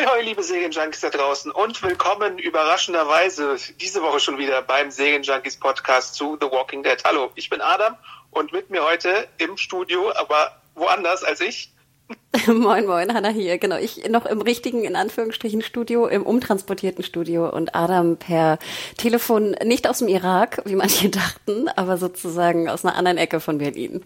[0.00, 5.58] Ahoi, hoi, liebe Serienjunkies da draußen und willkommen überraschenderweise diese Woche schon wieder beim Serienjunkies
[5.58, 6.96] Podcast zu The Walking Dead.
[7.04, 7.96] Hallo, ich bin Adam
[8.30, 11.72] und mit mir heute im Studio, aber woanders als ich.
[12.46, 13.58] moin, moin, Hanna hier.
[13.58, 18.58] Genau, ich noch im richtigen, in Anführungsstrichen, Studio, im umtransportierten Studio und Adam per
[18.96, 23.58] Telefon, nicht aus dem Irak, wie manche dachten, aber sozusagen aus einer anderen Ecke von
[23.58, 24.02] Berlin.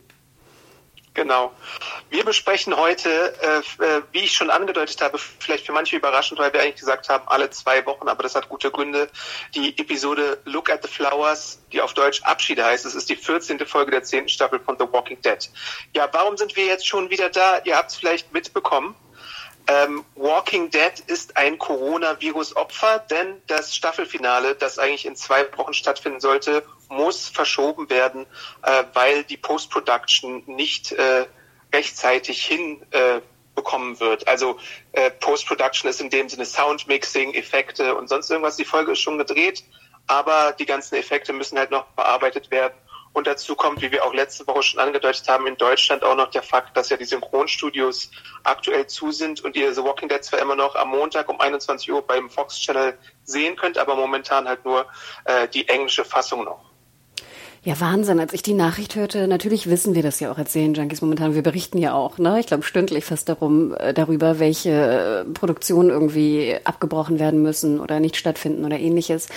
[1.14, 1.52] Genau.
[2.10, 6.52] Wir besprechen heute, äh, äh, wie ich schon angedeutet habe, vielleicht für manche überraschend, weil
[6.52, 9.08] wir eigentlich gesagt haben, alle zwei Wochen, aber das hat gute Gründe,
[9.54, 12.84] die Episode Look at the Flowers, die auf Deutsch Abschiede heißt.
[12.84, 13.64] Es ist die 14.
[13.64, 14.28] Folge der 10.
[14.28, 15.48] Staffel von The Walking Dead.
[15.94, 17.60] Ja, warum sind wir jetzt schon wieder da?
[17.62, 18.96] Ihr habt es vielleicht mitbekommen.
[19.66, 26.20] Ähm, Walking Dead ist ein Coronavirus-Opfer, denn das Staffelfinale, das eigentlich in zwei Wochen stattfinden
[26.20, 28.26] sollte, muss verschoben werden,
[28.62, 31.26] äh, weil die Post-Production nicht äh,
[31.72, 34.26] rechtzeitig hinbekommen äh, wird.
[34.28, 34.58] Also
[34.92, 38.56] äh, Post-Production ist in dem Sinne Soundmixing, Effekte und sonst irgendwas.
[38.56, 39.64] Die Folge ist schon gedreht,
[40.06, 42.74] aber die ganzen Effekte müssen halt noch bearbeitet werden.
[43.14, 46.30] Und dazu kommt, wie wir auch letzte Woche schon angedeutet haben, in Deutschland auch noch
[46.30, 48.10] der Fakt, dass ja die Synchronstudios
[48.42, 51.92] aktuell zu sind und ihr The Walking Dead zwar immer noch am Montag um 21
[51.92, 54.86] Uhr beim Fox Channel sehen könnt, aber momentan halt nur
[55.26, 56.73] äh, die englische Fassung noch.
[57.66, 58.20] Ja, Wahnsinn.
[58.20, 61.34] Als ich die Nachricht hörte, natürlich wissen wir das ja auch als Serienjunkies momentan.
[61.34, 62.38] Wir berichten ja auch, ne?
[62.38, 68.16] Ich glaube stündlich fast darum, äh, darüber, welche Produktionen irgendwie abgebrochen werden müssen oder nicht
[68.16, 69.28] stattfinden oder ähnliches.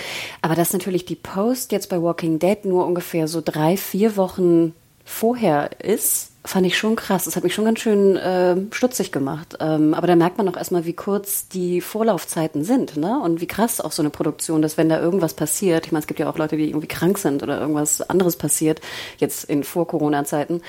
[0.42, 4.74] Aber dass natürlich die Post jetzt bei Walking Dead nur ungefähr so drei, vier Wochen
[5.06, 7.24] vorher ist, fand ich schon krass.
[7.24, 9.56] Das hat mich schon ganz schön äh, stutzig gemacht.
[9.60, 13.20] Ähm, aber da merkt man auch erstmal, wie kurz die Vorlaufzeiten sind, ne?
[13.20, 16.06] Und wie krass auch so eine Produktion, dass wenn da irgendwas passiert, ich meine, es
[16.06, 18.80] gibt ja auch Leute, die irgendwie krank sind oder irgendwas anderes passiert,
[19.18, 20.62] jetzt in Vor-Corona-Zeiten,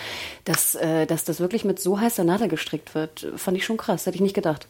[0.46, 4.06] dass, äh, dass das wirklich mit so heißer Nadel gestrickt wird, fand ich schon krass,
[4.06, 4.68] hätte ich nicht gedacht.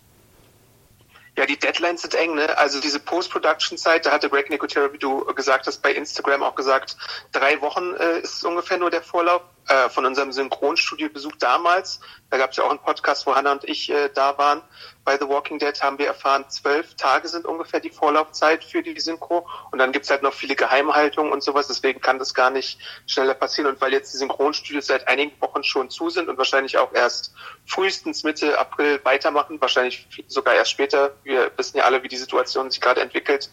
[1.37, 2.57] Ja, die Deadlines sind eng, ne?
[2.57, 6.97] Also diese Post-Production-Zeit, da hatte Greg Nicotero, wie du gesagt hast, bei Instagram auch gesagt,
[7.31, 11.99] drei Wochen äh, ist ungefähr nur der Vorlauf äh, von unserem Synchronstudio-Besuch damals.
[12.31, 14.61] Da gab es ja auch einen Podcast, wo Hannah und ich äh, da waren.
[15.05, 18.99] Bei The Walking Dead haben wir erfahren, zwölf Tage sind ungefähr die Vorlaufzeit für die
[18.99, 19.47] Synchro.
[19.71, 21.67] Und dann gibt's halt noch viele Geheimhaltungen und sowas.
[21.67, 23.71] Deswegen kann das gar nicht schneller passieren.
[23.71, 27.33] Und weil jetzt die Synchronstudios seit einigen Wochen schon zu sind und wahrscheinlich auch erst
[27.65, 32.69] frühestens Mitte April weitermachen, wahrscheinlich sogar erst später, wir wissen ja alle, wie die Situation
[32.71, 33.51] sich gerade entwickelt,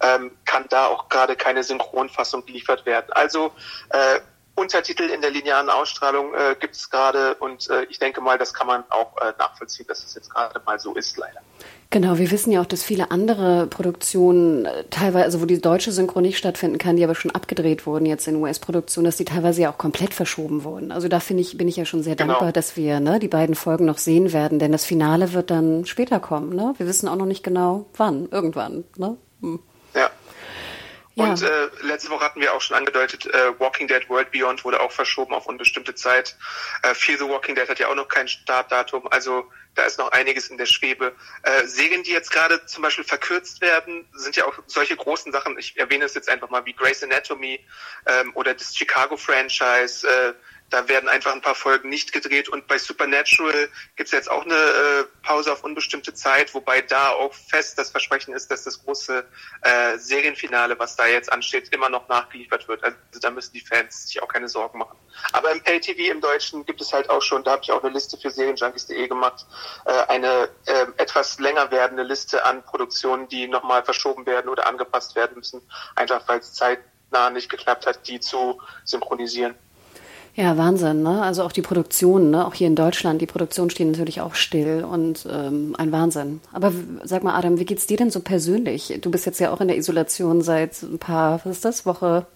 [0.00, 3.12] ähm, kann da auch gerade keine Synchronfassung geliefert werden.
[3.12, 3.52] Also
[3.90, 4.20] äh,
[4.56, 8.54] Untertitel in der linearen Ausstrahlung äh, gibt es gerade und äh, ich denke mal, das
[8.54, 11.40] kann man auch äh, nachvollziehen, dass es jetzt gerade mal so ist, leider.
[11.90, 15.92] Genau, wir wissen ja auch, dass viele andere Produktionen äh, teilweise, also wo die deutsche
[15.92, 19.62] Synchro nicht stattfinden kann, die aber schon abgedreht wurden jetzt in US-Produktionen, dass die teilweise
[19.62, 20.90] ja auch komplett verschoben wurden.
[20.90, 22.32] Also da finde ich, bin ich ja schon sehr genau.
[22.32, 25.84] dankbar, dass wir ne, die beiden Folgen noch sehen werden, denn das Finale wird dann
[25.84, 26.56] später kommen.
[26.56, 26.74] Ne?
[26.78, 28.84] Wir wissen auch noch nicht genau wann, irgendwann.
[28.96, 29.16] Ne?
[29.42, 29.60] Hm.
[31.16, 31.24] Ja.
[31.24, 34.80] Und äh, letzte Woche hatten wir auch schon angedeutet, äh, Walking Dead World Beyond wurde
[34.80, 36.36] auch verschoben auf unbestimmte Zeit.
[36.82, 40.12] Äh, Fear the Walking Dead hat ja auch noch kein Startdatum, also da ist noch
[40.12, 41.14] einiges in der Schwebe.
[41.42, 45.58] Äh, Serien, die jetzt gerade zum Beispiel verkürzt werden, sind ja auch solche großen Sachen.
[45.58, 47.60] Ich erwähne es jetzt einfach mal wie Grey's Anatomy
[48.04, 50.06] ähm, oder das Chicago Franchise.
[50.06, 50.34] Äh,
[50.70, 54.44] da werden einfach ein paar Folgen nicht gedreht und bei Supernatural gibt es jetzt auch
[54.44, 58.82] eine äh, Pause auf unbestimmte Zeit, wobei da auch fest das Versprechen ist, dass das
[58.84, 59.24] große
[59.62, 62.82] äh, Serienfinale, was da jetzt ansteht, immer noch nachgeliefert wird.
[62.82, 64.98] Also da müssen die Fans sich auch keine Sorgen machen.
[65.32, 67.92] Aber im Pay-TV im Deutschen gibt es halt auch schon, da habe ich auch eine
[67.92, 69.46] Liste für Serienjunkies.de gemacht,
[69.84, 75.14] äh, eine äh, etwas länger werdende Liste an Produktionen, die nochmal verschoben werden oder angepasst
[75.14, 75.62] werden müssen,
[75.94, 79.54] einfach weil es zeitnah nicht geklappt hat, die zu synchronisieren.
[80.36, 81.22] Ja, Wahnsinn, ne?
[81.22, 82.46] Also auch die Produktion, ne?
[82.46, 86.42] Auch hier in Deutschland, die Produktion stehen natürlich auch still und ähm, ein Wahnsinn.
[86.52, 86.72] Aber
[87.04, 88.98] sag mal, Adam, wie geht's dir denn so persönlich?
[89.00, 92.26] Du bist jetzt ja auch in der Isolation seit ein paar, was ist das, Woche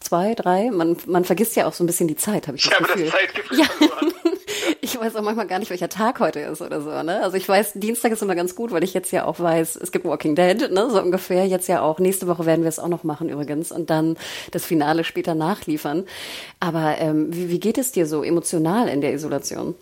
[0.00, 0.70] zwei, drei?
[0.70, 3.08] Man, man vergisst ja auch so ein bisschen die Zeit, habe ich das ja, Gefühl.
[3.08, 4.30] Aber das Zeitgefühl ja.
[4.80, 7.22] ich weiß auch manchmal gar nicht, welcher Tag heute ist oder so, ne?
[7.22, 9.92] Also ich weiß, Dienstag ist immer ganz gut, weil ich jetzt ja auch weiß, es
[9.92, 10.90] gibt Walking Dead, ne?
[10.90, 11.46] So ungefähr.
[11.46, 11.98] Jetzt ja auch.
[11.98, 14.16] Nächste Woche werden wir es auch noch machen übrigens und dann
[14.50, 16.04] das Finale später nachliefern.
[16.60, 19.74] Aber ähm, wie, wie geht es dir so emotional in der Isolation?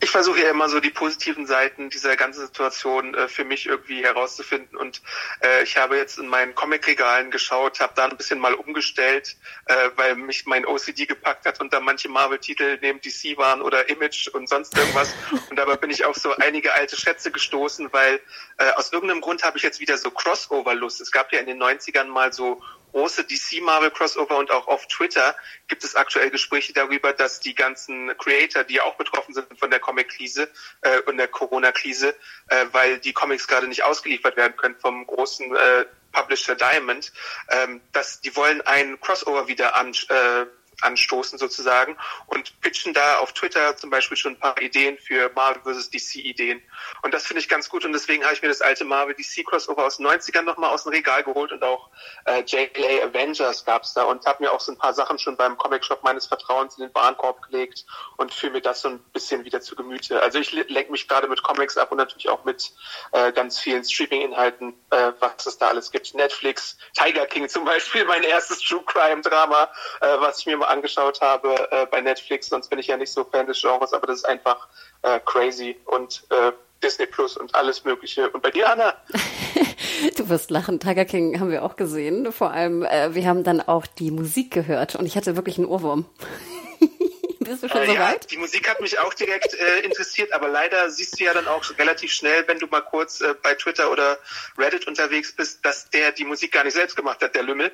[0.00, 4.04] Ich versuche ja immer so die positiven Seiten dieser ganzen Situation äh, für mich irgendwie
[4.04, 4.76] herauszufinden.
[4.76, 5.00] Und
[5.40, 9.90] äh, ich habe jetzt in meinen Comicregalen geschaut, habe da ein bisschen mal umgestellt, äh,
[9.96, 14.28] weil mich mein OCD gepackt hat und da manche Marvel-Titel neben DC waren oder Image
[14.28, 15.14] und sonst irgendwas.
[15.50, 18.20] Und dabei bin ich auf so einige alte Schätze gestoßen, weil
[18.58, 21.00] äh, aus irgendeinem Grund habe ich jetzt wieder so Crossover-Lust.
[21.00, 24.86] Es gab ja in den 90ern mal so große DC Marvel Crossover und auch auf
[24.88, 25.36] Twitter
[25.68, 29.80] gibt es aktuell Gespräche darüber, dass die ganzen Creator, die auch betroffen sind von der
[29.80, 30.48] Comic-Krise
[30.82, 32.14] äh, und der Corona-Krise,
[32.48, 37.12] äh, weil die Comics gerade nicht ausgeliefert werden können vom großen äh, Publisher Diamond,
[37.50, 40.46] ähm, dass die wollen ein Crossover wieder an, äh,
[40.82, 41.96] anstoßen sozusagen
[42.26, 45.90] und pitchen da auf Twitter zum Beispiel schon ein paar Ideen für Marvel vs.
[45.90, 46.62] DC Ideen.
[47.02, 49.46] Und das finde ich ganz gut und deswegen habe ich mir das alte Marvel DC
[49.46, 51.90] Crossover aus den 90ern nochmal aus dem Regal geholt und auch
[52.26, 55.56] äh, JLA Avengers gab's da und habe mir auch so ein paar Sachen schon beim
[55.56, 57.86] Comic Shop meines Vertrauens in den Warenkorb gelegt
[58.16, 60.22] und fühle mir das so ein bisschen wieder zu Gemüte.
[60.22, 62.72] Also ich lenke mich gerade mit Comics ab und natürlich auch mit
[63.12, 66.14] äh, ganz vielen Streaming-Inhalten, äh, was es da alles gibt.
[66.14, 69.70] Netflix, Tiger King zum Beispiel, mein erstes True Crime Drama,
[70.00, 73.12] äh, was ich mir mal angeschaut habe äh, bei Netflix, sonst bin ich ja nicht
[73.12, 74.68] so Fan des Genres, aber das ist einfach
[75.02, 76.52] äh, crazy und äh,
[76.82, 78.28] Disney Plus und alles Mögliche.
[78.30, 78.94] Und bei dir, Anna?
[80.16, 80.78] du wirst lachen.
[80.80, 82.32] Tiger King haben wir auch gesehen.
[82.32, 85.66] Vor allem, äh, wir haben dann auch die Musik gehört und ich hatte wirklich einen
[85.66, 86.06] Ohrwurm.
[87.40, 88.30] Bist du schon äh, so ja, weit?
[88.30, 91.64] Die Musik hat mich auch direkt äh, interessiert, aber leider siehst du ja dann auch
[91.78, 94.18] relativ schnell, wenn du mal kurz äh, bei Twitter oder
[94.58, 97.72] Reddit unterwegs bist, dass der die Musik gar nicht selbst gemacht hat, der Lümmel.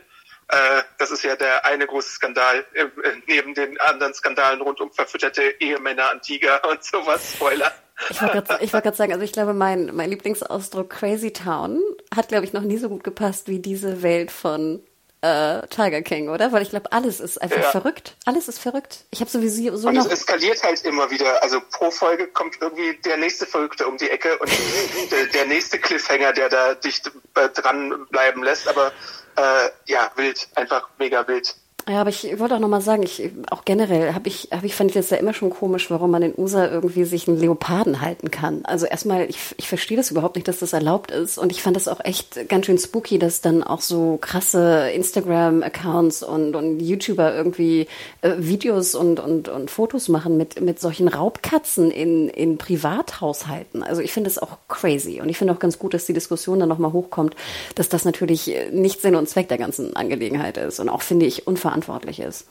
[0.49, 2.87] Äh, das ist ja der eine große Skandal, äh,
[3.27, 7.33] neben den anderen Skandalen rund um verfütterte Ehemänner an Tiger und sowas.
[7.35, 7.73] Spoiler.
[8.11, 11.81] Ich wollte gerade sagen, also ich glaube, mein, mein Lieblingsausdruck Crazy Town
[12.15, 14.83] hat, glaube ich, noch nie so gut gepasst wie diese Welt von
[15.23, 16.51] äh, Tiger King, oder?
[16.51, 17.71] Weil ich glaube, alles ist einfach ja.
[17.71, 18.17] verrückt.
[18.25, 19.05] Alles ist verrückt.
[19.11, 20.07] Ich habe sowieso so und noch...
[20.07, 21.43] es eskaliert halt immer wieder.
[21.43, 24.51] Also pro Folge kommt irgendwie der nächste Verrückte um die Ecke und
[25.13, 28.67] der, der, nächste Cliffhanger, der da dicht äh, dran bleiben lässt.
[28.67, 28.93] Aber
[29.37, 31.55] äh, ja, wild, einfach mega wild.
[31.89, 34.91] Ja, aber ich wollte auch nochmal sagen, ich, auch generell habe ich, hab ich, fand
[34.91, 38.31] ich das ja immer schon komisch, warum man in USA irgendwie sich einen Leoparden halten
[38.31, 38.61] kann.
[38.65, 41.39] Also erstmal, ich, ich verstehe das überhaupt nicht, dass das erlaubt ist.
[41.39, 46.23] Und ich fand das auch echt ganz schön spooky, dass dann auch so krasse Instagram-Accounts
[46.23, 47.89] und, und YouTuber irgendwie
[48.21, 53.83] äh, Videos und, und, und Fotos machen mit, mit solchen Raubkatzen in, in Privathaushalten.
[53.83, 55.21] Also ich finde das auch crazy.
[55.21, 57.35] Und ich finde auch ganz gut, dass die Diskussion dann nochmal hochkommt,
[57.75, 60.79] dass das natürlich nicht Sinn und Zweck der ganzen Angelegenheit ist.
[60.79, 62.47] Und auch finde ich unverantwortlich verantwortlich ist.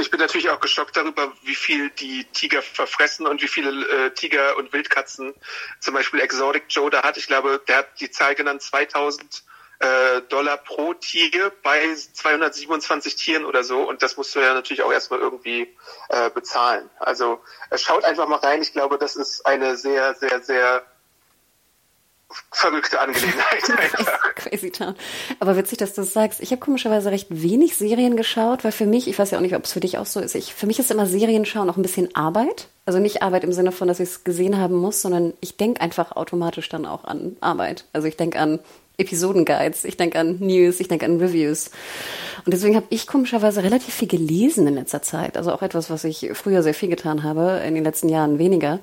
[0.00, 3.70] Ich bin natürlich auch geschockt darüber, wie viel die Tiger verfressen und wie viele
[4.06, 5.34] äh, Tiger und Wildkatzen
[5.80, 7.16] zum Beispiel Exotic Joe da hat.
[7.16, 9.42] Ich glaube, der hat die Zahl genannt 2000
[9.80, 13.88] äh, Dollar pro Tiger bei 227 Tieren oder so.
[13.88, 15.76] Und das musst du ja natürlich auch erstmal irgendwie
[16.08, 16.88] äh, bezahlen.
[17.00, 17.40] Also
[17.70, 18.62] äh, schaut einfach mal rein.
[18.62, 20.84] Ich glaube, das ist eine sehr, sehr, sehr
[22.50, 23.62] verrückte Angelegenheit.
[24.34, 24.94] Crazy Town.
[25.40, 26.40] Aber witzig, dass du das sagst.
[26.40, 29.54] Ich habe komischerweise recht wenig Serien geschaut, weil für mich, ich weiß ja auch nicht,
[29.54, 31.76] ob es für dich auch so ist, ich, für mich ist immer Serien schauen auch
[31.76, 32.68] ein bisschen Arbeit.
[32.84, 35.80] Also nicht Arbeit im Sinne von, dass ich es gesehen haben muss, sondern ich denke
[35.80, 37.84] einfach automatisch dann auch an Arbeit.
[37.92, 38.60] Also ich denke an
[38.98, 41.70] Episodenguides, ich denke an News, ich denke an Reviews.
[42.44, 45.36] Und deswegen habe ich komischerweise relativ viel gelesen in letzter Zeit.
[45.36, 48.80] Also auch etwas, was ich früher sehr viel getan habe, in den letzten Jahren weniger.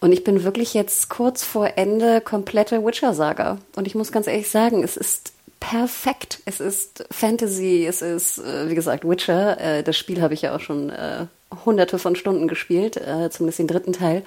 [0.00, 3.58] Und ich bin wirklich jetzt kurz vor Ende komplette Witcher-Saga.
[3.76, 6.40] Und ich muss ganz ehrlich sagen, es ist perfekt.
[6.44, 9.60] Es ist Fantasy, es ist, äh, wie gesagt, Witcher.
[9.60, 11.26] Äh, das Spiel habe ich ja auch schon äh,
[11.64, 14.22] hunderte von Stunden gespielt, zumindest den dritten Teil.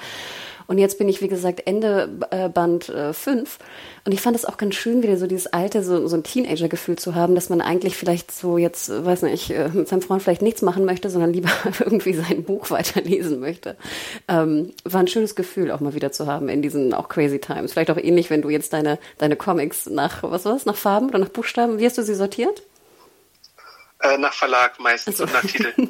[0.72, 3.60] Und jetzt bin ich, wie gesagt, Ende äh, Band äh, 5.
[4.06, 6.98] Und ich fand es auch ganz schön, wieder so dieses alte, so, so ein Teenager-Gefühl
[6.98, 10.24] zu haben, dass man eigentlich vielleicht so jetzt, äh, weiß nicht, äh, mit seinem Freund
[10.24, 11.50] vielleicht nichts machen möchte, sondern lieber
[11.82, 13.76] irgendwie sein Buch weiterlesen möchte.
[14.30, 17.74] Ähm, war ein schönes Gefühl, auch mal wieder zu haben in diesen auch crazy times.
[17.74, 21.20] Vielleicht auch ähnlich, wenn du jetzt deine, deine Comics nach, was war's, nach Farben oder
[21.20, 22.64] nach Buchstaben, wie hast du sie sortiert?
[24.00, 25.26] Äh, nach Verlag meistens also.
[25.26, 25.74] und nach Titel.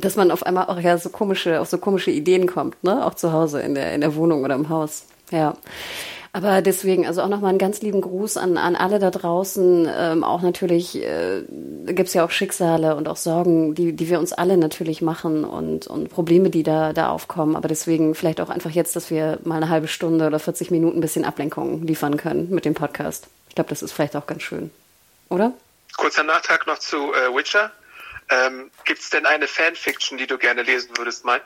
[0.00, 3.04] dass man auf einmal auch ja so komische, auf so komische Ideen kommt, ne?
[3.04, 5.04] Auch zu Hause in der, in der Wohnung oder im Haus.
[5.30, 5.56] Ja.
[6.32, 9.90] Aber deswegen, also auch nochmal einen ganz lieben Gruß an, an alle da draußen.
[9.92, 11.42] Ähm, auch natürlich äh,
[11.86, 15.88] gibt ja auch Schicksale und auch Sorgen, die, die wir uns alle natürlich machen und,
[15.88, 17.56] und Probleme, die da, da aufkommen.
[17.56, 20.98] Aber deswegen vielleicht auch einfach jetzt, dass wir mal eine halbe Stunde oder 40 Minuten
[20.98, 23.26] ein bisschen Ablenkung liefern können mit dem Podcast.
[23.48, 24.70] Ich glaube, das ist vielleicht auch ganz schön.
[25.30, 25.52] Oder?
[25.96, 27.72] Kurzer Nachtrag noch zu äh, Witcher.
[28.30, 31.40] Ähm, Gibt es denn eine Fanfiction, die du gerne lesen würdest, mein?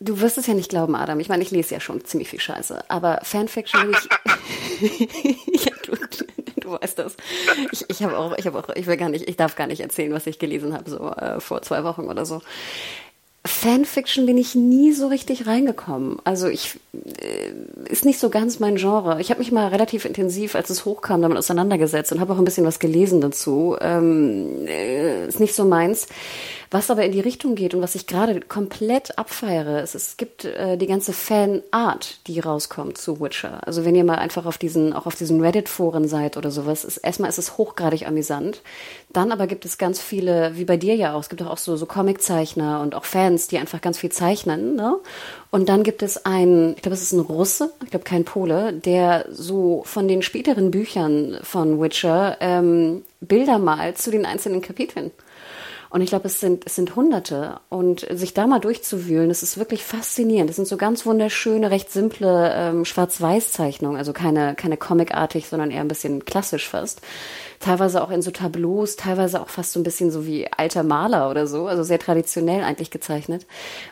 [0.00, 1.20] Du wirst es ja nicht glauben, Adam.
[1.20, 2.84] Ich meine, ich lese ja schon ziemlich viel Scheiße.
[2.88, 4.08] Aber Fanfiction ich.
[5.64, 5.96] ja, du,
[6.56, 7.16] du weißt das.
[7.70, 9.80] Ich, ich habe auch, ich habe auch, ich will gar nicht, ich darf gar nicht
[9.80, 12.40] erzählen, was ich gelesen habe, so äh, vor zwei Wochen oder so.
[13.46, 16.16] Fanfiction bin ich nie so richtig reingekommen.
[16.24, 19.20] Also ich äh, ist nicht so ganz mein Genre.
[19.20, 22.46] Ich habe mich mal relativ intensiv, als es hochkam, damit auseinandergesetzt und habe auch ein
[22.46, 23.76] bisschen was gelesen dazu.
[23.80, 26.06] Ähm, äh, ist nicht so meins.
[26.74, 30.44] Was aber in die Richtung geht und was ich gerade komplett abfeiere, ist, es gibt
[30.44, 33.64] äh, die ganze Fanart, die rauskommt zu Witcher.
[33.64, 36.96] Also wenn ihr mal einfach auf diesen, auch auf diesen Reddit-Foren seid oder sowas, ist,
[36.96, 38.60] erstmal ist es hochgradig amüsant.
[39.12, 41.76] Dann aber gibt es ganz viele, wie bei dir ja auch, es gibt auch so,
[41.76, 44.96] so Comiczeichner und auch Fans, die einfach ganz viel zeichnen, ne?
[45.52, 48.72] Und dann gibt es einen, ich glaube, es ist ein Russe, ich glaube kein Pole,
[48.72, 55.12] der so von den späteren Büchern von Witcher ähm, Bilder malt zu den einzelnen Kapiteln.
[55.94, 57.60] Und ich glaube, es sind, es sind Hunderte.
[57.68, 60.50] Und sich da mal durchzuwühlen, das ist wirklich faszinierend.
[60.50, 63.96] Das sind so ganz wunderschöne, recht simple ähm, Schwarz-Weiß-Zeichnungen.
[63.96, 67.00] Also keine, keine Comic-artig, sondern eher ein bisschen klassisch fast.
[67.60, 71.30] Teilweise auch in so Tableaus, teilweise auch fast so ein bisschen so wie alter Maler
[71.30, 71.68] oder so.
[71.68, 73.46] Also sehr traditionell eigentlich gezeichnet.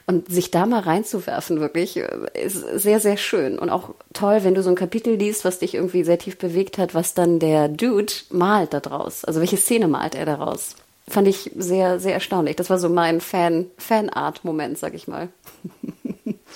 [0.09, 3.61] Und sich da mal reinzuwerfen, wirklich, äh, ist sehr, sehr schön.
[3.61, 6.79] Und auch toll, wenn du so ein Kapitel liest, was dich irgendwie sehr tief bewegt
[6.79, 9.25] hat, was dann der Dude malt da draus.
[9.25, 10.75] Also welche Szene malt er daraus?
[11.13, 12.57] Fand ich sehr, sehr erstaunlich.
[12.57, 15.29] Das war so mein Fan, Fanart-Moment, sag ich mal.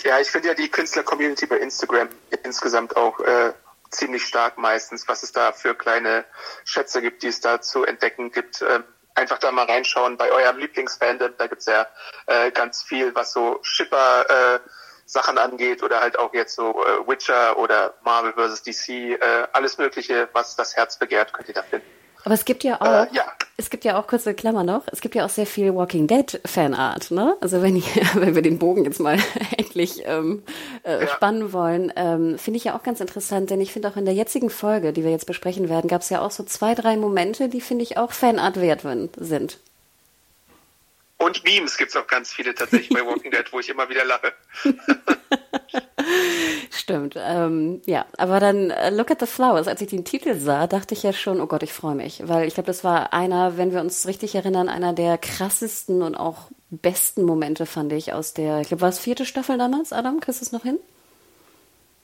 [0.03, 2.09] Ja, ich finde ja die Künstler-Community bei Instagram
[2.45, 3.53] insgesamt auch äh,
[3.91, 6.25] ziemlich stark meistens, was es da für kleine
[6.65, 8.63] Schätze gibt, die es da zu entdecken gibt.
[8.63, 8.85] Ähm,
[9.15, 11.87] einfach da mal reinschauen bei eurem Lieblingsfandom, da gibt's ja
[12.27, 14.61] äh, ganz viel, was so Shipper äh,
[15.07, 18.63] Sachen angeht oder halt auch jetzt so äh, Witcher oder Marvel vs.
[18.65, 19.19] DC, äh,
[19.53, 21.96] alles Mögliche, was das Herz begehrt, könnt ihr da finden.
[22.27, 23.25] Aber es gibt ja äh, auch, äh, ja.
[23.57, 26.41] es gibt ja auch, kurze Klammer noch, es gibt ja auch sehr viel Walking Dead
[26.45, 27.37] Fanart, ne?
[27.41, 29.17] Also wenn, ich, wenn wir den Bogen jetzt mal
[29.57, 30.43] endlich ähm,
[30.83, 31.07] äh, ja.
[31.07, 34.15] spannen wollen, ähm, finde ich ja auch ganz interessant, denn ich finde auch in der
[34.15, 37.49] jetzigen Folge, die wir jetzt besprechen werden, gab es ja auch so zwei, drei Momente,
[37.49, 38.83] die finde ich auch Fanart wert
[39.19, 39.61] sind.
[41.19, 44.05] Und Memes gibt es auch ganz viele tatsächlich bei Walking Dead, wo ich immer wieder
[44.05, 44.33] lache.
[46.87, 48.07] Stimmt, ähm, ja.
[48.17, 51.13] Aber dann uh, Look at the Flowers, als ich den Titel sah, dachte ich ja
[51.13, 52.23] schon, oh Gott, ich freue mich.
[52.29, 56.15] Weil ich glaube, das war einer, wenn wir uns richtig erinnern, einer der krassesten und
[56.15, 60.21] auch besten Momente, fand ich, aus der, ich glaube, war es vierte Staffel damals, Adam?
[60.21, 60.79] Kriegst du es noch hin?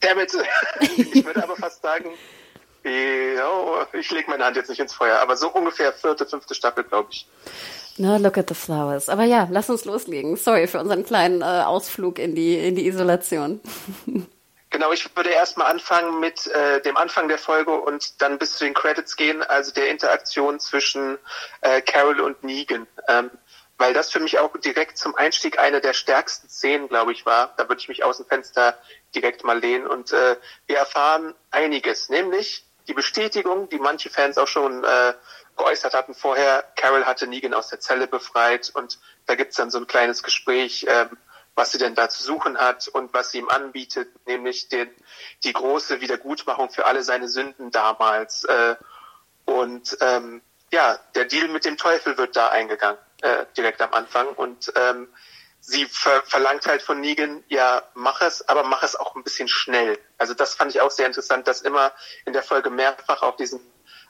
[0.00, 0.32] Damit,
[0.80, 2.10] ich würde aber fast sagen,
[2.82, 7.10] ich lege meine Hand jetzt nicht ins Feuer, aber so ungefähr vierte, fünfte Staffel, glaube
[7.12, 7.28] ich.
[7.98, 9.08] No, look at the flowers.
[9.08, 10.34] Aber ja, lass uns loslegen.
[10.34, 13.60] Sorry für unseren kleinen äh, Ausflug in die, in die Isolation.
[14.72, 18.64] Genau, ich würde erstmal anfangen mit äh, dem Anfang der Folge und dann bis zu
[18.64, 21.18] den Credits gehen, also der Interaktion zwischen
[21.60, 22.86] äh, Carol und Negan.
[23.06, 23.30] Ähm,
[23.76, 27.52] weil das für mich auch direkt zum Einstieg eine der stärksten Szenen, glaube ich, war.
[27.58, 28.78] Da würde ich mich aus dem Fenster
[29.14, 29.86] direkt mal lehnen.
[29.86, 30.36] Und äh,
[30.66, 35.12] wir erfahren einiges, nämlich die Bestätigung, die manche Fans auch schon äh,
[35.58, 39.78] geäußert hatten vorher, Carol hatte Negan aus der Zelle befreit und da gibt's dann so
[39.78, 41.18] ein kleines Gespräch, ähm,
[41.54, 44.90] was sie denn da zu suchen hat und was sie ihm anbietet, nämlich den,
[45.44, 48.44] die große Wiedergutmachung für alle seine Sünden damals.
[48.44, 48.76] Äh,
[49.44, 50.42] und ähm,
[50.72, 54.28] ja, der Deal mit dem Teufel wird da eingegangen, äh, direkt am Anfang.
[54.28, 55.08] Und ähm,
[55.60, 59.48] sie ver verlangt halt von Negan, ja, mach es, aber mach es auch ein bisschen
[59.48, 59.98] schnell.
[60.16, 61.92] Also das fand ich auch sehr interessant, dass immer
[62.24, 63.60] in der Folge mehrfach auf diesen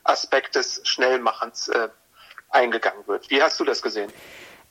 [0.05, 1.89] Aspekt des Schnellmachens äh,
[2.49, 3.31] eingegangen wird.
[3.31, 4.13] Wie hast du das gesehen?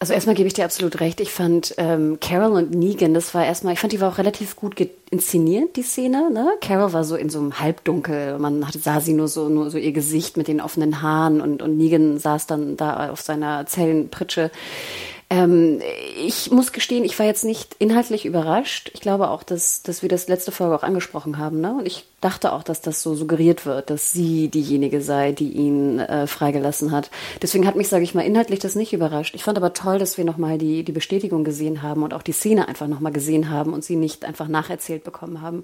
[0.01, 1.21] Also erstmal gebe ich dir absolut recht.
[1.21, 4.55] Ich fand ähm, Carol und Negan, das war erstmal, ich fand, die war auch relativ
[4.55, 4.75] gut
[5.11, 6.31] inszeniert, die Szene.
[6.31, 6.53] Ne?
[6.59, 8.39] Carol war so in so einem Halbdunkel.
[8.39, 11.61] Man hatte, sah sie nur so, nur so ihr Gesicht mit den offenen Haaren und,
[11.61, 14.49] und Negan saß dann da auf seiner Zellenpritsche.
[15.31, 15.79] Ähm,
[16.17, 18.91] ich muss gestehen, ich war jetzt nicht inhaltlich überrascht.
[18.93, 21.61] Ich glaube auch, dass, dass wir das letzte Folge auch angesprochen haben.
[21.61, 21.73] Ne?
[21.73, 25.99] Und ich dachte auch, dass das so suggeriert wird, dass sie diejenige sei, die ihn
[25.99, 27.11] äh, freigelassen hat.
[27.41, 29.33] Deswegen hat mich, sage ich mal, inhaltlich das nicht überrascht.
[29.33, 32.33] Ich fand aber toll, dass wir nochmal die, die Bestätigung gesehen haben und auch die
[32.33, 35.63] Szene einfach nochmal gesehen haben und sie nicht einfach nacherzählt bekommen haben.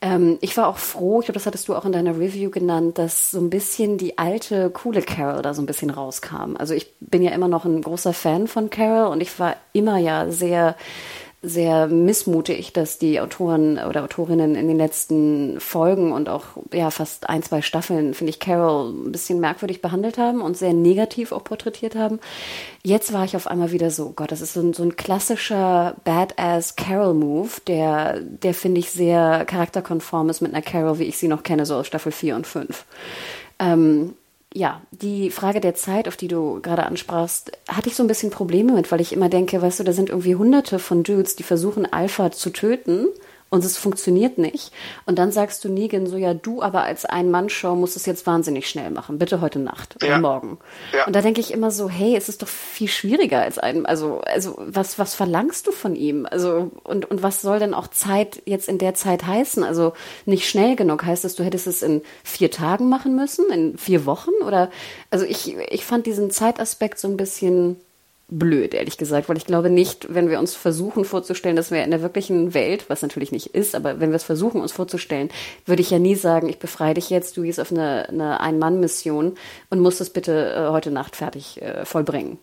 [0.00, 2.98] Ähm, ich war auch froh, ich glaube, das hattest du auch in deiner Review genannt,
[2.98, 6.56] dass so ein bisschen die alte, coole Carol da so ein bisschen rauskam.
[6.56, 9.98] Also ich bin ja immer noch ein großer Fan von Carol und ich war immer
[9.98, 10.76] ja sehr
[11.40, 17.28] sehr missmutig, dass die Autoren oder Autorinnen in den letzten Folgen und auch ja fast
[17.28, 21.44] ein, zwei Staffeln, finde ich, Carol ein bisschen merkwürdig behandelt haben und sehr negativ auch
[21.44, 22.18] porträtiert haben.
[22.82, 25.94] Jetzt war ich auf einmal wieder so, Gott, das ist so ein, so ein klassischer
[26.02, 31.28] Badass Carol-Move, der, der finde ich sehr charakterkonform ist mit einer Carol, wie ich sie
[31.28, 32.84] noch kenne, so aus Staffel 4 und 5.
[33.60, 34.14] Ähm,
[34.58, 38.30] ja, die Frage der Zeit, auf die du gerade ansprachst, hatte ich so ein bisschen
[38.30, 41.44] Probleme mit, weil ich immer denke, weißt du, da sind irgendwie hunderte von Dudes, die
[41.44, 43.06] versuchen, Alpha zu töten
[43.50, 44.72] und es funktioniert nicht.
[45.06, 48.68] Und dann sagst du Negan so, ja, du aber als Ein-Mann-Show musst es jetzt wahnsinnig
[48.68, 49.18] schnell machen.
[49.18, 50.18] Bitte heute Nacht oder ja.
[50.18, 50.58] morgen.
[50.92, 51.06] Ja.
[51.06, 54.20] Und da denke ich immer so, hey, es ist doch viel schwieriger als ein, also,
[54.20, 56.26] also, was, was verlangst du von ihm?
[56.30, 59.64] Also, und, und was soll denn auch Zeit jetzt in der Zeit heißen?
[59.64, 59.94] Also,
[60.26, 64.04] nicht schnell genug heißt es, du hättest es in vier Tagen machen müssen, in vier
[64.04, 64.70] Wochen oder,
[65.10, 67.76] also ich, ich fand diesen Zeitaspekt so ein bisschen,
[68.30, 71.90] blöd, ehrlich gesagt, weil ich glaube nicht, wenn wir uns versuchen vorzustellen, dass wir in
[71.90, 75.30] der wirklichen Welt, was natürlich nicht ist, aber wenn wir es versuchen, uns vorzustellen,
[75.64, 79.34] würde ich ja nie sagen, ich befreie dich jetzt, du gehst auf eine, eine Ein-Mann-Mission
[79.70, 82.38] und musst es bitte äh, heute Nacht fertig äh, vollbringen.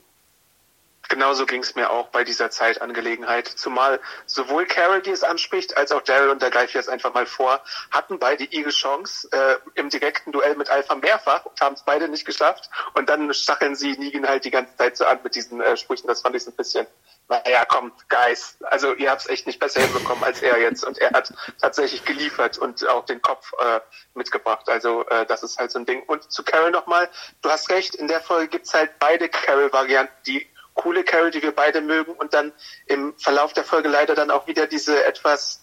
[1.09, 3.47] Genauso ging es mir auch bei dieser Zeitangelegenheit.
[3.47, 7.13] Zumal sowohl Carol, die es anspricht, als auch Daryl, und da greife ich jetzt einfach
[7.13, 11.75] mal vor, hatten beide ihre Chance äh, im direkten Duell mit Alpha mehrfach und haben
[11.75, 12.69] es beide nicht geschafft.
[12.93, 16.07] Und dann stacheln sie Negan halt die ganze Zeit so an mit diesen äh, Sprüchen.
[16.07, 16.87] Das fand ich so ein bisschen,
[17.27, 20.83] naja, komm, Guys, also ihr habt es echt nicht besser hinbekommen als er jetzt.
[20.83, 23.79] Und er hat tatsächlich geliefert und auch den Kopf äh,
[24.13, 24.69] mitgebracht.
[24.69, 26.03] Also äh, das ist halt so ein Ding.
[26.03, 27.09] Und zu Carol nochmal,
[27.41, 31.51] du hast recht, in der Folge gibt's halt beide Carol-Varianten, die coole Carol, die wir
[31.51, 32.53] beide mögen und dann
[32.85, 35.61] im Verlauf der Folge leider dann auch wieder diese etwas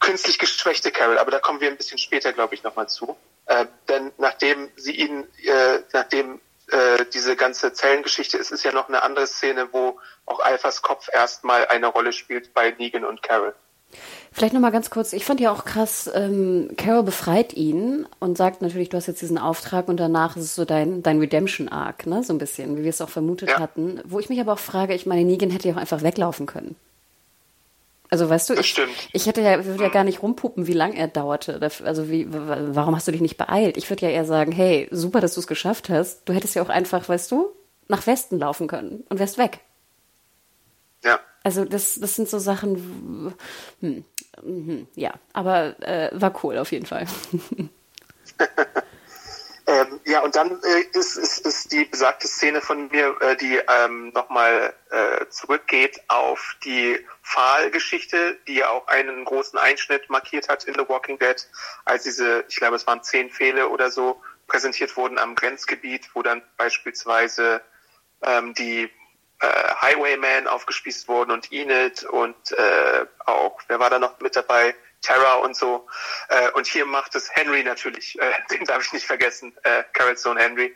[0.00, 3.16] künstlich geschwächte Carol, aber da kommen wir ein bisschen später, glaube ich, nochmal zu.
[3.46, 8.88] Äh, denn nachdem sie ihn, äh, nachdem äh, diese ganze Zellengeschichte ist, ist ja noch
[8.88, 13.54] eine andere Szene, wo auch Alphas Kopf erstmal eine Rolle spielt bei Negan und Carol.
[14.32, 18.60] Vielleicht nochmal ganz kurz, ich fand ja auch krass, ähm, Carol befreit ihn und sagt
[18.60, 22.22] natürlich, du hast jetzt diesen Auftrag und danach ist es so dein, dein Redemption-Arc, ne?
[22.22, 23.60] So ein bisschen, wie wir es auch vermutet ja.
[23.60, 24.00] hatten.
[24.04, 26.76] Wo ich mich aber auch frage, ich meine, Negan hätte ja auch einfach weglaufen können.
[28.10, 28.78] Also weißt du, ich,
[29.12, 31.60] ich hätte ja, würde ja gar nicht rumpuppen, wie lang er dauerte.
[31.84, 33.76] Also wie, warum hast du dich nicht beeilt?
[33.76, 36.28] Ich würde ja eher sagen, hey, super, dass du es geschafft hast.
[36.28, 37.48] Du hättest ja auch einfach, weißt du,
[37.88, 39.60] nach Westen laufen können und wärst weg.
[41.06, 41.20] Ja.
[41.44, 43.34] Also das, das sind so Sachen,
[43.80, 44.04] hm,
[44.42, 47.06] hm, ja, aber äh, war cool auf jeden Fall.
[49.68, 53.60] ähm, ja, und dann äh, ist, ist, ist die besagte Szene von mir, äh, die
[53.68, 60.64] ähm, nochmal äh, zurückgeht auf die Pfahlgeschichte, die ja auch einen großen Einschnitt markiert hat
[60.64, 61.36] in The Walking Dead,
[61.84, 66.22] als diese, ich glaube, es waren zehn Pfähle oder so, präsentiert wurden am Grenzgebiet, wo
[66.22, 67.60] dann beispielsweise
[68.22, 68.90] ähm, die
[69.40, 69.46] äh,
[69.82, 74.74] Highwayman aufgespießt wurden und Enid und äh, auch, wer war da noch mit dabei?
[75.02, 75.86] Terra und so.
[76.28, 80.22] Äh, und hier macht es Henry natürlich, äh, den darf ich nicht vergessen, äh, Carols
[80.22, 80.74] Sohn Henry.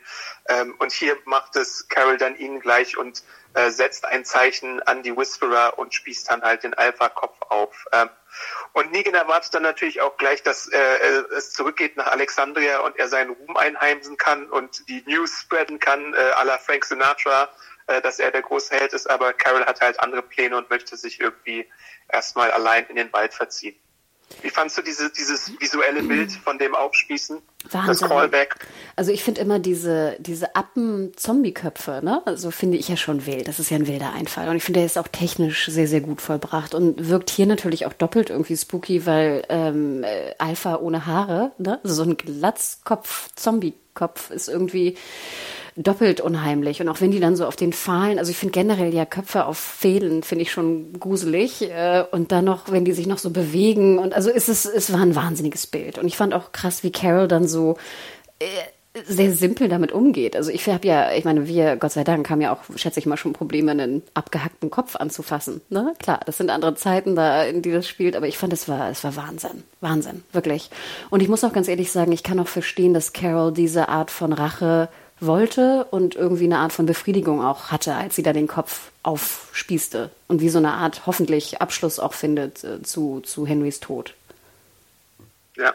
[0.48, 3.22] Ähm, und hier macht es Carol dann ihn gleich und
[3.54, 7.86] äh, setzt ein Zeichen an die Whisperer und spießt dann halt den Alpha-Kopf auf.
[7.92, 8.08] Ähm,
[8.72, 10.78] und Negan erwartet dann natürlich auch gleich, dass äh,
[11.36, 16.14] es zurückgeht nach Alexandria und er seinen Ruhm einheimsen kann und die News spreaden kann,
[16.14, 17.48] äh, à la Frank Sinatra
[17.90, 20.96] äh, dass er der große Held ist, aber Carol hat halt andere Pläne und möchte
[20.96, 21.68] sich irgendwie
[22.08, 23.74] erstmal allein in den Wald verziehen.
[24.42, 27.42] Wie fandst du diese, dieses visuelle Bild von dem Aufspießen?
[27.70, 27.88] Wahnsinn.
[27.88, 28.54] Das Callback?
[28.94, 32.22] Also ich finde immer diese, diese Appen-Zombie-Köpfe, ne?
[32.26, 33.48] Also finde ich ja schon wild.
[33.48, 34.48] Das ist ja ein wilder Einfall.
[34.48, 37.86] Und ich finde, der ist auch technisch sehr, sehr gut vollbracht und wirkt hier natürlich
[37.86, 41.80] auch doppelt irgendwie spooky, weil ähm, äh, Alpha ohne Haare, ne?
[41.82, 42.16] Also so ein
[43.94, 44.96] Glatzkopf-Zombie-Kopf ist irgendwie
[45.76, 46.80] doppelt unheimlich.
[46.80, 49.46] Und auch wenn die dann so auf den Pfahlen, also ich finde generell ja Köpfe
[49.46, 51.62] auf Fäden, finde ich schon gruselig.
[51.62, 53.98] Äh, und dann noch, wenn die sich noch so bewegen.
[53.98, 55.98] Und also ist es, es war ein wahnsinniges Bild.
[55.98, 57.76] Und ich fand auch krass, wie Carol dann so
[58.40, 58.46] äh,
[59.06, 60.36] sehr simpel damit umgeht.
[60.36, 63.06] Also ich habe ja, ich meine, wir, Gott sei Dank, haben ja auch, schätze ich
[63.06, 65.60] mal, schon Probleme, einen abgehackten Kopf anzufassen.
[65.68, 65.94] Ne?
[65.98, 68.90] Klar, das sind andere Zeiten da, in die das spielt, aber ich fand, es war,
[68.90, 69.62] es war Wahnsinn.
[69.80, 70.70] Wahnsinn, wirklich.
[71.10, 74.10] Und ich muss auch ganz ehrlich sagen, ich kann auch verstehen, dass Carol diese Art
[74.10, 74.88] von Rache
[75.20, 80.10] wollte und irgendwie eine Art von Befriedigung auch hatte, als sie da den Kopf aufspießte
[80.28, 84.14] und wie so eine Art hoffentlich Abschluss auch findet äh, zu, zu Henrys Tod.
[85.56, 85.74] Ja.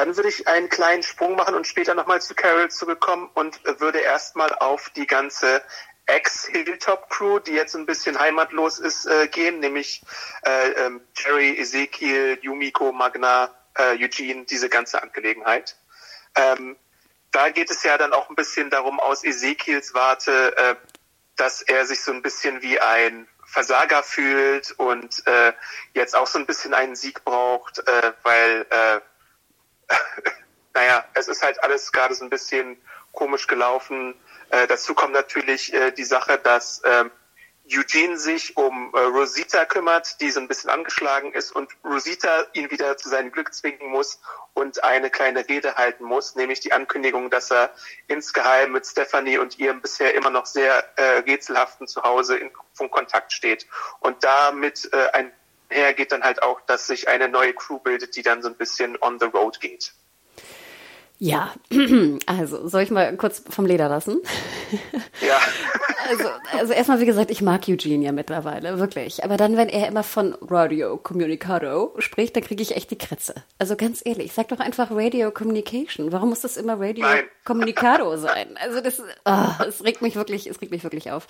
[0.00, 3.98] Dann würde ich einen kleinen Sprung machen und später nochmal zu Carol zurückkommen und würde
[3.98, 5.60] erstmal auf die ganze
[6.06, 10.00] Ex-Hilltop-Crew, die jetzt ein bisschen heimatlos ist, äh, gehen, nämlich
[10.46, 15.76] äh, ähm, Jerry, Ezekiel, Yumiko, Magna, äh, Eugene, diese ganze Angelegenheit.
[16.34, 16.78] Ähm,
[17.30, 20.76] da geht es ja dann auch ein bisschen darum aus Ezekiels Warte, äh,
[21.36, 25.52] dass er sich so ein bisschen wie ein Versager fühlt und äh,
[25.92, 29.00] jetzt auch so ein bisschen einen Sieg braucht, äh, weil, äh,
[30.74, 32.80] naja, es ist halt alles gerade so ein bisschen
[33.12, 34.14] komisch gelaufen.
[34.50, 37.04] Äh, dazu kommt natürlich äh, die Sache, dass äh,
[37.72, 42.70] Eugene sich um äh, Rosita kümmert, die so ein bisschen angeschlagen ist und Rosita ihn
[42.70, 44.20] wieder zu seinem Glück zwingen muss
[44.54, 47.72] und eine kleine Rede halten muss, nämlich die Ankündigung, dass er
[48.08, 52.50] insgeheim mit Stephanie und ihrem bisher immer noch sehr äh, rätselhaften Zuhause in,
[52.80, 53.66] in Kontakt steht.
[54.00, 55.08] Und damit äh,
[55.70, 58.96] einhergeht dann halt auch, dass sich eine neue Crew bildet, die dann so ein bisschen
[59.00, 59.92] on the road geht.
[61.18, 61.52] Ja,
[62.26, 64.22] also soll ich mal kurz vom Leder lassen?
[65.20, 65.38] Ja.
[66.08, 66.24] Also,
[66.58, 69.24] also erstmal, wie gesagt, ich mag Eugene ja mittlerweile, wirklich.
[69.24, 73.34] Aber dann, wenn er immer von Radio Communicado spricht, dann kriege ich echt die Kritze.
[73.58, 76.12] Also ganz ehrlich, sag doch einfach Radio Communication.
[76.12, 77.24] Warum muss das immer Radio Nein.
[77.44, 78.56] Communicado sein?
[78.60, 81.26] Also das, oh, es regt mich wirklich, es regt mich wirklich auf.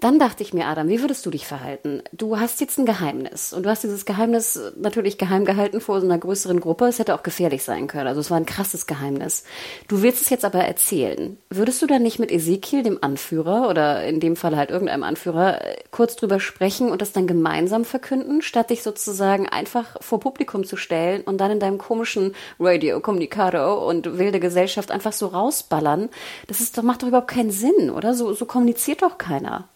[0.00, 2.02] Dann dachte ich mir, Adam, wie würdest du dich verhalten?
[2.12, 6.06] Du hast jetzt ein Geheimnis und du hast dieses Geheimnis natürlich geheim gehalten vor so
[6.06, 6.86] einer größeren Gruppe.
[6.86, 8.06] Es hätte auch gefährlich sein können.
[8.06, 9.44] Also es war ein krasses Geheimnis.
[9.88, 11.38] Du willst es jetzt aber erzählen.
[11.50, 15.60] Würdest du dann nicht mit Ezekiel, dem Anführer oder in dem Fall halt irgendeinem Anführer,
[15.90, 20.76] kurz drüber sprechen und das dann gemeinsam verkünden, statt dich sozusagen einfach vor Publikum zu
[20.76, 26.10] stellen und dann in deinem komischen Radio Communicado und wilde Gesellschaft einfach so rausballern?
[26.46, 28.14] Das ist doch, macht doch überhaupt keinen Sinn, oder?
[28.14, 29.68] So, so kommuniziert doch keiner.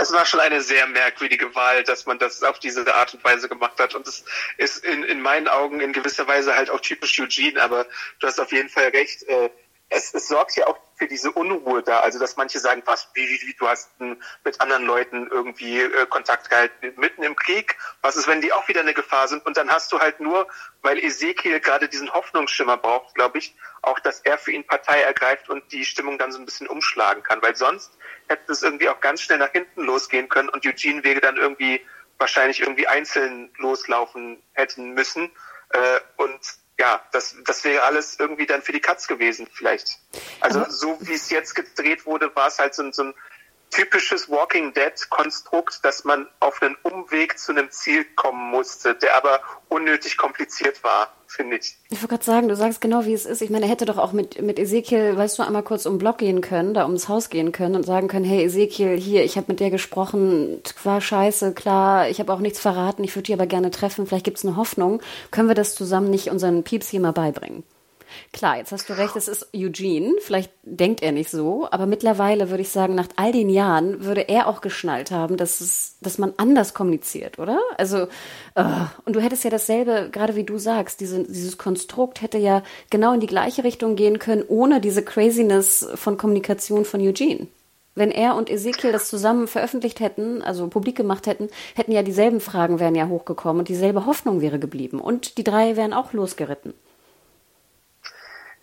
[0.00, 3.50] Es war schon eine sehr merkwürdige Wahl, dass man das auf diese Art und Weise
[3.50, 3.94] gemacht hat.
[3.94, 4.24] Und es
[4.56, 7.86] ist in, in meinen Augen in gewisser Weise halt auch typisch Eugene, aber
[8.18, 9.22] du hast auf jeden Fall recht.
[9.24, 9.50] Äh,
[9.90, 12.00] es, es sorgt ja auch für diese Unruhe da.
[12.00, 16.06] Also dass manche sagen, was, wie, wie, wie du hast mit anderen Leuten irgendwie äh,
[16.06, 17.76] Kontakt gehalten mitten im Krieg.
[18.00, 19.44] Was ist, wenn die auch wieder eine Gefahr sind?
[19.44, 20.46] Und dann hast du halt nur,
[20.82, 25.50] weil Ezekiel gerade diesen Hoffnungsschimmer braucht, glaube ich, auch, dass er für ihn Partei ergreift
[25.50, 27.42] und die Stimmung dann so ein bisschen umschlagen kann.
[27.42, 27.98] Weil sonst
[28.28, 31.84] hätte es irgendwie auch ganz schnell nach hinten losgehen können und Eugene wäre dann irgendwie
[32.18, 35.32] wahrscheinlich irgendwie einzeln loslaufen hätten müssen.
[35.70, 39.98] Äh, und ja, das, das wäre alles irgendwie dann für die Katz gewesen, vielleicht.
[40.40, 43.14] Also so wie es jetzt gedreht wurde, war es halt so, so ein
[43.70, 49.40] typisches Walking Dead-Konstrukt, dass man auf einen Umweg zu einem Ziel kommen musste, der aber
[49.68, 51.76] unnötig kompliziert war finde ich.
[51.90, 53.40] Ich wollte gerade sagen, du sagst genau, wie es ist.
[53.40, 55.98] Ich meine, er hätte doch auch mit, mit Ezekiel, weißt du, einmal kurz um den
[55.98, 59.36] Block gehen können, da ums Haus gehen können und sagen können, hey Ezekiel, hier, ich
[59.36, 63.34] habe mit dir gesprochen, war scheiße, klar, ich habe auch nichts verraten, ich würde dich
[63.34, 65.00] aber gerne treffen, vielleicht gibt es eine Hoffnung.
[65.30, 67.62] Können wir das zusammen nicht unseren Pieps hier mal beibringen?
[68.32, 70.14] Klar, jetzt hast du recht, es ist Eugene.
[70.20, 74.28] Vielleicht denkt er nicht so, aber mittlerweile würde ich sagen, nach all den Jahren würde
[74.28, 77.58] er auch geschnallt haben, dass es, dass man anders kommuniziert, oder?
[77.76, 78.04] Also,
[78.58, 82.62] uh, und du hättest ja dasselbe, gerade wie du sagst, diese, dieses Konstrukt hätte ja
[82.90, 87.48] genau in die gleiche Richtung gehen können, ohne diese Craziness von Kommunikation von Eugene.
[87.94, 92.40] Wenn er und Ezekiel das zusammen veröffentlicht hätten, also publik gemacht hätten, hätten ja dieselben
[92.40, 95.00] Fragen wären ja hochgekommen und dieselbe Hoffnung wäre geblieben.
[95.00, 96.72] Und die drei wären auch losgeritten.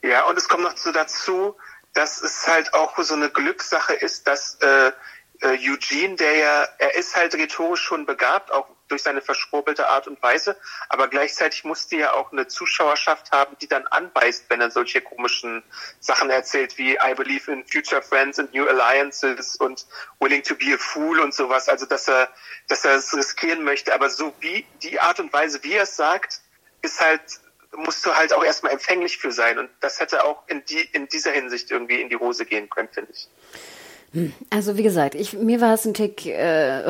[0.07, 1.57] Ja, und es kommt noch so dazu,
[1.93, 4.91] dass es halt auch so eine Glückssache ist, dass äh,
[5.41, 10.07] äh, Eugene, der ja, er ist halt rhetorisch schon begabt, auch durch seine verschwurbelte Art
[10.07, 10.55] und Weise,
[10.87, 15.61] aber gleichzeitig musste er auch eine Zuschauerschaft haben, die dann anbeißt, wenn er solche komischen
[15.99, 19.85] Sachen erzählt, wie I believe in future friends and new alliances und
[20.21, 22.29] willing to be a fool und sowas, also dass er,
[22.69, 25.97] dass er es riskieren möchte, aber so wie die Art und Weise, wie er es
[25.97, 26.39] sagt,
[26.81, 27.41] ist halt
[27.75, 29.59] musst du halt auch erstmal empfänglich für sein.
[29.59, 32.89] Und das hätte auch in, die, in dieser Hinsicht irgendwie in die Hose gehen können,
[32.91, 33.27] finde ich.
[34.13, 34.33] Hm.
[34.49, 36.83] Also wie gesagt, ich, mir war es ein Tick äh,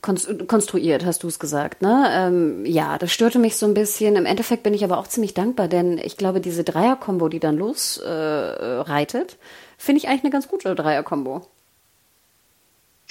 [0.00, 1.82] konstruiert, hast du es gesagt.
[1.82, 2.08] Ne?
[2.12, 4.16] Ähm, ja, das störte mich so ein bisschen.
[4.16, 7.58] Im Endeffekt bin ich aber auch ziemlich dankbar, denn ich glaube, diese Dreier-Kombo, die dann
[7.58, 9.36] losreitet, äh,
[9.78, 11.46] finde ich eigentlich eine ganz gute Dreier-Kombo.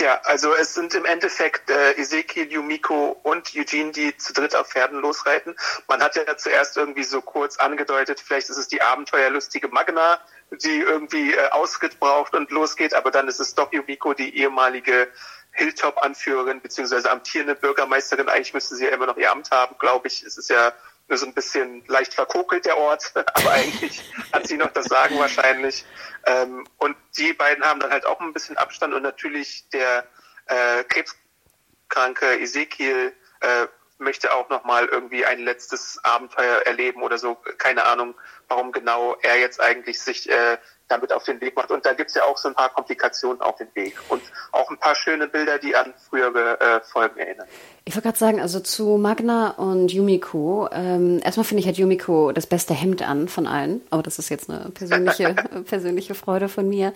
[0.02, 4.70] Ja, also es sind im Endeffekt äh, Ezekiel, Yumiko und Eugene, die zu dritt auf
[4.70, 5.58] Pferden losreiten.
[5.90, 10.80] Man hat ja zuerst irgendwie so kurz angedeutet, vielleicht ist es die abenteuerlustige Magna, die
[10.80, 15.10] irgendwie äh, Ausritt braucht und losgeht, aber dann ist es doch Yumiko, die ehemalige
[15.52, 18.30] Hilltop-Anführerin beziehungsweise amtierende Bürgermeisterin.
[18.30, 20.24] Eigentlich müsste sie ja immer noch ihr Amt haben, glaube ich.
[20.24, 20.72] Es ist ja
[21.17, 25.86] so ein bisschen leicht verkokelt, der Ort, aber eigentlich hat sie noch das Sagen wahrscheinlich.
[26.26, 30.06] Ähm, und die beiden haben dann halt auch ein bisschen Abstand und natürlich der
[30.48, 33.67] äh, krebskranke Ezekiel äh,
[34.00, 37.36] möchte auch noch mal irgendwie ein letztes Abenteuer erleben oder so.
[37.58, 38.15] Keine Ahnung,
[38.48, 40.58] warum genau er jetzt eigentlich sich äh,
[40.89, 41.71] damit auf den Weg macht.
[41.71, 44.21] Und da gibt's ja auch so ein paar Komplikationen auf dem Weg und
[44.52, 47.47] auch ein paar schöne Bilder, die an frühere äh, Folgen erinnern.
[47.86, 50.69] Ich wollte gerade sagen, also zu Magna und Yumiko.
[50.71, 53.82] Ähm, erstmal finde ich, hat Yumiko das beste Hemd an von allen.
[53.89, 55.34] Aber das ist jetzt eine persönliche,
[55.65, 56.93] persönliche Freude von mir.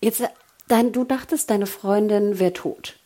[0.00, 0.22] Jetzt,
[0.68, 2.96] dein, du dachtest, deine Freundin wäre tot.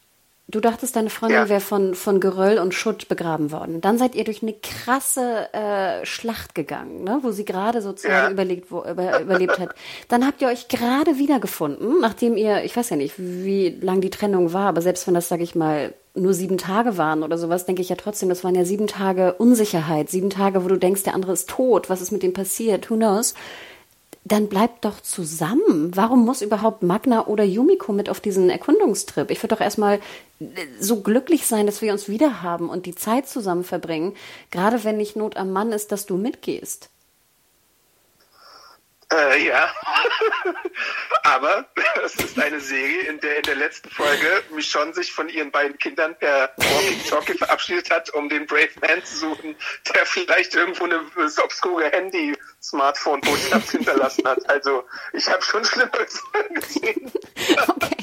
[0.51, 1.49] Du dachtest, deine Freundin ja.
[1.49, 3.81] wäre von, von Geröll und Schutt begraben worden.
[3.81, 7.21] Dann seid ihr durch eine krasse äh, Schlacht gegangen, ne?
[7.23, 8.31] wo sie gerade sozusagen ja.
[8.31, 9.75] überlegt, wo, über, überlebt hat.
[10.09, 14.11] Dann habt ihr euch gerade wiedergefunden, nachdem ihr, ich weiß ja nicht, wie lang die
[14.11, 17.67] Trennung war, aber selbst wenn das, sag ich mal, nur sieben Tage waren oder sowas,
[17.67, 21.05] denke ich ja trotzdem, das waren ja sieben Tage Unsicherheit, sieben Tage, wo du denkst,
[21.05, 23.35] der andere ist tot, was ist mit dem passiert, who knows?
[24.25, 25.93] Dann bleibt doch zusammen.
[25.95, 29.31] Warum muss überhaupt Magna oder Yumiko mit auf diesen Erkundungstrip?
[29.31, 30.01] Ich würde doch erstmal
[30.41, 30.47] äh,
[30.79, 34.17] so glücklich sein, dass wir uns wieder haben und die Zeit zusammen verbringen,
[34.51, 36.91] gerade wenn nicht Not am Mann ist, dass du mitgehst.
[39.13, 39.75] Äh, ja.
[41.25, 41.67] Aber
[42.05, 45.77] es ist eine Serie, in der in der letzten Folge Michonne sich von ihren beiden
[45.79, 49.57] Kindern per Walkie-Talkie verabschiedet hat, um den Brave Man zu suchen,
[49.93, 51.01] der vielleicht irgendwo eine
[51.43, 51.93] obskure
[52.61, 54.49] Handy-Smartphone-Botschaft hinterlassen hat.
[54.49, 56.23] Also ich habe schon Schlimmeres
[56.55, 57.11] gesehen.
[57.69, 57.97] Okay.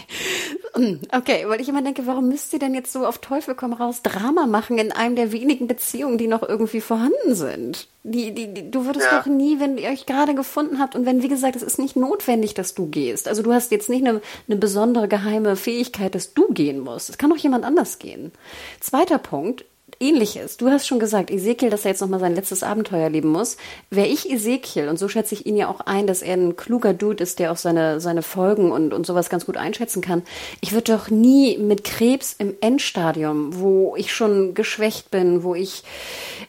[1.11, 4.01] Okay, weil ich immer denke, warum müsst ihr denn jetzt so auf Teufel komm raus
[4.03, 7.87] Drama machen in einem der wenigen Beziehungen, die noch irgendwie vorhanden sind?
[8.03, 9.19] Die, die, die, du würdest ja.
[9.19, 11.95] doch nie, wenn ihr euch gerade gefunden habt und wenn, wie gesagt, es ist nicht
[11.95, 13.27] notwendig, dass du gehst.
[13.27, 17.09] Also du hast jetzt nicht eine, eine besondere geheime Fähigkeit, dass du gehen musst.
[17.09, 18.31] Es kann auch jemand anders gehen.
[18.79, 19.65] Zweiter Punkt,
[19.99, 20.57] ähnliches.
[20.57, 23.57] Du hast schon gesagt, Ezekiel, dass er jetzt nochmal sein letztes Abenteuer erleben muss.
[23.89, 26.93] Wäre ich Ezekiel, und so schätze ich ihn ja auch ein, dass er ein kluger
[26.93, 30.23] Dude ist, der auch seine, seine Folgen und, und sowas ganz gut einschätzen kann.
[30.61, 35.83] Ich würde doch nie mit Krebs im Endstadium, wo ich schon geschwächt bin, wo ich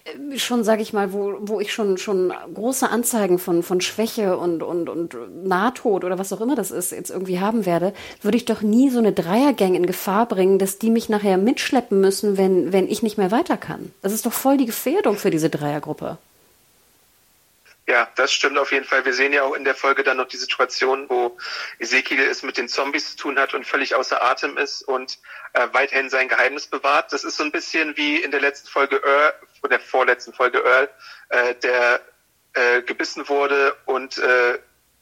[0.04, 4.36] äh, schon, sage ich mal, wo, wo ich schon, schon große Anzeigen von, von Schwäche
[4.36, 8.36] und, und, und Nahtod oder was auch immer das ist, jetzt irgendwie haben werde, würde
[8.36, 12.36] ich doch nie so eine Dreiergang in Gefahr bringen, dass die mich nachher mitschleppen müssen,
[12.36, 13.92] wenn, wenn ich nicht mehr weiter kann.
[14.02, 16.18] Das ist doch voll die Gefährdung für diese Dreiergruppe.
[17.88, 19.06] Ja, das stimmt auf jeden Fall.
[19.06, 21.38] Wir sehen ja auch in der Folge dann noch die Situation, wo
[21.78, 25.18] Ezekiel es mit den Zombies zu tun hat und völlig außer Atem ist und
[25.54, 27.14] äh, weiterhin sein Geheimnis bewahrt.
[27.14, 29.32] Das ist so ein bisschen wie in der letzten Folge Earl,
[29.70, 30.90] der vorletzten Folge Earl,
[31.30, 32.02] äh, der
[32.52, 34.58] äh, gebissen wurde und äh,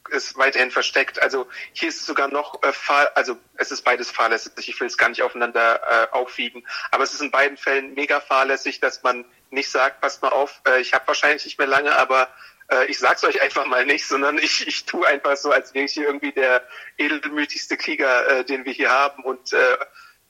[0.09, 1.21] ist weiterhin versteckt.
[1.21, 4.53] Also hier ist es sogar noch äh, fahr also es ist beides fahrlässig.
[4.57, 8.19] Ich will es gar nicht aufeinander äh, aufwiegen, aber es ist in beiden Fällen mega
[8.19, 11.95] fahrlässig, dass man nicht sagt, passt mal auf, äh, ich habe wahrscheinlich nicht mehr lange,
[11.95, 12.29] aber
[12.69, 15.85] äh, ich sag's euch einfach mal nicht, sondern ich, ich tue einfach so, als wäre
[15.85, 16.63] ich hier irgendwie der
[16.97, 19.77] edelmütigste Krieger, äh, den wir hier haben und äh,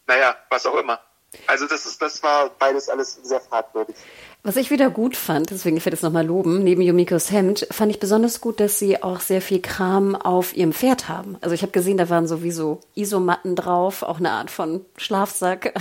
[0.06, 1.02] naja, was auch immer.
[1.46, 3.96] Also das ist, das war beides alles sehr fragwürdig.
[4.44, 7.92] Was ich wieder gut fand, deswegen ich werde es nochmal loben, neben Yumikos Hemd, fand
[7.92, 11.36] ich besonders gut, dass sie auch sehr viel Kram auf ihrem Pferd haben.
[11.42, 15.74] Also ich habe gesehen, da waren sowieso Isomatten drauf, auch eine Art von Schlafsack.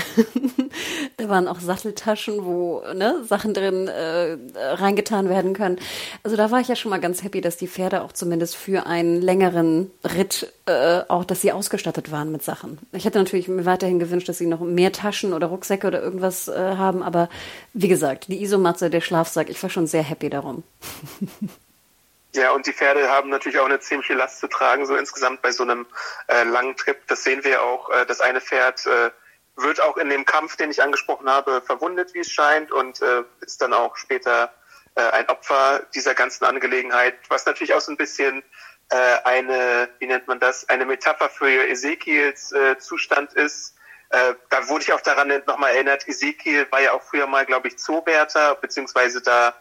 [1.16, 5.78] da waren auch Satteltaschen, wo ne, Sachen drin äh, reingetan werden können.
[6.24, 8.86] Also da war ich ja schon mal ganz happy, dass die Pferde auch zumindest für
[8.86, 12.78] einen längeren Ritt äh, auch, dass sie ausgestattet waren mit Sachen.
[12.90, 16.48] Ich hätte natürlich mir weiterhin gewünscht, dass sie noch mehr Taschen oder Rucksäcke oder irgendwas
[16.48, 17.28] äh, haben, aber
[17.72, 20.62] wie gesagt, die Isomatte, der Schlafsack, ich war schon sehr happy darum.
[22.34, 25.52] Ja, und die Pferde haben natürlich auch eine ziemliche Last zu tragen, so insgesamt bei
[25.52, 25.86] so einem
[26.26, 26.98] äh, langen Trip.
[27.06, 27.88] Das sehen wir auch.
[27.88, 29.10] Äh, das eine Pferd äh,
[29.56, 33.22] wird auch in dem Kampf, den ich angesprochen habe, verwundet, wie es scheint, und äh,
[33.40, 34.52] ist dann auch später
[34.96, 38.42] äh, ein Opfer dieser ganzen Angelegenheit, was natürlich auch so ein bisschen
[38.90, 43.75] äh, eine, wie nennt man das, eine Metapher für Ezekiels äh, Zustand ist.
[44.10, 47.68] Äh, da wurde ich auch daran nochmal erinnert, Ezekiel war ja auch früher mal, glaube
[47.68, 49.54] ich, Zoowärter, beziehungsweise da,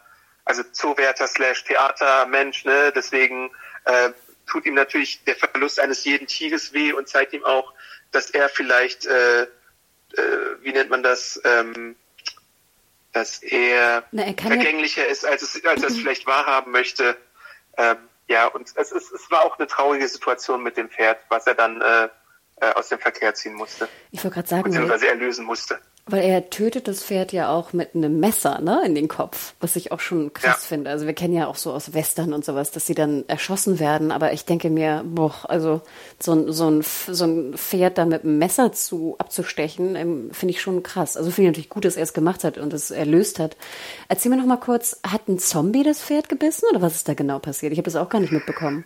[0.45, 2.91] also Zoowärter slash Theatermensch, ne?
[2.95, 3.51] Deswegen
[3.85, 4.11] äh,
[4.45, 7.73] tut ihm natürlich der Verlust eines jeden Tieres weh und zeigt ihm auch,
[8.11, 9.47] dass er vielleicht, äh, äh,
[10.61, 11.95] wie nennt man das, ähm,
[13.11, 17.17] dass er, Na, er vergänglicher ja ist, als, es, als er es vielleicht wahrhaben möchte.
[17.77, 21.47] Ähm, ja, und es, ist, es war auch eine traurige Situation mit dem Pferd, was
[21.47, 22.09] er dann äh,
[22.61, 23.87] äh aus dem Verkehr ziehen musste.
[24.11, 25.79] Ich wollte gerade sagen, beziehungsweise erlösen musste.
[26.07, 29.75] Weil er tötet das Pferd ja auch mit einem Messer, ne, in den Kopf, was
[29.75, 30.67] ich auch schon krass ja.
[30.67, 30.91] finde.
[30.91, 34.11] Also wir kennen ja auch so aus Western und sowas, dass sie dann erschossen werden,
[34.11, 35.81] aber ich denke mir, boah, also
[36.19, 40.53] so ein, so ein, so ein Pferd da mit einem Messer zu abzustechen, ähm, finde
[40.53, 41.17] ich schon krass.
[41.17, 43.57] Also finde ich natürlich gut, dass er es gemacht hat und es erlöst hat.
[44.07, 47.15] Erzähl mir noch mal kurz, hat ein Zombie das Pferd gebissen oder was ist da
[47.15, 47.73] genau passiert?
[47.73, 48.85] Ich habe das auch gar nicht mitbekommen.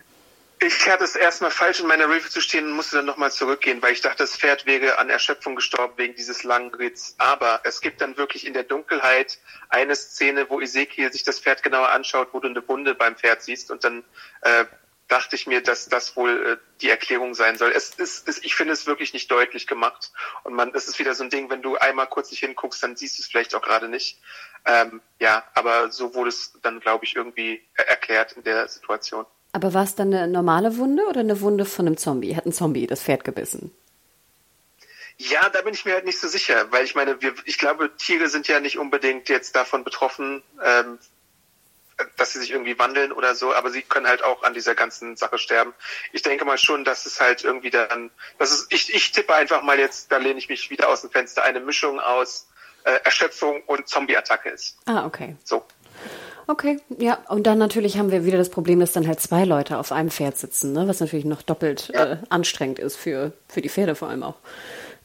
[0.62, 3.80] Ich hatte es erstmal falsch in meiner Review zu stehen und musste dann nochmal zurückgehen,
[3.80, 7.14] weil ich dachte, das Pferd wäre an Erschöpfung gestorben wegen dieses langen Ritts.
[7.16, 9.38] Aber es gibt dann wirklich in der Dunkelheit
[9.70, 13.42] eine Szene, wo Ezekiel sich das Pferd genauer anschaut, wo du eine Wunde beim Pferd
[13.42, 14.04] siehst und dann
[14.42, 14.66] äh,
[15.08, 17.72] dachte ich mir, dass das wohl äh, die Erklärung sein soll.
[17.72, 20.12] Es ist, es, ich finde es wirklich nicht deutlich gemacht
[20.44, 22.96] und man, es ist wieder so ein Ding, wenn du einmal kurz nicht hinguckst, dann
[22.96, 24.20] siehst du es vielleicht auch gerade nicht.
[24.66, 29.24] Ähm, ja, aber so wurde es dann, glaube ich, irgendwie erklärt in der Situation.
[29.52, 32.36] Aber war es dann eine normale Wunde oder eine Wunde von einem Zombie?
[32.36, 33.72] Hat ein Zombie das Pferd gebissen?
[35.18, 37.94] Ja, da bin ich mir halt nicht so sicher, weil ich meine, wir, ich glaube,
[37.96, 40.98] Tiere sind ja nicht unbedingt jetzt davon betroffen, ähm,
[42.16, 45.16] dass sie sich irgendwie wandeln oder so, aber sie können halt auch an dieser ganzen
[45.16, 45.74] Sache sterben.
[46.12, 49.62] Ich denke mal schon, dass es halt irgendwie dann, das ist, ich, ich tippe einfach
[49.62, 52.48] mal jetzt, da lehne ich mich wieder aus dem Fenster, eine Mischung aus
[52.84, 54.78] äh, Erschöpfung und Zombie-Attacke ist.
[54.86, 55.36] Ah, okay.
[55.44, 55.66] So.
[56.50, 59.78] Okay, ja, und dann natürlich haben wir wieder das Problem, dass dann halt zwei Leute
[59.78, 60.88] auf einem Pferd sitzen, ne?
[60.88, 62.14] was natürlich noch doppelt ja.
[62.14, 64.34] äh, anstrengend ist für, für die Pferde vor allem auch.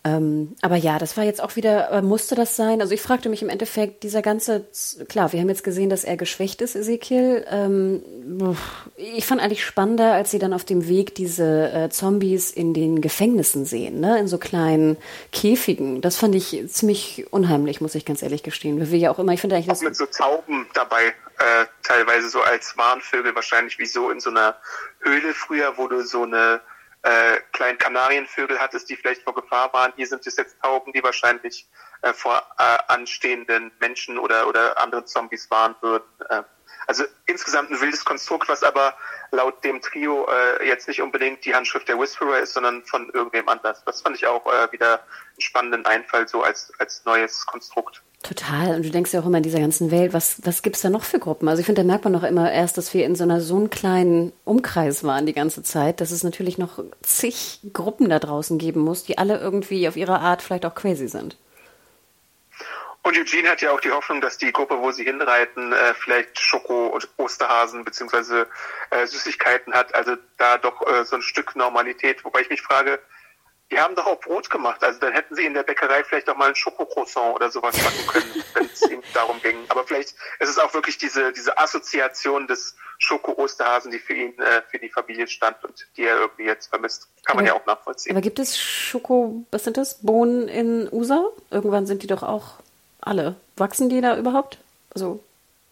[0.06, 2.80] Ähm, aber ja, das war jetzt auch wieder, äh, musste das sein?
[2.80, 4.68] Also ich fragte mich im Endeffekt, dieser ganze,
[5.10, 7.44] klar, wir haben jetzt gesehen, dass er geschwächt ist, Ezekiel.
[7.50, 8.04] Ähm,
[8.96, 13.02] ich fand eigentlich spannender, als sie dann auf dem Weg diese äh, Zombies in den
[13.02, 14.20] Gefängnissen sehen, ne?
[14.20, 14.98] in so kleinen
[15.32, 16.02] Käfigen.
[16.02, 18.92] Das fand ich ziemlich unheimlich, muss ich ganz ehrlich gestehen.
[18.92, 22.42] Wir ja auch immer, ich finde eigentlich auch mit so Tauben dabei, äh, teilweise so
[22.42, 24.56] als Warnvögel, wahrscheinlich wie so in so einer
[25.00, 26.62] Höhle früher, wo du so eine
[27.06, 29.94] äh, kleinen Kanarienvögel hattest, die vielleicht vor Gefahr waren.
[29.96, 31.70] Hier sind es jetzt Tauben, die wahrscheinlich
[32.02, 36.06] äh, vor äh, anstehenden Menschen oder, oder anderen Zombies warnen würden.
[36.30, 36.42] Äh,
[36.88, 38.96] also insgesamt ein wildes Konstrukt, was aber
[39.32, 43.48] laut dem Trio äh, jetzt nicht unbedingt die Handschrift der Whisperer ist, sondern von irgendwem
[43.50, 43.84] anders.
[43.86, 48.02] Das fand ich auch äh, wieder einen spannenden Einfall so als, als neues Konstrukt.
[48.26, 48.76] Total.
[48.76, 51.04] Und du denkst ja auch immer in dieser ganzen Welt, was, was gibt's da noch
[51.04, 51.48] für Gruppen?
[51.48, 53.56] Also ich finde, da merkt man noch immer erst, dass wir in so einer so
[53.56, 58.58] einem kleinen Umkreis waren die ganze Zeit, dass es natürlich noch zig Gruppen da draußen
[58.58, 61.38] geben muss, die alle irgendwie auf ihre Art vielleicht auch crazy sind.
[63.04, 66.40] Und Eugene hat ja auch die Hoffnung, dass die Gruppe, wo sie hinreiten, äh, vielleicht
[66.40, 68.48] Schoko und Osterhasen beziehungsweise
[68.90, 69.94] äh, Süßigkeiten hat.
[69.94, 72.26] Also da doch äh, so ein Stück Normalität.
[72.26, 73.00] Wobei ich mich frage,
[73.72, 74.84] die haben doch auch Brot gemacht.
[74.84, 78.08] Also dann hätten sie in der Bäckerei vielleicht auch mal ein Schokocroissant oder sowas machen
[78.08, 79.58] können, wenn es ihnen darum ging.
[79.70, 84.62] Aber vielleicht ist es auch wirklich diese, diese Assoziation des Schoko-Osterhasen, die für ihn, äh,
[84.70, 87.08] für die Familie stand und die er irgendwie jetzt vermisst.
[87.26, 88.12] Kann man ja auch nachvollziehen.
[88.12, 89.96] Aber gibt es Schoko, was sind das?
[90.02, 91.26] Bohnen in USA?
[91.50, 92.60] Irgendwann sind die doch auch
[93.02, 93.36] alle.
[93.58, 94.60] Wachsen die da überhaupt?
[94.94, 95.24] Also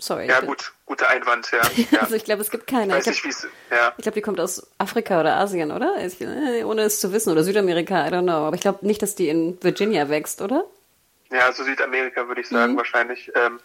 [0.03, 0.27] Sorry.
[0.27, 1.61] Ja, gut, guter Einwand, ja.
[1.91, 2.01] ja.
[2.01, 2.99] also ich glaube, es gibt keine.
[2.99, 3.23] Ich, nicht,
[3.71, 3.93] ja.
[3.95, 5.95] ich glaube, die kommt aus Afrika oder Asien, oder?
[6.05, 7.31] Ich, äh, ohne es zu wissen.
[7.31, 8.45] Oder Südamerika, I don't know.
[8.45, 10.65] Aber ich glaube nicht, dass die in Virginia wächst, oder?
[11.31, 12.77] Ja, also Südamerika würde ich sagen, mhm.
[12.77, 13.31] wahrscheinlich.
[13.33, 13.61] Ähm,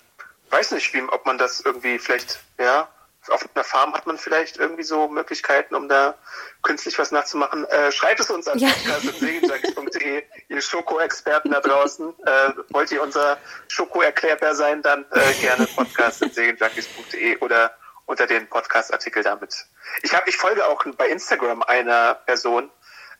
[0.50, 2.88] weiß nicht, wie, ob man das irgendwie vielleicht, ja,
[3.30, 6.14] auf einer Farm hat man vielleicht irgendwie so Möglichkeiten, um da
[6.62, 7.64] künstlich was nachzumachen.
[7.66, 8.68] Äh, schreibt es uns an ja.
[8.68, 12.14] podcast.segenjunkies.de, ihr Schoko-Experten da draußen.
[12.24, 13.38] Äh, wollt ihr unser
[13.68, 19.66] Schoko-Erklärbar sein, dann äh, gerne podcast.segenjunkies.de oder unter den Podcast-Artikel damit.
[20.02, 22.70] Ich habe, ich folge auch bei Instagram einer Person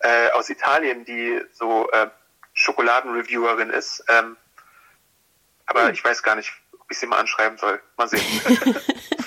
[0.01, 2.09] äh, aus Italien, die so äh,
[2.55, 4.05] Schokoladenreviewerin ist.
[4.09, 4.37] Ähm,
[5.67, 5.93] aber hm.
[5.93, 7.81] ich weiß gar nicht, ob ich sie mal anschreiben soll.
[7.97, 8.23] Mal sehen.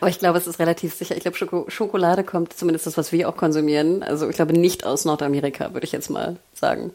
[0.00, 1.16] Aber ich glaube, es ist relativ sicher.
[1.16, 4.02] Ich glaube, Schoko Schokolade kommt zumindest das, was wir auch konsumieren.
[4.02, 6.92] Also ich glaube nicht aus Nordamerika, würde ich jetzt mal sagen.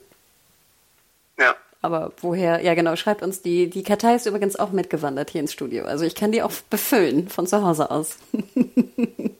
[1.38, 1.56] Ja.
[1.82, 2.64] Aber woher?
[2.64, 2.96] Ja, genau.
[2.96, 3.70] Schreibt uns die.
[3.70, 5.86] Die Kartei ist übrigens auch mitgewandert hier ins Studio.
[5.86, 8.18] Also ich kann die auch befüllen von zu Hause aus.
[8.34, 9.36] ähm,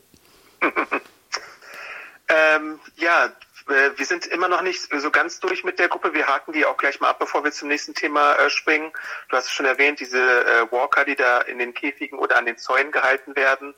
[2.96, 3.32] ja,
[3.66, 6.14] wir sind immer noch nicht so ganz durch mit der Gruppe.
[6.14, 8.92] Wir haken die auch gleich mal ab, bevor wir zum nächsten Thema äh, springen.
[9.28, 12.46] Du hast es schon erwähnt, diese äh, Walker, die da in den Käfigen oder an
[12.46, 13.74] den Zäunen gehalten werden.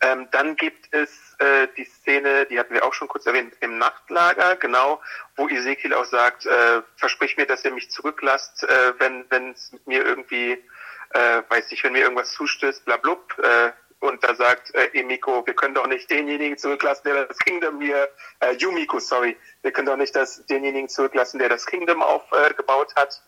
[0.00, 3.78] Ähm, dann gibt es äh, die Szene, die hatten wir auch schon kurz erwähnt, im
[3.78, 5.00] Nachtlager, genau,
[5.36, 10.04] wo Ezekiel auch sagt, äh, versprich mir, dass ihr mich zurücklasst, äh, wenn es mir
[10.04, 10.62] irgendwie,
[11.10, 13.38] äh, weiß ich, wenn mir irgendwas zustößt, bla blub.
[13.38, 17.80] Äh, und da sagt äh, Emiko, wir können doch nicht denjenigen zurücklassen, der das Kingdom
[17.80, 18.08] hier,
[18.40, 23.00] äh, Yumiko, sorry, wir können doch nicht das, denjenigen zurücklassen, der das Kingdom aufgebaut äh,
[23.00, 23.22] hat.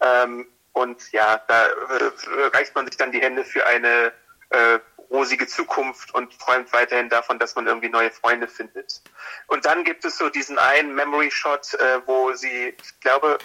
[0.00, 4.12] Ähm, und ja, da äh, reicht man sich dann die Hände für eine
[4.50, 4.78] äh,
[5.10, 9.02] rosige Zukunft und träumt weiterhin davon, dass man irgendwie neue Freunde findet.
[9.46, 13.38] Und dann gibt es so diesen einen Memory Shot, äh, wo sie, ich glaube,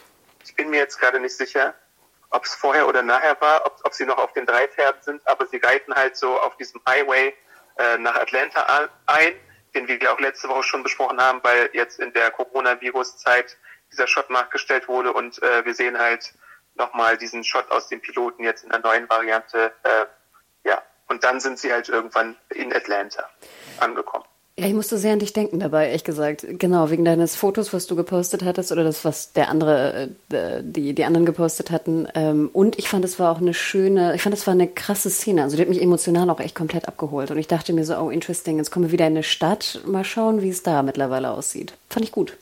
[0.44, 1.76] ich bin mir jetzt gerade nicht sicher,
[2.32, 5.28] ob es vorher oder nachher war, ob, ob sie noch auf den drei Pferden sind,
[5.28, 7.34] aber sie reiten halt so auf diesem Highway
[7.78, 9.34] äh, nach Atlanta ein,
[9.74, 13.58] den wir auch letzte Woche schon besprochen haben, weil jetzt in der Coronavirus-Zeit
[13.92, 16.34] dieser Shot nachgestellt wurde und äh, wir sehen halt
[16.76, 19.74] nochmal diesen Shot aus dem Piloten jetzt in der neuen Variante.
[19.84, 20.06] Äh,
[20.63, 23.30] ja, und dann sind sie halt irgendwann in Atlanta
[23.80, 24.26] angekommen.
[24.60, 26.45] Ja, ich musste sehr an dich denken dabei, ehrlich gesagt.
[26.45, 30.93] Genau, wegen deines Fotos, was du gepostet hattest oder das, was der andere, äh, die,
[30.93, 32.10] die anderen gepostet hatten.
[32.13, 35.10] Ähm, und ich fand, es war auch eine schöne, ich fand, es war eine krasse
[35.10, 35.43] Szene.
[35.43, 37.32] Also die hat mich emotional auch echt komplett abgeholt.
[37.32, 39.80] Und ich dachte mir so, oh, interesting, jetzt kommen wir wieder in eine Stadt.
[39.86, 41.72] Mal schauen, wie es da mittlerweile aussieht.
[41.89, 42.36] Fand ich gut.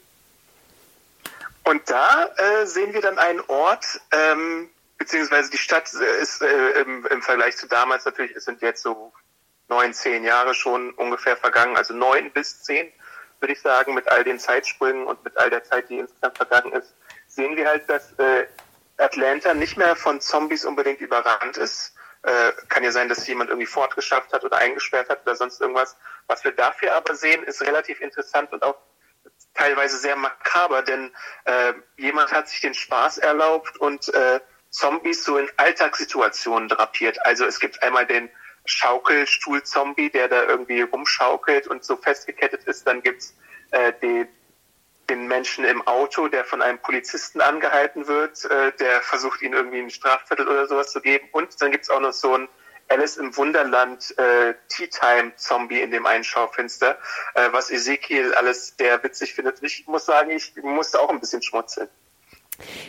[1.65, 7.05] Und da äh, sehen wir dann einen Ort, ähm, beziehungsweise die Stadt ist äh, im,
[7.05, 9.13] im Vergleich zu damals natürlich, es sind jetzt so
[9.69, 12.91] neun, zehn Jahre schon ungefähr vergangen, also neun bis zehn,
[13.39, 16.73] würde ich sagen, mit all den Zeitsprüngen und mit all der Zeit, die insgesamt vergangen
[16.73, 16.95] ist.
[17.27, 18.47] sehen wir halt, dass äh,
[18.97, 21.93] Atlanta nicht mehr von Zombies unbedingt überrannt ist.
[22.23, 25.95] Äh, kann ja sein, dass jemand irgendwie fortgeschafft hat oder eingesperrt hat oder sonst irgendwas.
[26.25, 28.75] Was wir dafür aber sehen, ist relativ interessant und auch
[29.53, 31.13] teilweise sehr makaber, denn
[31.45, 34.39] äh, jemand hat sich den Spaß erlaubt und äh,
[34.69, 37.23] Zombies so in Alltagssituationen drapiert.
[37.25, 38.29] Also es gibt einmal den
[38.67, 42.85] Schaukelstuhl-Zombie, der da irgendwie rumschaukelt und so festgekettet ist.
[42.87, 43.35] Dann gibt's
[43.71, 44.27] äh, die,
[45.09, 49.79] den Menschen im Auto, der von einem Polizisten angehalten wird, äh, der versucht, ihn irgendwie
[49.79, 51.27] einen Strafzettel oder sowas zu geben.
[51.31, 52.47] Und dann gibt's auch noch so ein
[52.89, 56.97] Alice im Wunderland äh, Tea Time Zombie in dem einen Schaufenster,
[57.33, 59.61] äh, was Ezekiel alles sehr witzig findet.
[59.61, 61.89] Ich muss sagen, ich musste auch ein bisschen schmutzeln.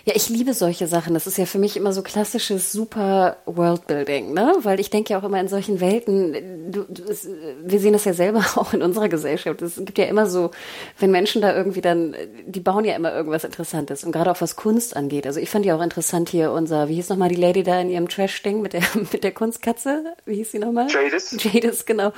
[0.04, 1.12] Ja, ich liebe solche Sachen.
[1.12, 4.54] Das ist ja für mich immer so klassisches super Worldbuilding, ne?
[4.62, 7.28] Weil ich denke ja auch immer in solchen Welten, du, du, es,
[7.62, 9.60] wir sehen das ja selber auch in unserer Gesellschaft.
[9.60, 10.50] Es gibt ja immer so,
[10.98, 12.16] wenn Menschen da irgendwie dann,
[12.46, 15.26] die bauen ja immer irgendwas Interessantes und gerade auch was Kunst angeht.
[15.26, 17.90] Also ich fand ja auch interessant hier unser, wie hieß nochmal die Lady da in
[17.90, 20.14] ihrem Trash-Ding mit der, mit der Kunstkatze?
[20.24, 20.88] Wie hieß sie nochmal?
[20.90, 21.36] Jadis.
[21.38, 22.12] Jadis, genau.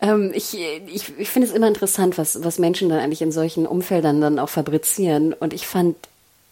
[0.00, 3.66] Ähm, ich ich, ich finde es immer interessant, was, was Menschen dann eigentlich in solchen
[3.66, 5.96] Umfeldern dann auch fabrizieren und ich fand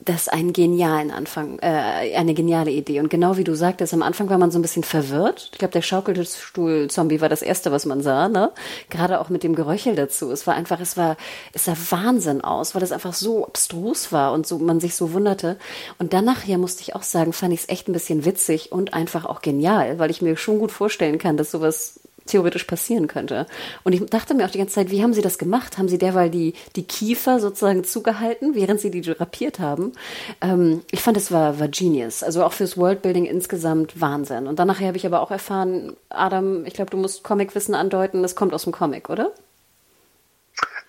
[0.05, 3.01] das einen genialen Anfang, äh, eine geniale Idee.
[3.01, 5.51] Und genau wie du sagtest, am Anfang war man so ein bisschen verwirrt.
[5.53, 8.53] Ich glaube, der Schaukelstuhl-Zombie war das erste, was man sah, ne?
[8.89, 10.31] Gerade auch mit dem Geröchel dazu.
[10.31, 11.17] Es war einfach, es war,
[11.53, 15.13] es sah Wahnsinn aus, weil es einfach so abstrus war und so, man sich so
[15.13, 15.59] wunderte.
[15.99, 18.95] Und dann nachher musste ich auch sagen, fand ich es echt ein bisschen witzig und
[18.95, 23.47] einfach auch genial, weil ich mir schon gut vorstellen kann, dass sowas theoretisch passieren könnte.
[23.85, 25.79] Und ich dachte mir auch die ganze Zeit, wie haben sie das gemacht?
[25.79, 29.93] Haben sie derweil die, die Kiefer sozusagen zugehalten, während sie die drapiert haben?
[30.41, 32.23] Ähm, ich fand, es war, war genius.
[32.23, 34.47] Also auch fürs Worldbuilding insgesamt Wahnsinn.
[34.47, 38.23] Und dann nachher habe ich aber auch erfahren, Adam, ich glaube, du musst Comicwissen andeuten,
[38.23, 39.33] das kommt aus dem Comic, oder?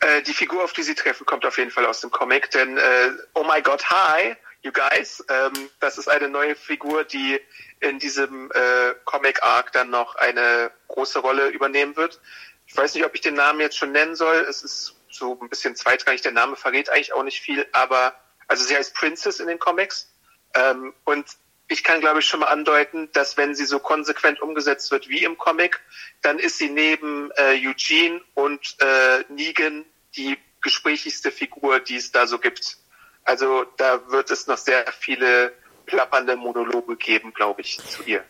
[0.01, 2.77] Äh, die Figur, auf die sie treffen, kommt auf jeden Fall aus dem Comic, denn
[2.77, 7.39] äh, Oh my God, hi, you guys, ähm, das ist eine neue Figur, die
[7.79, 12.19] in diesem äh, Comic-Arc dann noch eine große Rolle übernehmen wird.
[12.67, 14.45] Ich weiß nicht, ob ich den Namen jetzt schon nennen soll.
[14.49, 16.21] Es ist so ein bisschen zweitrangig.
[16.21, 18.15] Der Name verrät eigentlich auch nicht viel, aber
[18.47, 20.11] also sie heißt Princess in den Comics.
[20.53, 21.25] Ähm, und
[21.67, 25.23] ich kann, glaube ich, schon mal andeuten, dass wenn sie so konsequent umgesetzt wird wie
[25.23, 25.79] im Comic,
[26.21, 29.85] dann ist sie neben äh, Eugene und äh, Negan
[30.15, 32.77] die gesprächigste Figur, die es da so gibt.
[33.23, 35.53] Also da wird es noch sehr viele
[35.85, 38.23] plappernde Monologe geben, glaube ich, zu ihr.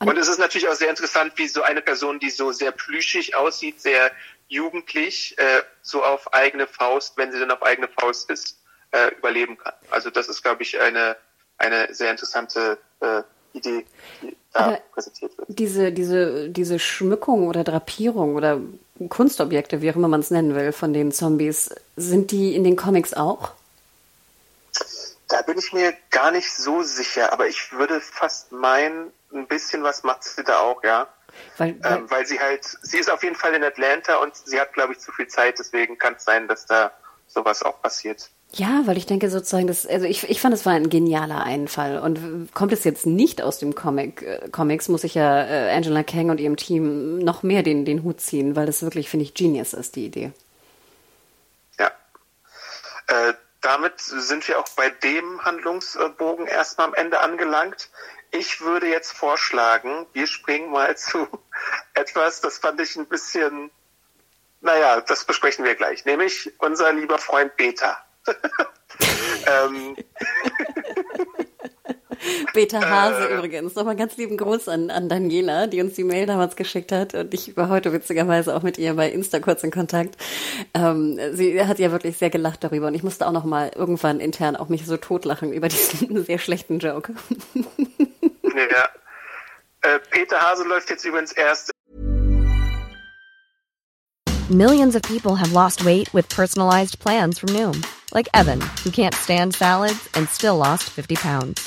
[0.00, 3.36] Und es ist natürlich auch sehr interessant, wie so eine Person, die so sehr plüschig
[3.36, 4.10] aussieht, sehr
[4.48, 8.58] jugendlich, äh, so auf eigene Faust, wenn sie dann auf eigene Faust ist,
[8.90, 9.72] äh, überleben kann.
[9.90, 11.16] Also das ist, glaube ich, eine,
[11.58, 13.22] eine sehr interessante äh,
[13.54, 13.84] Idee,
[14.20, 15.48] die da präsentiert wird.
[15.48, 18.60] Diese, diese, diese Schmückung oder Drapierung oder
[19.08, 22.76] Kunstobjekte, wie auch immer man es nennen will, von den Zombies, sind die in den
[22.76, 23.52] Comics auch?
[25.28, 29.82] Da bin ich mir gar nicht so sicher, aber ich würde fast meinen, ein bisschen
[29.82, 31.08] was macht sie da auch, ja.
[31.56, 34.60] Weil, weil, ähm, weil sie halt, sie ist auf jeden Fall in Atlanta und sie
[34.60, 36.92] hat, glaube ich, zu viel Zeit, deswegen kann es sein, dass da
[37.26, 38.30] sowas auch passiert.
[38.52, 41.98] Ja, weil ich denke sozusagen, dass, also ich, ich fand, es war ein genialer Einfall.
[41.98, 46.04] Und kommt es jetzt nicht aus dem Comic, äh, Comics, muss ich ja äh, Angela
[46.04, 49.34] Kang und ihrem Team noch mehr den, den Hut ziehen, weil das wirklich, finde ich,
[49.34, 50.30] genius ist, die Idee.
[51.80, 51.90] Ja.
[53.08, 57.88] Äh, damit sind wir auch bei dem Handlungsbogen erstmal am Ende angelangt.
[58.30, 61.26] Ich würde jetzt vorschlagen, wir springen mal zu
[61.94, 63.70] etwas, das fand ich ein bisschen,
[64.60, 68.04] naja, das besprechen wir gleich, nämlich unser lieber Freund Beta.
[69.46, 69.96] ähm,
[72.52, 73.74] Beta Hase äh, übrigens.
[73.74, 77.14] Nochmal ganz lieben Gruß an, an Daniela, die uns die Mail damals geschickt hat.
[77.14, 80.16] Und ich war heute witzigerweise auch mit ihr bei Insta kurz in Kontakt.
[80.74, 82.88] Ähm, sie hat ja wirklich sehr gelacht darüber.
[82.88, 86.38] Und ich musste auch noch mal irgendwann intern auch mich so totlachen über diesen sehr
[86.38, 87.14] schlechten Joke.
[87.54, 88.88] ja.
[89.82, 91.70] Äh, Peter Hase läuft jetzt übrigens erst.
[94.50, 97.82] Millions of people have lost weight with personalized plans from Noom.
[98.12, 101.66] Like Evan, who can't stand salads and still lost 50 pounds.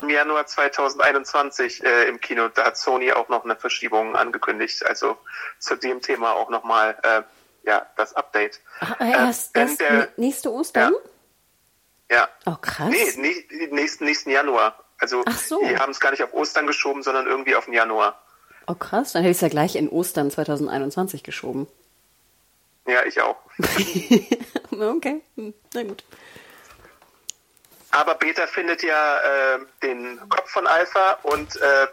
[0.00, 4.84] Im Januar 2021 äh, im Kino, da hat Sony auch noch eine Verschiebung angekündigt.
[4.86, 5.18] Also
[5.58, 7.22] zu dem Thema auch nochmal äh,
[7.64, 8.60] ja, das Update.
[8.80, 10.94] Ach, äh, erst, äh, erst der, nächste Ostern?
[12.10, 12.16] Ja.
[12.16, 12.28] ja.
[12.46, 12.90] Oh, krass.
[12.90, 14.82] Nee, nee nächsten, nächsten Januar.
[14.98, 15.60] Also so.
[15.60, 18.22] die haben es gar nicht auf Ostern geschoben, sondern irgendwie auf den Januar.
[18.66, 21.66] Oh krass, dann hätte ich es ja gleich in Ostern 2021 geschoben.
[22.86, 23.36] Ja, ich auch.
[24.70, 26.04] okay, hm, na gut.
[27.92, 31.86] Aber Beta findet ja äh, den Kopf von Alpha und äh,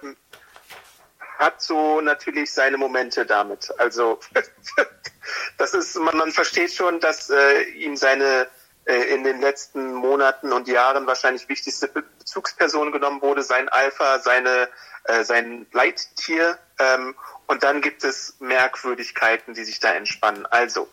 [1.37, 3.71] hat so natürlich seine Momente damit.
[3.77, 4.19] Also
[5.57, 8.47] das ist, man, man versteht schon, dass äh, ihm seine
[8.85, 14.67] äh, in den letzten Monaten und Jahren wahrscheinlich wichtigste Bezugsperson genommen wurde, sein Alpha, seine,
[15.03, 16.57] äh, sein Leittier.
[16.79, 17.13] Ähm,
[17.45, 20.45] und dann gibt es Merkwürdigkeiten, die sich da entspannen.
[20.47, 20.87] Also,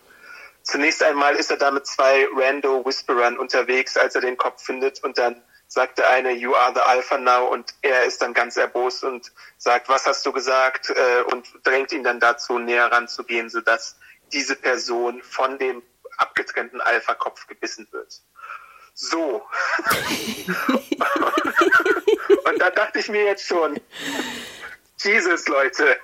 [0.66, 5.02] zunächst einmal ist er da mit zwei Rando Whisperern unterwegs, als er den Kopf findet.
[5.02, 7.46] Und dann sagt der eine, you are the Alpha now.
[7.46, 10.90] Und er ist dann ganz erbost und sagt, was hast du gesagt?
[10.90, 13.96] Äh, und drängt ihn dann dazu, näher ranzugehen, sodass
[14.32, 15.82] diese Person von dem
[16.18, 18.20] abgetrennten Alpha-Kopf gebissen wird.
[18.94, 19.46] So.
[22.44, 23.78] und da dachte ich mir jetzt schon,
[24.98, 26.00] Jesus, Leute,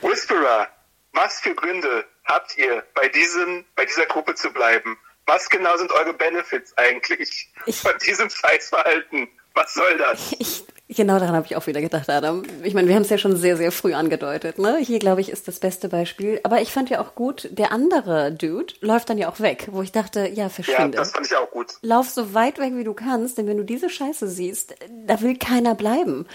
[0.00, 0.68] Whisperer,
[1.12, 4.96] was für Gründe habt ihr, bei diesem, bei dieser Gruppe zu bleiben?
[5.26, 9.28] Was genau sind eure Benefits eigentlich ich, von diesem Scheißverhalten?
[9.54, 10.34] Was soll das?
[10.38, 12.42] Ich, genau daran habe ich auch wieder gedacht, Adam.
[12.62, 14.58] Ich meine, wir haben es ja schon sehr, sehr früh angedeutet.
[14.58, 14.78] Ne?
[14.78, 16.40] Hier, glaube ich, ist das beste Beispiel.
[16.44, 19.82] Aber ich fand ja auch gut, der andere Dude läuft dann ja auch weg, wo
[19.82, 20.96] ich dachte, ja, verschwinde.
[20.96, 21.74] Ja, das fand ich auch gut.
[21.82, 24.74] Lauf so weit weg, wie du kannst, denn wenn du diese Scheiße siehst,
[25.06, 26.26] da will keiner bleiben.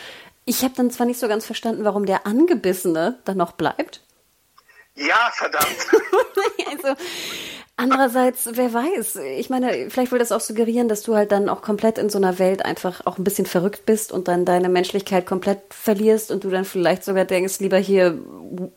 [0.46, 4.05] Ich habe dann zwar nicht so ganz verstanden, warum der Angebissene dann noch bleibt.
[4.96, 5.88] Ja, verdammt.
[6.72, 6.96] also,
[7.78, 11.62] Andererseits, wer weiß, ich meine, vielleicht will das auch suggerieren, dass du halt dann auch
[11.62, 15.26] komplett in so einer Welt einfach auch ein bisschen verrückt bist und dann deine Menschlichkeit
[15.26, 18.18] komplett verlierst und du dann vielleicht sogar denkst, lieber hier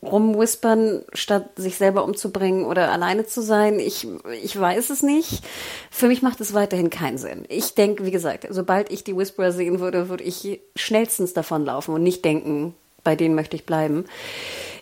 [0.03, 3.79] rumwispern, statt sich selber umzubringen oder alleine zu sein.
[3.79, 4.09] Ich,
[4.43, 5.45] ich weiß es nicht.
[5.93, 7.45] Für mich macht es weiterhin keinen Sinn.
[7.49, 12.03] Ich denke, wie gesagt, sobald ich die Whisperer sehen würde, würde ich schnellstens davonlaufen und
[12.03, 14.07] nicht denken, bei denen möchte ich bleiben.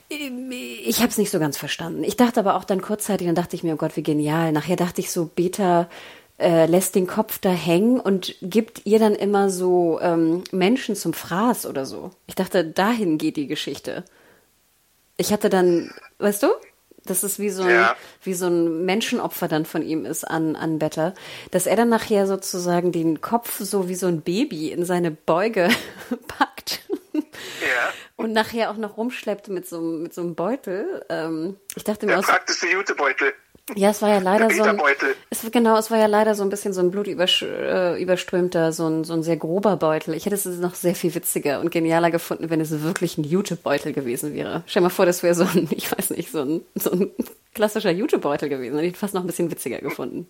[0.08, 2.04] Ich habe es nicht so ganz verstanden.
[2.04, 4.52] Ich dachte aber auch dann kurzzeitig, dann dachte ich mir, oh Gott, wie genial.
[4.52, 5.88] Nachher dachte ich so, Beta
[6.38, 11.12] äh, lässt den Kopf da hängen und gibt ihr dann immer so ähm, Menschen zum
[11.12, 12.10] Fraß oder so.
[12.26, 14.04] Ich dachte, dahin geht die Geschichte.
[15.16, 16.48] Ich hatte dann, weißt du,
[17.04, 17.96] dass es wie so ein, ja.
[18.22, 21.14] wie so ein Menschenopfer dann von ihm ist an, an Better,
[21.50, 25.68] dass er dann nachher sozusagen den Kopf so wie so ein Baby in seine Beuge
[26.28, 26.80] packt.
[27.14, 31.04] Ja und nachher auch noch rumschleppt mit so, mit so einem Beutel.
[31.08, 33.32] Ähm, ich dachte mir Der praktische Jutebeutel.
[33.74, 34.80] Ja, es war ja leider so ein,
[35.28, 39.02] es, genau, es war ja leider so ein bisschen so ein blutüberströmter, äh, so ein,
[39.02, 40.14] so ein sehr grober Beutel.
[40.14, 43.92] Ich hätte es noch sehr viel witziger und genialer gefunden, wenn es wirklich ein Jutebeutel
[43.92, 44.62] gewesen wäre.
[44.66, 47.10] Stell dir mal vor, das wäre so ein, ich weiß nicht, so ein, so ein
[47.54, 48.76] klassischer Jutebeutel gewesen.
[48.76, 50.28] Hätte ich fast noch ein bisschen witziger gefunden.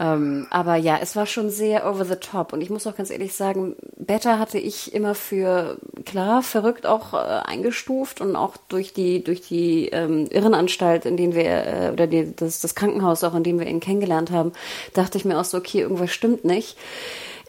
[0.00, 2.52] Ähm, aber ja, es war schon sehr over the top.
[2.52, 7.14] Und ich muss auch ganz ehrlich sagen, Better hatte ich immer für klar verrückt auch
[7.14, 12.06] äh, eingestuft und auch durch die durch die ähm, Irrenanstalt, in denen wir äh, oder
[12.06, 14.52] die, das, das Krankenhaus auch, in dem wir ihn kennengelernt haben,
[14.94, 16.76] dachte ich mir auch so, okay, irgendwas stimmt nicht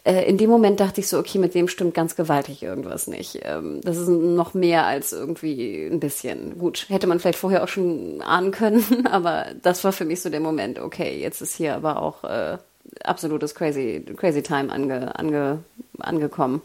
[0.04, 3.40] äh, in dem Moment dachte ich so, okay, mit dem stimmt ganz gewaltig irgendwas nicht.
[3.42, 6.58] Ähm, das ist noch mehr als irgendwie ein bisschen.
[6.58, 10.30] Gut, hätte man vielleicht vorher auch schon ahnen können, aber das war für mich so
[10.30, 12.56] der Moment, okay, jetzt ist hier aber auch äh,
[13.04, 15.62] absolutes Crazy, Crazy Time ange, ange,
[15.98, 16.62] angekommen.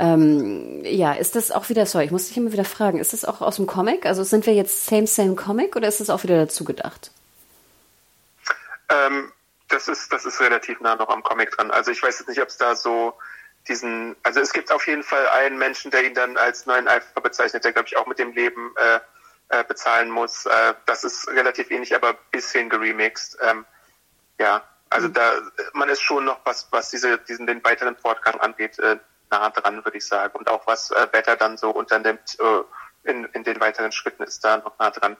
[0.00, 3.24] Ähm, ja, ist das auch wieder, sorry, ich muss dich immer wieder fragen, ist das
[3.24, 4.06] auch aus dem Comic?
[4.06, 7.10] Also sind wir jetzt same, same Comic oder ist das auch wieder dazu gedacht?
[8.90, 9.32] Ähm,
[9.68, 11.70] das ist, das ist relativ nah noch am Comic dran.
[11.70, 13.18] Also ich weiß jetzt nicht, ob es da so
[13.68, 17.20] diesen, also es gibt auf jeden Fall einen Menschen, der ihn dann als neuen Alpha
[17.20, 19.00] bezeichnet, der glaube ich auch mit dem Leben äh,
[19.50, 20.46] äh, bezahlen muss.
[20.46, 23.38] Äh, das ist relativ ähnlich, aber bisschen geremixed.
[23.42, 23.66] Ähm,
[24.38, 25.12] ja, also mhm.
[25.12, 25.32] da
[25.74, 28.98] man ist schon noch was, was diese, diesen den weiteren Fortgang angeht, äh,
[29.30, 30.36] nah dran, würde ich sagen.
[30.38, 32.62] Und auch was äh, Better dann so unternimmt, äh,
[33.08, 35.16] in, in den weiteren Schritten ist da noch nah dran.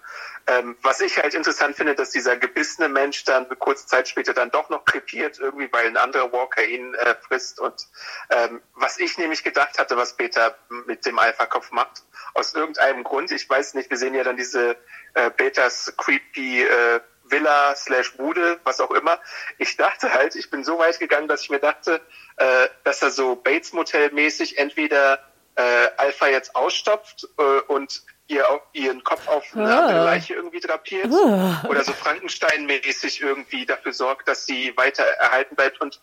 [0.46, 4.34] Ähm, was ich halt interessant finde, dass dieser gebissene Mensch dann eine kurze Zeit später
[4.34, 7.60] dann doch noch krepiert, irgendwie, weil ein anderer Walker ihn äh, frisst.
[7.60, 7.86] Und
[8.30, 10.54] ähm, was ich nämlich gedacht hatte, was Beta
[10.86, 12.02] mit dem Alpha-Kopf macht,
[12.34, 14.76] aus irgendeinem Grund, ich weiß nicht, wir sehen ja dann diese
[15.14, 19.20] äh, Betas creepy äh, Villa slash Bude, was auch immer.
[19.58, 22.00] Ich dachte halt, ich bin so weit gegangen, dass ich mir dachte,
[22.36, 25.18] äh, dass er so Bates Motel mäßig entweder
[25.58, 29.80] äh, Alpha jetzt ausstopft äh, und ihr ihren Kopf auf eine ah.
[29.80, 31.64] andere Leiche irgendwie drapiert ah.
[31.68, 36.00] oder so Frankenstein-mäßig irgendwie dafür sorgt, dass sie weiter erhalten bleibt und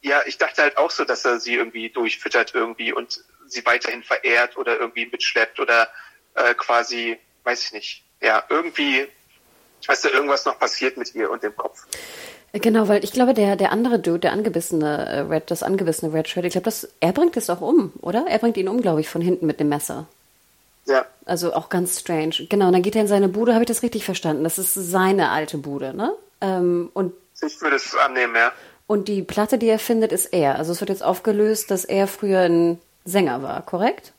[0.00, 4.02] ja, ich dachte halt auch so, dass er sie irgendwie durchfüttert irgendwie und sie weiterhin
[4.02, 5.88] verehrt oder irgendwie mitschleppt oder
[6.34, 9.08] äh, quasi, weiß ich nicht, ja, irgendwie,
[9.80, 11.86] ich weiß da irgendwas noch passiert mit ihr und dem Kopf.
[12.52, 16.28] Genau, weil ich glaube, der, der andere Dude, der angebissene äh, Red, das angebissene Red
[16.28, 18.24] Shirt, ich glaube, das, er bringt es auch um, oder?
[18.28, 20.06] Er bringt ihn um, glaube ich, von hinten mit dem Messer.
[20.86, 21.04] Ja.
[21.26, 22.46] Also auch ganz strange.
[22.48, 24.44] Genau, und dann geht er in seine Bude, habe ich das richtig verstanden?
[24.44, 26.12] Das ist seine alte Bude, ne?
[26.40, 28.52] Ähm, und Ich würde es annehmen, ja.
[28.86, 30.56] Und die Platte, die er findet, ist er.
[30.56, 34.12] Also es wird jetzt aufgelöst, dass er früher ein Sänger war, korrekt?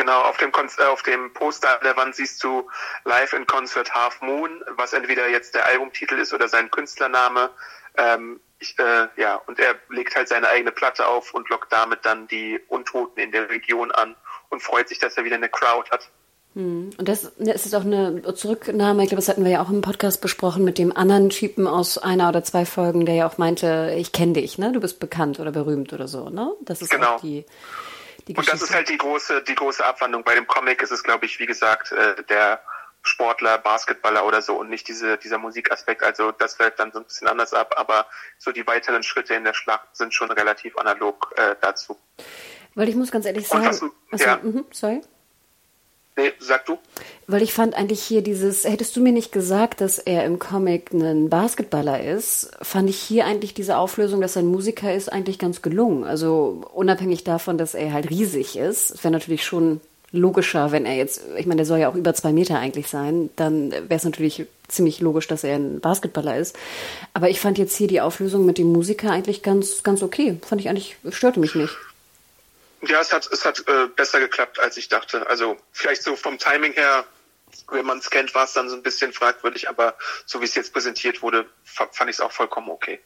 [0.00, 2.66] Genau, auf dem, Konz äh, auf dem Poster an der Wand siehst du
[3.04, 7.50] Live in Concert Half Moon, was entweder jetzt der Albumtitel ist oder sein Künstlername.
[7.98, 11.98] Ähm, ich, äh, ja, und er legt halt seine eigene Platte auf und lockt damit
[12.06, 14.16] dann die Untoten in der Region an
[14.48, 16.08] und freut sich, dass er wieder eine Crowd hat.
[16.54, 19.82] Und das, das ist auch eine Zurücknahme, ich glaube, das hatten wir ja auch im
[19.82, 23.94] Podcast besprochen mit dem anderen Typen aus einer oder zwei Folgen, der ja auch meinte,
[23.98, 24.72] ich kenne dich, ne?
[24.72, 26.52] Du bist bekannt oder berühmt oder so, ne?
[26.62, 27.16] Das ist Genau.
[27.16, 27.44] auch die,
[28.32, 28.60] die Und Geschichte.
[28.60, 30.22] das ist halt die große, die große Abwandlung.
[30.24, 32.60] Bei dem Comic ist es, glaube ich, wie gesagt, äh, der
[33.02, 36.02] Sportler, Basketballer oder so und nicht diese, dieser Musikaspekt.
[36.02, 38.06] Also das läuft dann so ein bisschen anders ab, aber
[38.38, 41.98] so die weiteren Schritte in der Schlacht sind schon relativ analog äh, dazu.
[42.74, 44.38] Weil ich muss ganz ehrlich Und sagen, was- Achso, ja.
[44.42, 45.00] mhm, sorry.
[46.16, 46.76] Nee, sag du?
[47.26, 50.92] Weil ich fand eigentlich hier dieses, hättest du mir nicht gesagt, dass er im Comic
[50.92, 55.38] ein Basketballer ist, fand ich hier eigentlich diese Auflösung, dass er ein Musiker ist, eigentlich
[55.38, 56.04] ganz gelungen.
[56.04, 59.80] Also unabhängig davon, dass er halt riesig ist, es wäre natürlich schon
[60.12, 63.30] logischer, wenn er jetzt, ich meine, der soll ja auch über zwei Meter eigentlich sein,
[63.36, 66.56] dann wäre es natürlich ziemlich logisch, dass er ein Basketballer ist.
[67.14, 70.38] Aber ich fand jetzt hier die Auflösung mit dem Musiker eigentlich ganz, ganz okay.
[70.44, 71.76] Fand ich eigentlich, störte mich nicht.
[72.88, 75.28] Ja, es hat, es hat äh, besser geklappt, als ich dachte.
[75.28, 77.04] Also vielleicht so vom Timing her,
[77.70, 80.54] wenn man es kennt, war es dann so ein bisschen fragwürdig, aber so wie es
[80.54, 83.00] jetzt präsentiert wurde, fa- fand ich es auch vollkommen okay.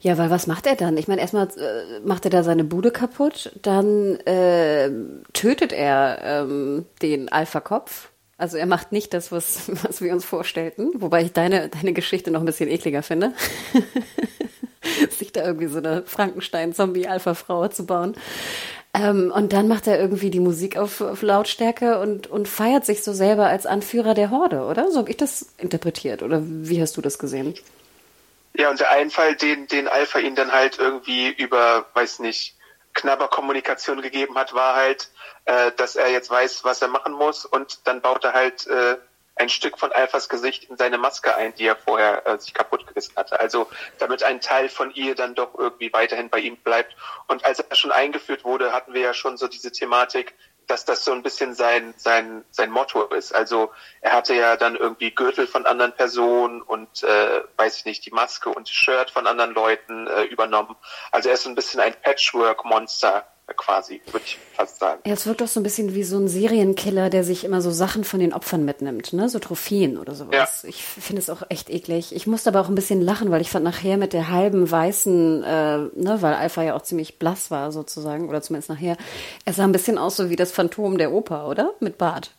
[0.00, 0.96] Ja, weil was macht er dann?
[0.96, 4.90] Ich meine, erstmal äh, macht er da seine Bude kaputt, dann äh,
[5.32, 8.08] tötet er ähm, den Alpha-Kopf.
[8.38, 12.30] Also er macht nicht das, was, was wir uns vorstellten, wobei ich deine, deine Geschichte
[12.30, 13.32] noch ein bisschen ekliger finde.
[15.32, 18.14] Da irgendwie so eine Frankenstein-Zombie-Alpha-Frau zu bauen.
[18.94, 23.02] Ähm, und dann macht er irgendwie die Musik auf, auf Lautstärke und, und feiert sich
[23.02, 24.90] so selber als Anführer der Horde, oder?
[24.90, 26.22] So habe ich das interpretiert.
[26.22, 27.54] Oder wie hast du das gesehen?
[28.54, 32.54] Ja, und der Einfall, den, den Alpha ihn dann halt irgendwie über, weiß nicht,
[32.92, 35.08] Knabberkommunikation gegeben hat, war halt,
[35.46, 38.96] äh, dass er jetzt weiß, was er machen muss und dann baut er halt äh,
[39.36, 42.86] ein Stück von Alphas Gesicht in seine Maske ein, die er vorher äh, sich kaputt
[42.86, 43.40] gerissen hatte.
[43.40, 43.68] Also
[43.98, 46.94] damit ein Teil von ihr dann doch irgendwie weiterhin bei ihm bleibt.
[47.28, 50.34] Und als er schon eingeführt wurde, hatten wir ja schon so diese Thematik,
[50.66, 53.34] dass das so ein bisschen sein, sein, sein Motto ist.
[53.34, 58.06] Also er hatte ja dann irgendwie Gürtel von anderen Personen und äh, weiß ich nicht,
[58.06, 60.76] die Maske und Shirt von anderen Leuten äh, übernommen.
[61.10, 65.00] Also er ist so ein bisschen ein Patchwork-Monster quasi, würde ich fast sagen.
[65.06, 67.70] Ja, es wirkt doch so ein bisschen wie so ein Serienkiller, der sich immer so
[67.70, 69.28] Sachen von den Opfern mitnimmt, ne?
[69.28, 70.62] So Trophäen oder sowas.
[70.62, 70.68] Ja.
[70.68, 72.14] Ich finde es auch echt eklig.
[72.14, 75.42] Ich musste aber auch ein bisschen lachen, weil ich fand nachher mit der halben weißen,
[75.42, 78.96] äh, ne, weil Alpha ja auch ziemlich blass war sozusagen, oder zumindest nachher,
[79.44, 81.74] er sah ein bisschen aus so wie das Phantom der Oper, oder?
[81.80, 82.32] Mit Bart.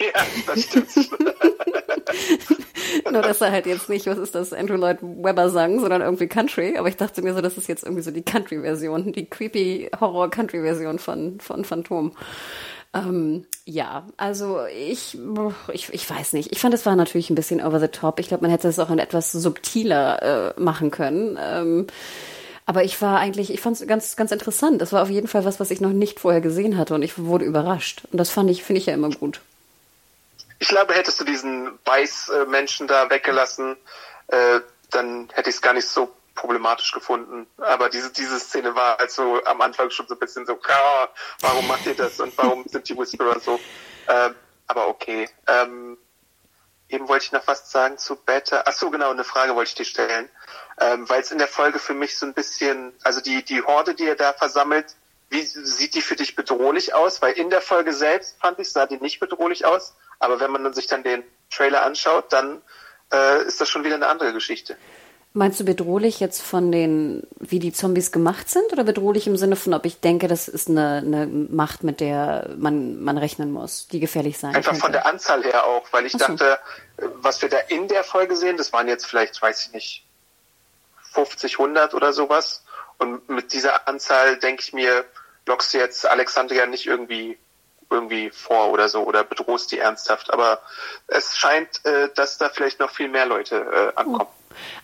[0.00, 0.08] Ja,
[0.46, 0.88] das stimmt.
[3.10, 6.26] Nur, dass er halt jetzt nicht, was ist das, Andrew Lloyd Webber sang, sondern irgendwie
[6.26, 6.76] Country.
[6.78, 10.98] Aber ich dachte mir so, das ist jetzt irgendwie so die Country-Version, die creepy Horror-Country-Version
[10.98, 12.12] von, von Phantom.
[12.94, 15.18] Ähm, ja, also ich,
[15.72, 16.52] ich, ich weiß nicht.
[16.52, 18.20] Ich fand, es war natürlich ein bisschen over the top.
[18.20, 21.38] Ich glaube, man hätte es auch etwas subtiler äh, machen können.
[21.42, 21.86] Ähm,
[22.66, 24.80] aber ich war eigentlich, ich fand es ganz, ganz interessant.
[24.80, 27.18] Das war auf jeden Fall was, was ich noch nicht vorher gesehen hatte und ich
[27.18, 28.04] wurde überrascht.
[28.10, 29.40] Und das fand ich, finde ich ja immer gut.
[30.58, 33.76] Ich glaube, hättest du diesen Weiß-Menschen da weggelassen,
[34.28, 37.46] äh, dann hätte ich es gar nicht so problematisch gefunden.
[37.58, 41.08] Aber diese, diese Szene war also am Anfang schon so ein bisschen so, "Ah,
[41.40, 43.60] warum macht ihr das und warum sind die Whisperer so?
[44.08, 44.34] Ähm,
[44.66, 45.28] aber okay.
[45.46, 45.98] Ähm,
[46.88, 48.62] eben wollte ich noch was sagen zu Beta.
[48.66, 50.28] Ach so, genau, eine Frage wollte ich dir stellen.
[50.80, 53.94] Ähm, Weil es in der Folge für mich so ein bisschen, also die, die Horde,
[53.94, 54.96] die er da versammelt,
[55.30, 57.22] wie sieht die für dich bedrohlich aus?
[57.22, 59.94] Weil in der Folge selbst fand ich, sah die nicht bedrohlich aus.
[60.18, 62.62] Aber wenn man dann sich dann den Trailer anschaut, dann
[63.12, 64.76] äh, ist das schon wieder eine andere Geschichte.
[65.36, 69.56] Meinst du bedrohlich jetzt von den, wie die Zombies gemacht sind, oder bedrohlich im Sinne
[69.56, 73.88] von, ob ich denke, das ist eine, eine Macht, mit der man, man rechnen muss,
[73.88, 74.82] die gefährlich sein Einfach könnte?
[74.82, 76.26] von der Anzahl her auch, weil ich Ach so.
[76.36, 76.58] dachte,
[77.16, 80.06] was wir da in der Folge sehen, das waren jetzt vielleicht, weiß ich nicht,
[81.14, 82.64] 50, 100 oder sowas.
[82.98, 85.04] Und mit dieser Anzahl denke ich mir,
[85.46, 87.38] lockst du jetzt Alexandria nicht irgendwie
[87.94, 90.32] irgendwie vor oder so oder bedrohst die ernsthaft.
[90.32, 90.60] Aber
[91.06, 94.28] es scheint, äh, dass da vielleicht noch viel mehr Leute äh, ankommen.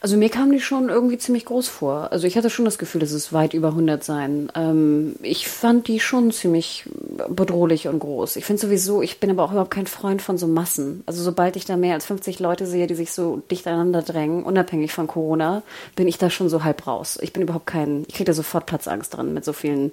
[0.00, 2.08] Also mir kamen die schon irgendwie ziemlich groß vor.
[2.10, 4.50] Also ich hatte schon das Gefühl, dass es weit über 100 sein.
[4.54, 6.84] Ähm, ich fand die schon ziemlich
[7.28, 8.36] bedrohlich und groß.
[8.36, 11.02] Ich finde sowieso, ich bin aber auch überhaupt kein Freund von so Massen.
[11.06, 14.44] Also sobald ich da mehr als 50 Leute sehe, die sich so dicht aneinander drängen,
[14.44, 15.62] unabhängig von Corona,
[15.96, 17.18] bin ich da schon so halb raus.
[17.20, 19.92] Ich bin überhaupt kein, ich kriege da sofort Platzangst dran mit so vielen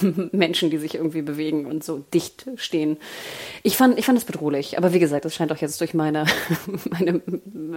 [0.32, 2.98] Menschen, die sich irgendwie bewegen und so dicht stehen.
[3.62, 4.78] Ich fand, ich fand es bedrohlich.
[4.78, 6.26] Aber wie gesagt, das scheint auch jetzt durch meine,
[6.90, 7.22] meine,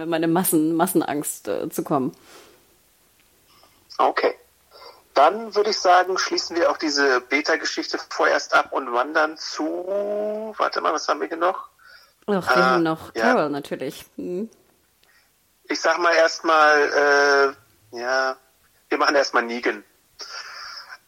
[0.06, 2.12] meine Massen, Massenangst äh, zu kommen.
[3.98, 4.34] Okay.
[5.14, 9.64] Dann würde ich sagen, schließen wir auch diese Beta-Geschichte vorerst ab und wandern zu.
[10.58, 11.68] Warte mal, was haben wir hier noch?
[12.26, 13.22] Ach, wir ah, haben noch ja.
[13.22, 14.04] Carol natürlich.
[14.16, 14.50] Hm.
[15.64, 17.56] Ich sag mal erstmal,
[17.92, 18.36] äh, ja,
[18.88, 19.84] wir machen erstmal Negan.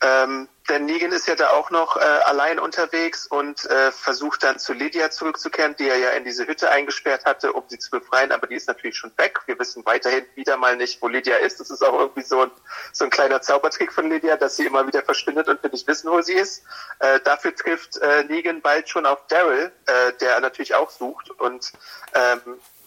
[0.01, 4.59] Ähm, denn Negan ist ja da auch noch äh, allein unterwegs und äh, versucht dann
[4.59, 8.30] zu Lydia zurückzukehren, die er ja in diese Hütte eingesperrt hatte, um sie zu befreien,
[8.30, 9.40] aber die ist natürlich schon weg.
[9.46, 11.59] Wir wissen weiterhin wieder mal nicht, wo Lydia ist.
[11.59, 12.51] Das ist auch irgendwie so ein,
[12.92, 16.11] so ein kleiner Zaubertrick von Lydia, dass sie immer wieder verschwindet und wir nicht wissen,
[16.11, 16.62] wo sie ist.
[17.01, 21.30] Äh, dafür trifft äh, Negan bald schon auf Daryl, äh, der er natürlich auch sucht
[21.30, 21.72] und
[22.14, 22.40] ähm,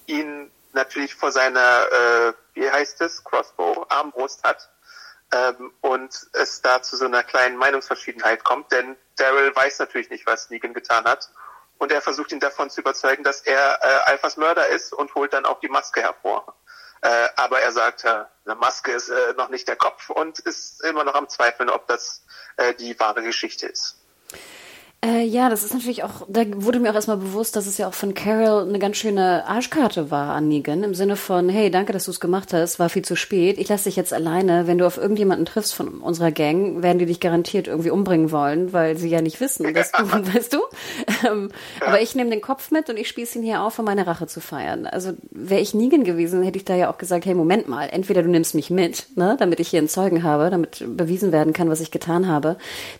[0.05, 4.69] ihn natürlich vor seiner, äh, wie heißt es, Crossbow, Armbrust hat
[5.33, 10.25] ähm, und es da zu so einer kleinen Meinungsverschiedenheit kommt, denn Daryl weiß natürlich nicht,
[10.25, 11.29] was Negan getan hat
[11.77, 15.33] und er versucht ihn davon zu überzeugen, dass er äh, Alphas Mörder ist und holt
[15.33, 16.55] dann auch die Maske hervor.
[17.01, 20.83] Äh, aber er sagt, äh, eine Maske ist äh, noch nicht der Kopf und ist
[20.83, 22.23] immer noch am Zweifeln, ob das
[22.57, 24.00] äh, die wahre Geschichte ist.
[25.03, 27.87] Äh, ja, das ist natürlich auch, da wurde mir auch erstmal bewusst, dass es ja
[27.87, 31.91] auch von Carol eine ganz schöne Arschkarte war an Negan, im Sinne von, hey, danke,
[31.91, 34.77] dass du es gemacht hast, war viel zu spät, ich lasse dich jetzt alleine, wenn
[34.77, 38.95] du auf irgendjemanden triffst von unserer Gang, werden die dich garantiert irgendwie umbringen wollen, weil
[38.95, 40.03] sie ja nicht wissen, dass du,
[40.35, 40.59] weißt du?
[41.27, 41.49] Ähm,
[41.79, 41.87] ja.
[41.87, 44.27] Aber ich nehme den Kopf mit und ich spieße ihn hier auf, um meine Rache
[44.27, 44.85] zu feiern.
[44.85, 48.21] Also wäre ich Negan gewesen, hätte ich da ja auch gesagt, hey, Moment mal, entweder
[48.21, 51.71] du nimmst mich mit, ne, damit ich hier einen Zeugen habe, damit bewiesen werden kann,
[51.71, 52.57] was ich getan habe,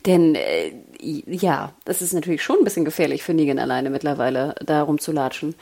[0.07, 0.71] denn äh,
[1.01, 5.55] ja, das ist natürlich schon ein bisschen gefährlich für Negan alleine mittlerweile, da rumzulatschen.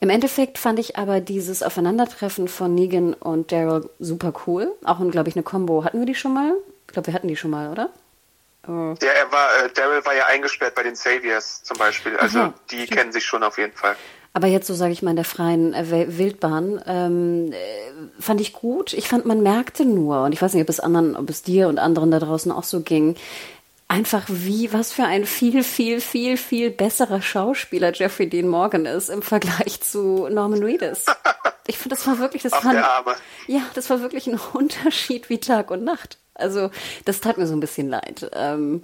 [0.00, 4.72] Im Endeffekt fand ich aber dieses Aufeinandertreffen von Negan und Daryl super cool.
[4.84, 5.84] Auch, glaube ich, eine Combo.
[5.84, 6.54] Hatten wir die schon mal?
[6.88, 7.90] Ich glaube, wir hatten die schon mal, oder?
[8.66, 8.94] Oh.
[9.00, 12.16] Ja, er war, äh, Daryl war ja eingesperrt bei den Saviors zum Beispiel.
[12.16, 13.94] Also Aha, die kennen sich schon auf jeden Fall.
[14.34, 18.54] Aber jetzt so sage ich mal in der freien äh, Wildbahn ähm, äh, fand ich
[18.54, 18.94] gut.
[18.94, 21.68] Ich fand, man merkte nur und ich weiß nicht, ob es anderen, ob es dir
[21.68, 23.14] und anderen da draußen auch so ging
[23.92, 29.10] einfach wie, was für ein viel, viel, viel, viel besserer Schauspieler Jeffrey Dean Morgan ist
[29.10, 31.06] im Vergleich zu Norman Reedus.
[31.68, 32.74] Ich finde, das war wirklich, das war,
[33.46, 36.18] ja, das war wirklich ein Unterschied wie Tag und Nacht.
[36.34, 36.72] Also,
[37.04, 38.28] das tat mir so ein bisschen leid.
[38.34, 38.82] Ähm,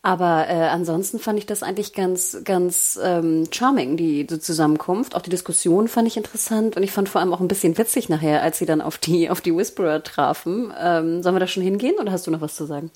[0.00, 5.16] aber äh, ansonsten fand ich das eigentlich ganz, ganz ähm, charming, die, die Zusammenkunft.
[5.16, 8.08] Auch die Diskussion fand ich interessant und ich fand vor allem auch ein bisschen witzig
[8.08, 10.72] nachher, als sie dann auf die, auf die Whisperer trafen.
[10.80, 12.92] Ähm, sollen wir da schon hingehen oder hast du noch was zu sagen?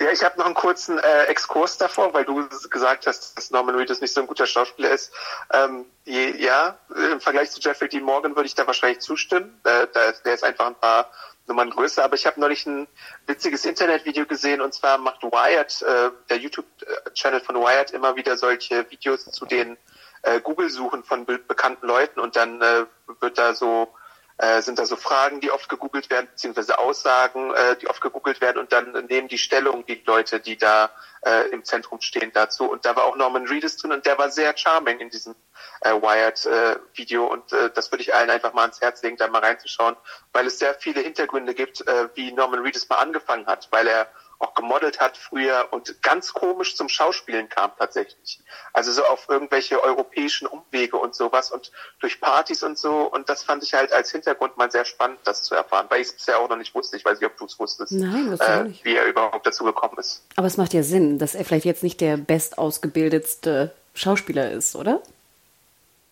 [0.00, 3.74] Ja, ich habe noch einen kurzen äh, Exkurs davor, weil du gesagt hast, dass Norman
[3.74, 5.12] Reedus nicht so ein guter Schauspieler ist.
[5.52, 6.78] Ähm, je, ja,
[7.12, 9.60] im Vergleich zu Jeffrey Dean Morgan würde ich da wahrscheinlich zustimmen.
[9.64, 11.10] Äh, da, der ist einfach ein paar
[11.46, 12.02] Nummern größer.
[12.02, 12.88] Aber ich habe neulich ein
[13.26, 18.90] witziges Internetvideo gesehen und zwar macht Wired, äh, der YouTube-Channel von Wired, immer wieder solche
[18.90, 19.76] Videos zu den
[20.22, 22.86] äh, Google-Suchen von be bekannten Leuten und dann äh,
[23.20, 23.92] wird da so
[24.40, 28.40] äh, sind da so Fragen, die oft gegoogelt werden, beziehungsweise Aussagen, äh, die oft gegoogelt
[28.40, 30.90] werden und dann nehmen die Stellung die Leute, die da
[31.26, 32.64] äh, im Zentrum stehen, dazu.
[32.64, 35.34] Und da war auch Norman Reedus drin und der war sehr charming in diesem
[35.82, 39.28] äh, Wired-Video äh, und äh, das würde ich allen einfach mal ans Herz legen, da
[39.28, 39.96] mal reinzuschauen,
[40.32, 44.08] weil es sehr viele Hintergründe gibt, äh, wie Norman Reedus mal angefangen hat, weil er
[44.40, 48.40] auch gemodelt hat früher und ganz komisch zum Schauspielen kam tatsächlich.
[48.72, 51.70] Also so auf irgendwelche europäischen Umwege und sowas und
[52.00, 53.02] durch Partys und so.
[53.02, 56.08] Und das fand ich halt als Hintergrund mal sehr spannend, das zu erfahren, weil ich
[56.08, 56.96] es bisher auch noch nicht wusste.
[56.96, 58.84] Ich weiß nicht, ob du es wusstest, Nein, äh, nicht.
[58.84, 60.22] wie er überhaupt dazu gekommen ist.
[60.36, 65.02] Aber es macht ja Sinn, dass er vielleicht jetzt nicht der bestausgebildetste Schauspieler ist, oder?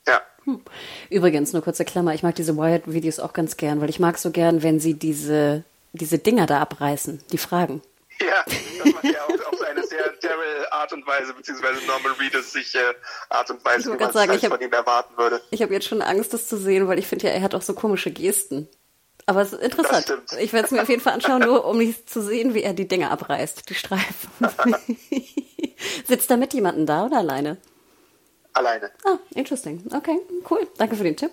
[0.06, 0.20] Ja.
[0.44, 0.60] Hm.
[1.08, 4.30] Übrigens, nur kurze Klammer, ich mag diese Wired-Videos auch ganz gern, weil ich mag so
[4.30, 7.80] gern, wenn sie diese, diese Dinger da abreißen, die Fragen.
[8.20, 12.74] Ja, das macht ja auch auf eine sehr Daryl-Art und Weise, beziehungsweise Norman Reedus sich
[12.74, 12.94] äh,
[13.28, 15.40] Art und Weise, wie man es halt von ihm erwarten würde.
[15.50, 17.62] Ich habe jetzt schon Angst, das zu sehen, weil ich finde ja, er hat auch
[17.62, 18.68] so komische Gesten.
[19.26, 20.10] Aber es ist interessant.
[20.40, 22.72] Ich werde es mir auf jeden Fall anschauen, nur um nicht zu sehen, wie er
[22.72, 24.30] die Dinge abreißt, die Streifen.
[26.06, 27.58] Sitzt da mit jemandem da oder alleine?
[28.54, 28.90] Alleine.
[29.04, 29.84] Ah, interesting.
[29.94, 30.18] Okay,
[30.50, 30.66] cool.
[30.78, 31.32] Danke für den Tipp.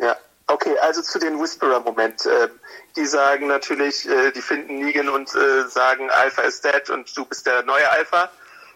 [0.00, 0.16] Ja.
[0.52, 2.26] Okay, also zu den Whisperer-Moment.
[2.26, 2.50] Ähm,
[2.94, 7.24] die sagen natürlich, äh, die finden Negan und äh, sagen, Alpha ist dead und du
[7.24, 8.30] bist der neue Alpha.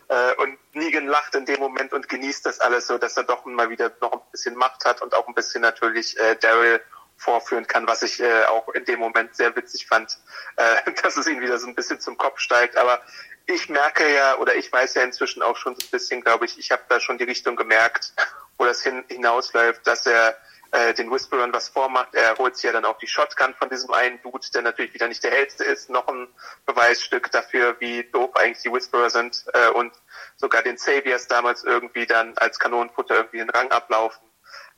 [0.09, 3.45] Äh, und Negan lacht in dem Moment und genießt das alles so, dass er doch
[3.45, 6.81] mal wieder noch ein bisschen Macht hat und auch ein bisschen natürlich Daryl
[7.18, 10.18] vorführen kann, was ich auch in dem Moment sehr witzig fand,
[11.03, 12.77] dass es ihn wieder so ein bisschen zum Kopf steigt.
[12.77, 13.03] Aber
[13.47, 16.59] ich merke ja, oder ich weiß ja inzwischen auch schon so ein bisschen, glaube ich,
[16.59, 18.14] ich habe da schon die Richtung gemerkt,
[18.59, 20.37] wo das hin, hinausläuft, dass er
[20.73, 22.14] äh, den Whisperern was vormacht.
[22.14, 25.09] Er holt sich ja dann auch die Shotgun von diesem einen Dude, der natürlich wieder
[25.09, 25.91] nicht der hellste ist.
[25.91, 26.29] Noch ein
[26.64, 29.93] Beweisstück dafür, wie doof eigentlich die Whisperer sind äh, und
[30.37, 34.27] sogar den Saviors damals irgendwie dann als Kanonenfutter irgendwie den Rang ablaufen.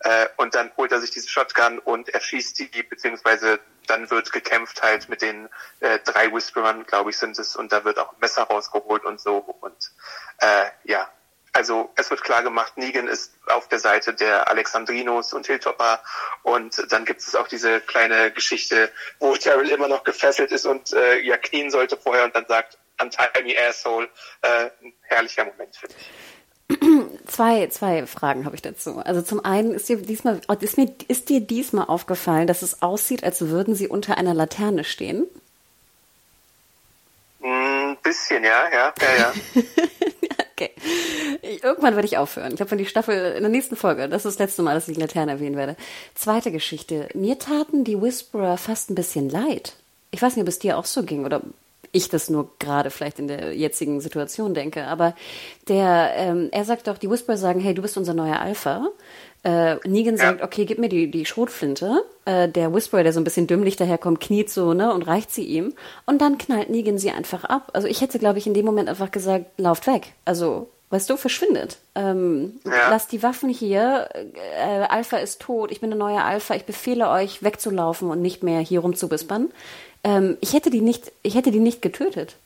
[0.01, 4.83] Äh, und dann holt er sich diese Shotgun und erschießt die, beziehungsweise dann wird gekämpft
[4.83, 5.49] halt mit den
[5.81, 9.21] äh, drei Whisperern, glaube ich, sind es, und da wird auch ein Messer rausgeholt und
[9.21, 9.39] so.
[9.39, 9.93] Und
[10.39, 11.11] äh, ja,
[11.53, 16.01] also es wird klar gemacht, Negan ist auf der Seite der Alexandrinos und Hilltopper
[16.43, 20.93] und dann gibt es auch diese kleine Geschichte, wo Daryl immer noch gefesselt ist und
[20.93, 24.09] äh, ja knien sollte vorher und dann sagt, untie me asshole.
[24.43, 26.11] Äh, ein herrlicher Moment, finde ich.
[27.27, 28.99] Zwei, zwei Fragen habe ich dazu.
[28.99, 33.25] Also zum einen ist dir diesmal, ist mir, ist dir diesmal aufgefallen, dass es aussieht,
[33.25, 35.27] als würden sie unter einer Laterne stehen?
[37.43, 39.63] Ein bisschen, ja, ja, ja, ja.
[40.59, 40.71] okay.
[41.43, 42.51] Ich, irgendwann werde ich aufhören.
[42.51, 44.89] Ich glaube, wenn die Staffel in der nächsten Folge, das ist das letzte Mal, dass
[44.89, 45.77] ich die Laterne erwähnen werde.
[46.15, 47.09] Zweite Geschichte.
[47.15, 49.75] Mir taten die Whisperer fast ein bisschen leid.
[50.11, 51.43] Ich weiß nicht, ob es dir auch so ging oder
[51.93, 54.87] ich das nur gerade vielleicht in der jetzigen Situation denke.
[54.87, 55.15] Aber
[55.69, 58.89] der, ähm, er sagt doch, die Whisperer sagen, hey, du bist unser neuer Alpha.
[59.45, 60.23] Äh, Negan ja.
[60.23, 62.05] sagt, okay, gib mir die, die Schrotflinte.
[62.25, 65.45] Äh, der Whisperer, der so ein bisschen dümmlich daherkommt, kniet so, ne, und reicht sie
[65.45, 65.75] ihm.
[66.07, 67.71] Und dann knallt Negan sie einfach ab.
[67.73, 70.15] Also ich hätte, glaube ich, in dem Moment einfach gesagt, lauft weg.
[70.25, 71.79] Also, weißt du, verschwindet.
[71.95, 72.91] Ähm, ja.
[72.91, 74.09] Lasst die Waffen hier.
[74.15, 75.71] Äh, Alpha ist tot.
[75.71, 76.55] Ich bin der neue Alpha.
[76.55, 79.51] Ich befehle euch, wegzulaufen und nicht mehr hier rumzubispern.
[80.05, 82.37] Ähm, ich hätte die nicht, ich hätte die nicht getötet.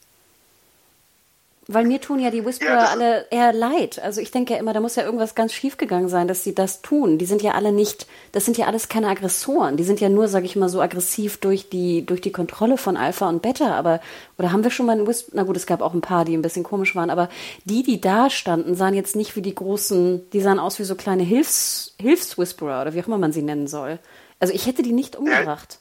[1.73, 3.99] Weil mir tun ja die Whisperer ja, alle eher leid.
[3.99, 6.55] Also ich denke ja immer, da muss ja irgendwas ganz schief gegangen sein, dass sie
[6.55, 7.19] das tun.
[7.19, 9.77] Die sind ja alle nicht, das sind ja alles keine Aggressoren.
[9.77, 12.97] Die sind ja nur, sag ich mal, so aggressiv durch die, durch die Kontrolle von
[12.97, 13.75] Alpha und Beta.
[13.75, 14.01] Aber,
[14.39, 16.37] oder haben wir schon mal einen Whisperer, na gut, es gab auch ein paar, die
[16.37, 17.29] ein bisschen komisch waren, aber
[17.65, 20.95] die, die da standen, sahen jetzt nicht wie die großen, die sahen aus wie so
[20.95, 23.99] kleine Hilfs, Hilfs-Whisperer oder wie auch immer man sie nennen soll.
[24.41, 25.79] Also ich hätte die nicht umgebracht.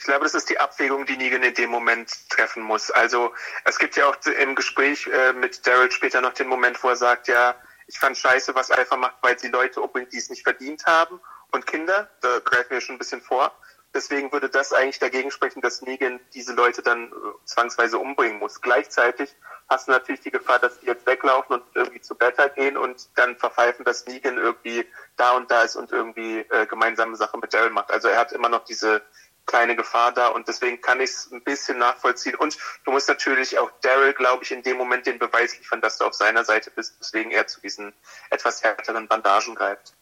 [0.00, 2.90] Ich glaube, das ist die Abwägung, die Negan in dem Moment treffen muss.
[2.90, 3.34] Also
[3.66, 6.96] es gibt ja auch im Gespräch äh, mit Daryl später noch den Moment, wo er
[6.96, 7.54] sagt, ja,
[7.86, 11.20] ich fand scheiße, was Alpha macht, weil sie Leute umbringt, die es nicht verdient haben.
[11.50, 13.52] Und Kinder, da greifen wir schon ein bisschen vor.
[13.92, 17.10] Deswegen würde das eigentlich dagegen sprechen, dass Negan diese Leute dann äh,
[17.44, 18.62] zwangsweise umbringen muss.
[18.62, 19.36] Gleichzeitig
[19.68, 23.10] hast du natürlich die Gefahr, dass die jetzt weglaufen und irgendwie zu Beta gehen und
[23.16, 24.86] dann verpfeifen, dass Negan irgendwie
[25.16, 27.90] da und da ist und irgendwie äh, gemeinsame Sachen mit Daryl macht.
[27.90, 29.02] Also er hat immer noch diese
[29.46, 32.34] keine Gefahr da und deswegen kann ich es ein bisschen nachvollziehen.
[32.36, 35.98] Und du musst natürlich auch Daryl, glaube ich, in dem Moment den Beweis liefern, dass
[35.98, 37.92] du auf seiner Seite bist, deswegen er zu diesen
[38.30, 39.94] etwas härteren Bandagen greift.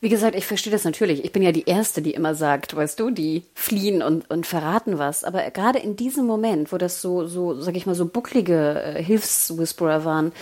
[0.00, 1.24] Wie gesagt, ich verstehe das natürlich.
[1.24, 4.98] Ich bin ja die Erste, die immer sagt, weißt du, die fliehen und, und verraten
[4.98, 5.24] was.
[5.24, 9.02] Aber gerade in diesem Moment, wo das so, so, sag ich mal, so bucklige äh,
[9.02, 10.32] Hilfswhisperer waren,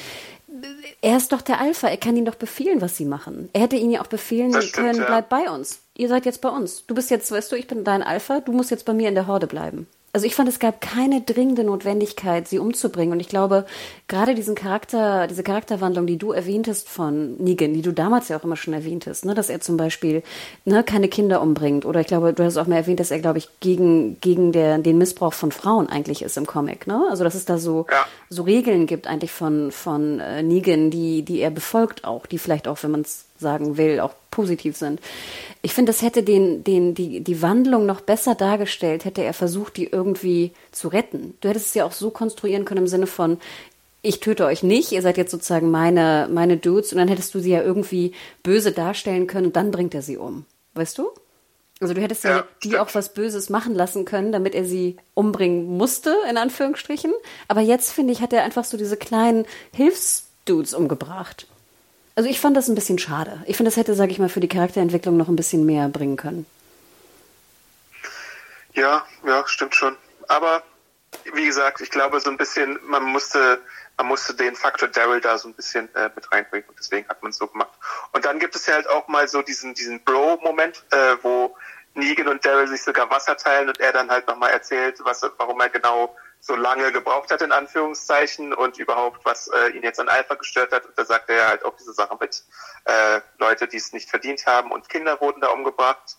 [1.01, 3.49] er ist doch der Alpha, er kann ihnen doch befehlen, was sie machen.
[3.53, 5.07] Er hätte ihnen ja auch befehlen stimmt, können, ja.
[5.07, 5.82] bleib bei uns.
[5.97, 6.87] Ihr seid jetzt bei uns.
[6.87, 9.15] Du bist jetzt, weißt du, ich bin dein Alpha, du musst jetzt bei mir in
[9.15, 9.87] der Horde bleiben.
[10.15, 13.15] Also ich fand, es gab keine dringende Notwendigkeit, sie umzubringen.
[13.15, 13.65] Und ich glaube,
[14.09, 18.45] gerade diesen Charakter, diese Charakterwandlung, die du erwähntest von Negan, die du damals ja auch
[18.45, 20.23] immer schon erwähntest, ne, dass er zum Beispiel
[20.67, 21.87] ne, keine Kinder umbringt.
[21.87, 24.77] Oder ich glaube, du hast auch mal erwähnt, dass er, glaube ich, gegen, gegen der,
[24.77, 26.87] den Missbrauch von Frauen eigentlich ist im Comic.
[26.87, 27.03] Ne?
[27.09, 28.05] Also dass es da so, ja.
[28.29, 32.69] so Regeln gibt eigentlich von, von äh, Negan, die, die er befolgt auch, die vielleicht
[32.69, 35.01] auch, wenn man es sagen will, auch positiv sind.
[35.61, 39.77] Ich finde, das hätte den, den, die, die Wandlung noch besser dargestellt, hätte er versucht,
[39.77, 41.35] die irgendwie zu retten.
[41.41, 43.39] Du hättest es ja auch so konstruieren können im Sinne von,
[44.03, 47.41] ich töte euch nicht, ihr seid jetzt sozusagen meine, meine Dudes und dann hättest du
[47.41, 48.13] sie ja irgendwie
[48.43, 50.45] böse darstellen können und dann bringt er sie um.
[50.75, 51.11] Weißt du?
[51.81, 52.83] Also du hättest ja, ja die stimmt.
[52.83, 57.13] auch was Böses machen lassen können, damit er sie umbringen musste, in Anführungsstrichen.
[57.49, 61.47] Aber jetzt, finde ich, hat er einfach so diese kleinen Hilfsdudes umgebracht.
[62.15, 63.43] Also ich fand das ein bisschen schade.
[63.47, 66.17] Ich finde, das hätte, sage ich mal, für die Charakterentwicklung noch ein bisschen mehr bringen
[66.17, 66.47] können.
[68.75, 69.97] Ja, ja, stimmt schon.
[70.29, 70.63] Aber
[71.33, 73.61] wie gesagt, ich glaube so ein bisschen, man musste,
[73.97, 77.23] man musste den Faktor Daryl da so ein bisschen äh, mit reinbringen und deswegen hat
[77.23, 77.73] man es so gemacht.
[78.13, 81.55] Und dann gibt es ja halt auch mal so diesen, diesen Bro-Moment, äh, wo
[81.95, 85.61] Negan und Daryl sich sogar Wasser teilen und er dann halt nochmal erzählt, was, warum
[85.61, 90.09] er genau so lange gebraucht hat, in Anführungszeichen, und überhaupt, was äh, ihn jetzt an
[90.09, 90.85] Alpha gestört hat.
[90.85, 92.43] Und da sagt er ja halt auch diese Sache mit
[92.85, 96.17] äh, Leute, die es nicht verdient haben und Kinder wurden da umgebracht.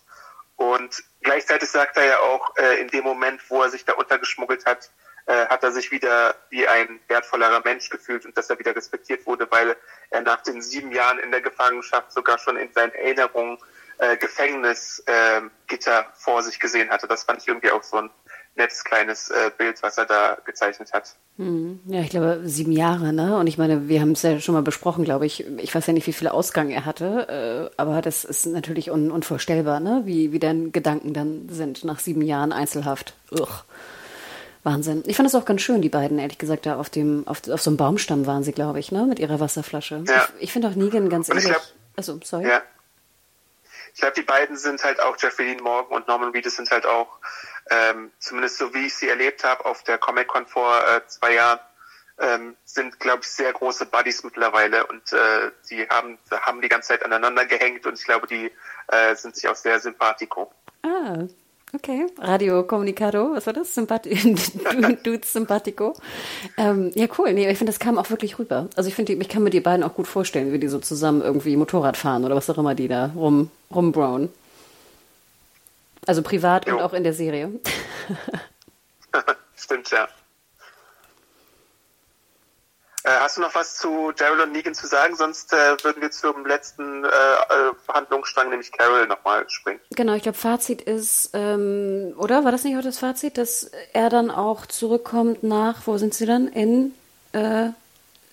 [0.56, 4.64] Und gleichzeitig sagt er ja auch, äh, in dem Moment, wo er sich da untergeschmuggelt
[4.64, 4.90] hat,
[5.26, 9.26] äh, hat er sich wieder wie ein wertvollerer Mensch gefühlt und dass er wieder respektiert
[9.26, 9.76] wurde, weil
[10.08, 13.58] er nach den sieben Jahren in der Gefangenschaft sogar schon in seinen Erinnerungen
[13.98, 17.08] äh, Gefängnisgitter äh, vor sich gesehen hatte.
[17.08, 18.10] Das fand ich irgendwie auch so ein
[18.56, 21.16] nettes kleines äh, Bild, was er da gezeichnet hat.
[21.38, 21.80] Hm.
[21.86, 23.36] Ja, ich glaube sieben Jahre, ne?
[23.36, 25.44] Und ich meine, wir haben es ja schon mal besprochen, glaube ich.
[25.58, 29.10] Ich weiß ja nicht, wie viel Ausgang er hatte, äh, aber das ist natürlich un
[29.10, 30.02] unvorstellbar, ne?
[30.04, 33.14] Wie, wie deine Gedanken dann sind nach sieben Jahren Einzelhaft.
[33.32, 33.48] Ugh.
[34.62, 35.02] Wahnsinn.
[35.06, 37.60] Ich fand es auch ganz schön, die beiden, ehrlich gesagt, da auf dem, auf, auf
[37.60, 39.04] so einem Baumstamm waren sie, glaube ich, ne?
[39.04, 40.04] Mit ihrer Wasserflasche.
[40.06, 40.28] Ja.
[40.38, 41.58] Ich, ich finde auch Negan ganz Und ich ehrlich.
[41.58, 42.48] glaub- Also, sorry.
[42.48, 42.62] Ja.
[43.92, 46.86] Ich glaube, die beiden sind halt auch, Jeffrey Dean Morgan und Norman Reedus sind halt
[46.86, 47.08] auch,
[47.70, 51.60] ähm, zumindest so wie ich sie erlebt habe auf der Comic-Con vor äh, zwei Jahren,
[52.18, 56.88] ähm, sind, glaube ich, sehr große Buddies mittlerweile und äh, die haben, haben die ganze
[56.88, 58.50] Zeit aneinander gehängt und ich glaube, die
[58.88, 60.52] äh, sind sich auch sehr sympathico.
[60.82, 61.24] Ah,
[61.74, 62.06] okay.
[62.18, 63.74] Radio Comunicado, was war das?
[63.74, 64.14] Sympathi
[65.02, 65.94] Dudes Sympathico.
[66.56, 67.32] Ähm, ja, cool.
[67.32, 68.68] Nee, ich finde, das kam auch wirklich rüber.
[68.76, 71.20] Also ich finde, ich kann mir die beiden auch gut vorstellen, wie die so zusammen
[71.20, 74.28] irgendwie Motorrad fahren oder was auch immer die da rum, rumbrown.
[76.06, 76.80] Also privat und Jo.
[76.80, 77.50] auch in der Serie.
[79.56, 80.08] Stimmt, ja.
[83.04, 85.14] Äh, hast du noch was zu Daryl und Negan zu sagen?
[85.14, 89.80] Sonst äh, würden wir zum letzten äh, äh, Verhandlungsstrang, nämlich Carol, nochmal springen.
[89.90, 92.44] Genau, ich glaube, Fazit ist, ähm, oder?
[92.44, 96.24] War das nicht auch das Fazit, dass er dann auch zurückkommt nach, wo sind sie
[96.24, 96.48] dann?
[96.48, 96.94] In,
[97.32, 97.68] äh,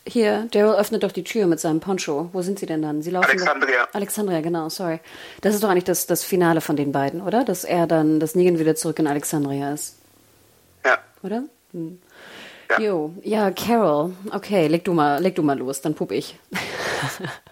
[0.08, 2.30] hier, Daryl öffnet doch die Tür mit seinem Poncho.
[2.34, 3.02] Wo sind sie denn dann?
[3.02, 3.86] Sie laufen Alexandria.
[3.86, 5.00] Doch, Alexandria, genau, sorry.
[5.42, 7.44] Das ist doch eigentlich das, das Finale von den beiden, oder?
[7.46, 9.98] Dass er dann, dass Negan wieder zurück in Alexandria ist,
[10.86, 10.98] Ja.
[11.24, 11.44] oder?
[11.74, 12.00] Hm.
[12.72, 12.80] Ja.
[12.80, 14.14] Jo, ja, Carol.
[14.32, 16.38] Okay, leg du mal, leg du mal los, dann pup ich.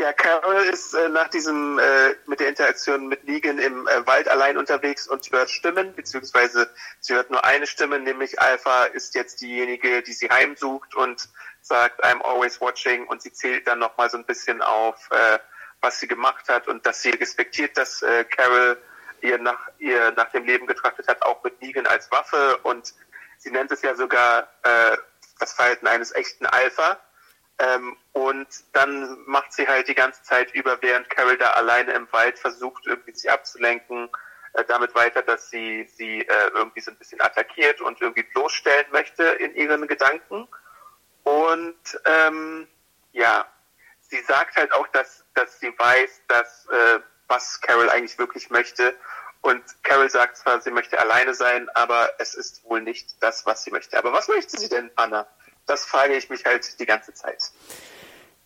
[0.00, 4.28] Ja, Carol ist äh, nach diesem äh, mit der Interaktion mit Negan im äh, Wald
[4.28, 6.70] allein unterwegs und hört Stimmen, beziehungsweise
[7.00, 11.28] sie hört nur eine Stimme, nämlich Alpha ist jetzt diejenige, die sie heimsucht und
[11.60, 15.38] sagt, I'm always watching und sie zählt dann nochmal so ein bisschen auf, äh,
[15.82, 18.78] was sie gemacht hat und dass sie respektiert, dass äh, Carol
[19.20, 22.94] ihr nach ihr nach dem Leben getrachtet hat, auch mit Negan als Waffe und
[23.36, 24.96] sie nennt es ja sogar äh,
[25.38, 26.98] das Verhalten eines echten Alpha.
[27.60, 32.10] Ähm, und dann macht sie halt die ganze Zeit über, während Carol da alleine im
[32.10, 34.08] Wald versucht, irgendwie sich abzulenken,
[34.54, 38.86] äh, damit weiter, dass sie sie äh, irgendwie so ein bisschen attackiert und irgendwie bloßstellen
[38.92, 40.48] möchte in ihren Gedanken.
[41.24, 42.66] Und ähm,
[43.12, 43.46] ja,
[44.00, 48.96] sie sagt halt auch, dass, dass sie weiß, dass äh, was Carol eigentlich wirklich möchte.
[49.42, 53.64] Und Carol sagt zwar, sie möchte alleine sein, aber es ist wohl nicht das, was
[53.64, 53.98] sie möchte.
[53.98, 55.26] Aber was möchte sie denn, Anna?
[55.70, 57.52] Das frage ich mich halt die ganze Zeit.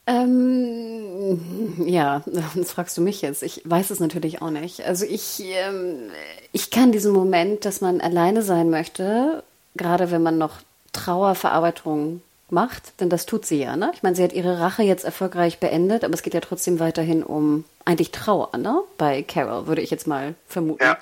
[0.06, 2.22] Ähm, ja,
[2.54, 3.42] das fragst du mich jetzt.
[3.42, 4.82] Ich weiß es natürlich auch nicht.
[4.82, 6.10] Also ich, ähm,
[6.52, 9.42] ich kann diesen Moment, dass man alleine sein möchte,
[9.74, 10.58] gerade wenn man noch
[10.92, 12.20] Trauerverarbeitung
[12.50, 13.90] macht, denn das tut sie ja, ne?
[13.94, 17.22] Ich meine, sie hat ihre Rache jetzt erfolgreich beendet, aber es geht ja trotzdem weiterhin
[17.22, 18.82] um eigentlich Trauer, ne?
[18.98, 20.84] Bei Carol, würde ich jetzt mal vermuten.
[20.84, 20.98] Ja.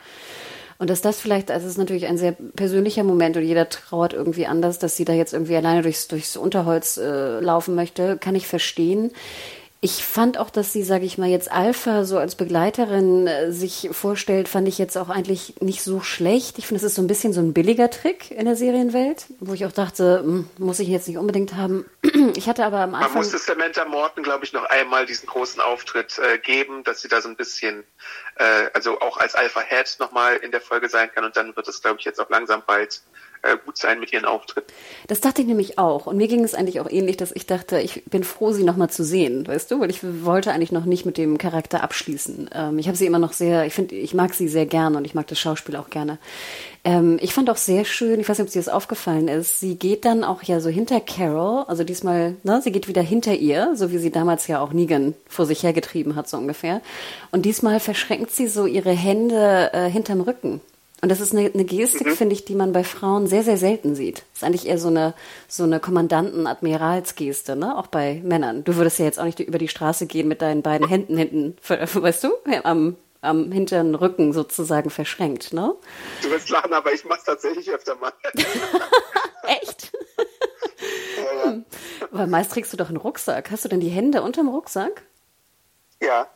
[0.83, 4.15] Und dass das vielleicht, also es ist natürlich ein sehr persönlicher Moment und jeder trauert
[4.15, 8.35] irgendwie anders, dass sie da jetzt irgendwie alleine durchs, durchs Unterholz äh, laufen möchte, kann
[8.35, 9.13] ich verstehen.
[9.85, 13.89] Ich fand auch, dass sie, sage ich mal, jetzt Alpha so als Begleiterin äh, sich
[13.91, 16.57] vorstellt, fand ich jetzt auch eigentlich nicht so schlecht.
[16.59, 19.55] Ich finde, es ist so ein bisschen so ein billiger Trick in der Serienwelt, wo
[19.55, 21.85] ich auch dachte, hm, muss ich jetzt nicht unbedingt haben.
[22.35, 23.19] Ich hatte aber am Man Anfang...
[23.19, 27.21] muss Samantha Morton, glaube ich, noch einmal diesen großen Auftritt äh, geben, dass sie da
[27.21, 27.83] so ein bisschen,
[28.37, 31.67] äh, also auch als Alpha Head nochmal in der Folge sein kann und dann wird
[31.67, 33.03] es, glaube ich, jetzt auch langsam bald
[33.43, 34.73] äh, gut sein mit ihren Auftritten.
[35.09, 36.07] Das dachte ich nämlich auch.
[36.07, 38.91] Und mir ging es eigentlich auch ähnlich, dass ich dachte, ich bin froh, sie nochmal
[38.91, 39.81] zu sehen, weißt du?
[39.81, 42.51] Weil ich wollte eigentlich noch nicht mit dem Charakter abschließen.
[42.55, 45.05] Ähm, ich habe sie immer noch sehr, ich finde, ich mag sie sehr gerne und
[45.05, 46.19] ich mag das Schauspiel auch gerne.
[46.85, 49.77] Ähm, ich fand auch sehr schön, ich weiß nicht, ob dir das aufgefallen ist, sie
[49.77, 53.73] geht dann auch ja so hinter Carol, also diesmal, ne, sie geht wieder hinter ihr,
[53.75, 56.81] so wie sie damals ja auch Negan vor sich hergetrieben hat, so ungefähr.
[57.31, 60.61] Und diesmal verschränkt sie so ihre Hände äh, hinterm Rücken.
[61.03, 63.97] Und das ist eine, eine Gestik, finde ich, die man bei Frauen sehr, sehr selten
[63.97, 64.19] sieht.
[64.19, 65.15] Das ist eigentlich eher so eine,
[65.49, 67.77] so eine Kommandanten-Admiralsgeste, ne?
[67.77, 68.63] Auch bei Männern.
[68.63, 71.57] Du würdest ja jetzt auch nicht über die Straße gehen mit deinen beiden Händen hinten,
[71.69, 72.31] weißt du,
[72.63, 75.75] am, am hinteren Rücken sozusagen verschränkt, ne?
[76.23, 78.13] Du wirst lachen, aber ich mache es tatsächlich öfter mal.
[79.61, 79.91] Echt?
[81.43, 81.65] Hm.
[82.13, 83.51] Weil meist trägst du doch einen Rucksack.
[83.51, 85.03] Hast du denn die Hände unterm Rucksack?
[86.01, 86.29] ja.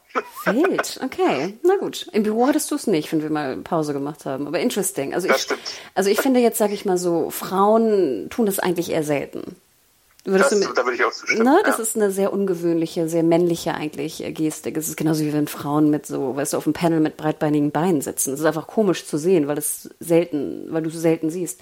[0.45, 1.55] Wild, okay.
[1.63, 2.09] Na gut.
[2.13, 4.47] Im Büro hattest du es nicht, wenn wir mal Pause gemacht haben.
[4.47, 5.15] Aber interesting.
[5.15, 5.49] Also Das ich,
[5.95, 9.57] also ich finde jetzt, sage ich mal so, Frauen tun das eigentlich eher selten.
[10.25, 11.45] Würdest Das, du mit, da würde ich auch zustimmen.
[11.45, 11.83] ne, das ja.
[11.85, 14.77] ist eine sehr ungewöhnliche, sehr männliche eigentlich äh, Gestik.
[14.77, 17.71] Es ist genauso wie wenn Frauen mit so, weißt du, auf dem Panel mit breitbeinigen
[17.71, 18.33] Beinen sitzen.
[18.35, 21.61] Es ist einfach komisch zu sehen, weil es selten, weil du es selten siehst.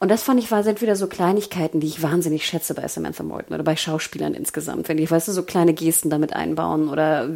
[0.00, 3.22] Und das fand ich war sind wieder so Kleinigkeiten, die ich wahnsinnig schätze bei Samantha
[3.22, 7.28] Morton oder bei Schauspielern insgesamt, wenn die, weißt du, so kleine Gesten damit einbauen oder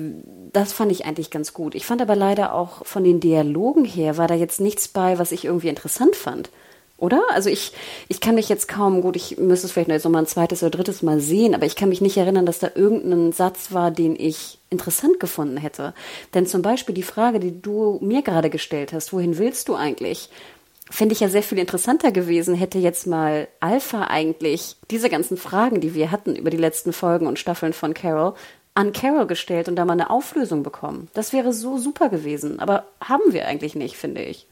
[0.50, 1.74] das fand ich eigentlich ganz gut.
[1.74, 5.30] Ich fand aber leider auch von den Dialogen her war da jetzt nichts bei, was
[5.30, 6.48] ich irgendwie interessant fand.
[6.96, 7.22] Oder?
[7.32, 7.72] Also ich,
[8.08, 10.26] ich kann mich jetzt kaum, gut, ich müsste es vielleicht noch jetzt noch mal ein
[10.26, 13.72] zweites oder drittes Mal sehen, aber ich kann mich nicht erinnern, dass da irgendein Satz
[13.72, 15.92] war, den ich interessant gefunden hätte.
[16.32, 20.30] Denn zum Beispiel die Frage, die du mir gerade gestellt hast, wohin willst du eigentlich?
[20.94, 25.80] Fände ich ja sehr viel interessanter gewesen, hätte jetzt mal Alpha eigentlich diese ganzen Fragen,
[25.80, 28.34] die wir hatten über die letzten Folgen und Staffeln von Carol,
[28.74, 31.10] an Carol gestellt und da mal eine Auflösung bekommen.
[31.12, 32.60] Das wäre so super gewesen.
[32.60, 34.46] Aber haben wir eigentlich nicht, finde ich.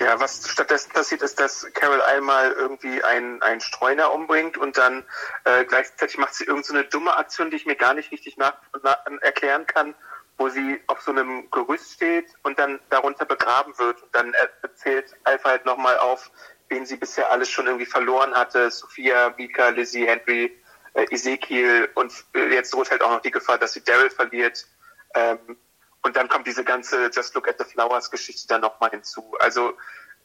[0.00, 5.04] Ja, was stattdessen passiert, ist, dass Carol einmal irgendwie einen, einen Streuner umbringt und dann
[5.44, 8.54] äh, gleichzeitig macht sie irgendeine so dumme Aktion, die ich mir gar nicht richtig nach,
[8.82, 9.94] nach, erklären kann,
[10.38, 14.02] wo sie auf so einem Gerüst steht und dann darunter begraben wird.
[14.02, 14.32] Und dann
[14.62, 16.30] erzählt Alpha halt nochmal auf,
[16.68, 18.70] wen sie bisher alles schon irgendwie verloren hatte.
[18.70, 20.56] Sophia, Mika, Lizzie, Henry,
[20.94, 24.66] äh, Ezekiel und äh, jetzt droht halt auch noch die Gefahr, dass sie Daryl verliert.
[25.14, 25.58] Ähm,
[26.02, 29.34] und dann kommt diese ganze Just Look at the Flowers Geschichte dann nochmal hinzu.
[29.40, 29.74] Also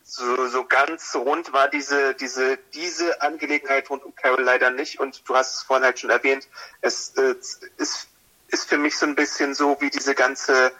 [0.03, 4.99] so, so ganz rund war diese, diese, diese Angelegenheit rund um Carol leider nicht.
[4.99, 6.47] Und du hast es vorhin halt schon erwähnt,
[6.81, 7.35] es äh,
[7.77, 8.09] ist,
[8.53, 10.71] ist für mich so ein bisschen so wie diese ganze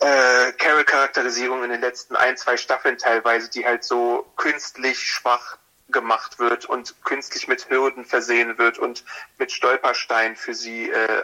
[0.00, 5.58] äh, Carol-Charakterisierung in den letzten ein, zwei Staffeln teilweise, die halt so künstlich schwach
[5.88, 9.04] gemacht wird und künstlich mit Hürden versehen wird und
[9.38, 11.22] mit Stolpersteinen für sie äh,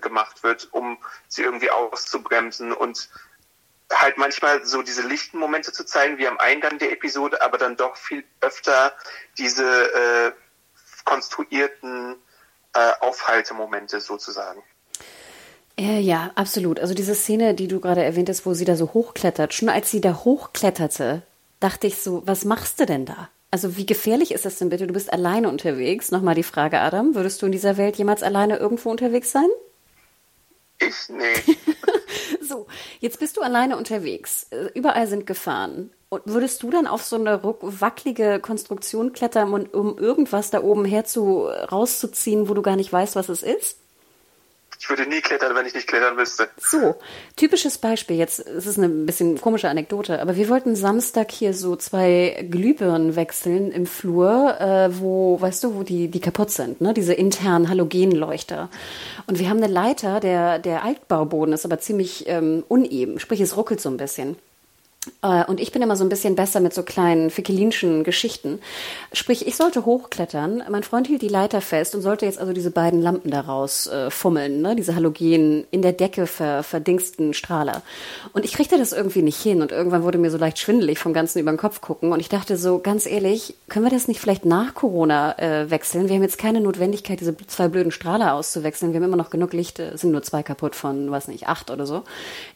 [0.00, 0.98] gemacht wird, um
[1.28, 3.08] sie irgendwie auszubremsen und
[3.92, 7.76] halt manchmal so diese lichten Momente zu zeigen, wie am Eingang der Episode, aber dann
[7.76, 8.92] doch viel öfter
[9.38, 10.32] diese äh,
[11.04, 12.16] konstruierten
[12.74, 14.62] äh, Aufhaltemomente sozusagen.
[15.78, 16.80] Äh, ja, absolut.
[16.80, 19.90] Also diese Szene, die du gerade erwähnt hast, wo sie da so hochklettert, schon als
[19.90, 21.22] sie da hochkletterte,
[21.60, 23.28] dachte ich so, was machst du denn da?
[23.50, 24.86] Also wie gefährlich ist das denn bitte?
[24.86, 26.10] Du bist alleine unterwegs.
[26.10, 29.48] Nochmal die Frage, Adam, würdest du in dieser Welt jemals alleine irgendwo unterwegs sein?
[30.78, 31.58] Ich nicht.
[32.40, 32.66] so,
[33.00, 34.46] jetzt bist du alleine unterwegs.
[34.74, 35.90] Überall sind Gefahren.
[36.08, 41.04] Und würdest du dann auf so eine wackelige Konstruktion klettern, um irgendwas da oben her
[41.04, 43.78] zu, rauszuziehen, wo du gar nicht weißt, was es ist?
[44.80, 46.48] Ich würde nie klettern, wenn ich nicht klettern müsste.
[46.58, 46.96] So,
[47.36, 48.16] typisches Beispiel.
[48.16, 53.14] Jetzt es ist eine bisschen komische Anekdote, aber wir wollten Samstag hier so zwei Glühbirnen
[53.14, 56.94] wechseln im Flur, äh, wo, weißt du, wo die, die kaputt sind, ne?
[56.94, 58.70] Diese internen Halogenleuchter.
[59.26, 63.58] Und wir haben eine Leiter, der, der Altbauboden ist aber ziemlich ähm, uneben, sprich es
[63.58, 64.36] ruckelt so ein bisschen.
[65.22, 68.60] Äh, und ich bin immer so ein bisschen besser mit so kleinen fickelinschen Geschichten.
[69.12, 70.62] Sprich, ich sollte hochklettern.
[70.70, 74.10] Mein Freund hielt die Leiter fest und sollte jetzt also diese beiden Lampen daraus äh,
[74.10, 74.76] fummeln, ne?
[74.76, 77.82] diese Halogen in der Decke ver verdingsten Strahler.
[78.34, 81.14] Und ich kriegte das irgendwie nicht hin und irgendwann wurde mir so leicht schwindelig vom
[81.14, 84.20] ganzen über den Kopf gucken und ich dachte so, ganz ehrlich, können wir das nicht
[84.20, 86.08] vielleicht nach Corona äh, wechseln?
[86.08, 88.92] Wir haben jetzt keine Notwendigkeit, diese zwei blöden Strahler auszuwechseln.
[88.92, 91.70] Wir haben immer noch genug Licht, es sind nur zwei kaputt von, weiß nicht, acht
[91.70, 92.02] oder so.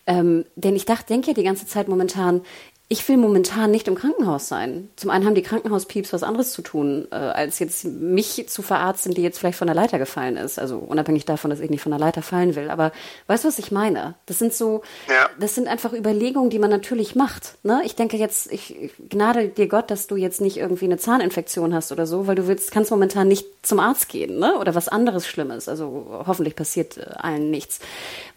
[0.07, 2.43] Ähm, denn ich dachte, denke ja die ganze Zeit momentan,
[2.89, 4.91] ich will momentan nicht im Krankenhaus sein.
[4.97, 9.14] Zum einen haben die Krankenhauspieps was anderes zu tun, äh, als jetzt mich zu verarzten,
[9.14, 10.59] die jetzt vielleicht von der Leiter gefallen ist.
[10.59, 12.70] Also unabhängig davon, dass ich nicht von der Leiter fallen will.
[12.70, 12.93] Aber
[13.26, 14.16] weißt du, was ich meine?
[14.26, 15.30] Das sind so, ja.
[15.41, 17.55] das sind einfach Überlegungen, die man natürlich macht.
[17.62, 17.80] Ne?
[17.87, 21.72] Ich denke jetzt, ich, ich gnade dir Gott, dass du jetzt nicht irgendwie eine Zahninfektion
[21.72, 24.59] hast oder so, weil du willst, kannst momentan nicht zum Arzt gehen, ne?
[24.59, 25.70] Oder was anderes Schlimmes.
[25.70, 27.80] Also hoffentlich passiert äh, allen nichts.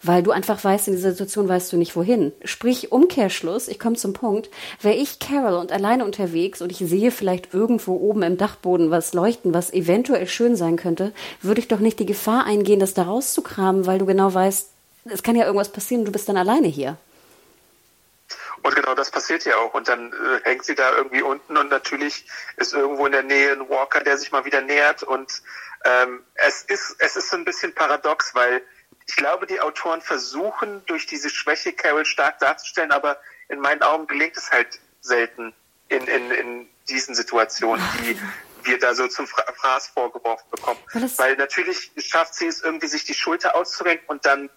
[0.02, 2.32] Weil du einfach weißt, in dieser Situation weißt du nicht wohin.
[2.44, 6.78] Sprich, Umkehrschluss, ich komme zum Punkt, Punkt, wäre ich Carol und alleine unterwegs und ich
[6.78, 11.12] sehe vielleicht irgendwo oben im Dachboden was leuchten, was eventuell schön sein könnte,
[11.42, 14.70] würde ich doch nicht die Gefahr eingehen, das da rauszukramen, weil du genau weißt,
[15.06, 16.96] es kann ja irgendwas passieren und du bist dann alleine hier.
[18.62, 19.74] Und genau das passiert ja auch.
[19.74, 22.26] Und dann äh, hängt sie da irgendwie unten und natürlich
[22.56, 25.02] ist irgendwo in der Nähe ein Walker, der sich mal wieder nähert.
[25.02, 25.42] Und
[25.84, 28.62] ähm, es ist es ist so ein bisschen paradox, weil
[29.06, 33.16] ich glaube, die Autoren versuchen durch diese Schwäche Carol stark darzustellen, aber
[33.48, 35.54] in meinen Augen gelingt es halt selten
[35.88, 38.18] in, in, in diesen Situationen, die
[38.64, 40.80] wir da so zum Fraß vorgeworfen bekommen.
[41.16, 44.50] Weil natürlich schafft sie es irgendwie, sich die Schulter auszurenken und dann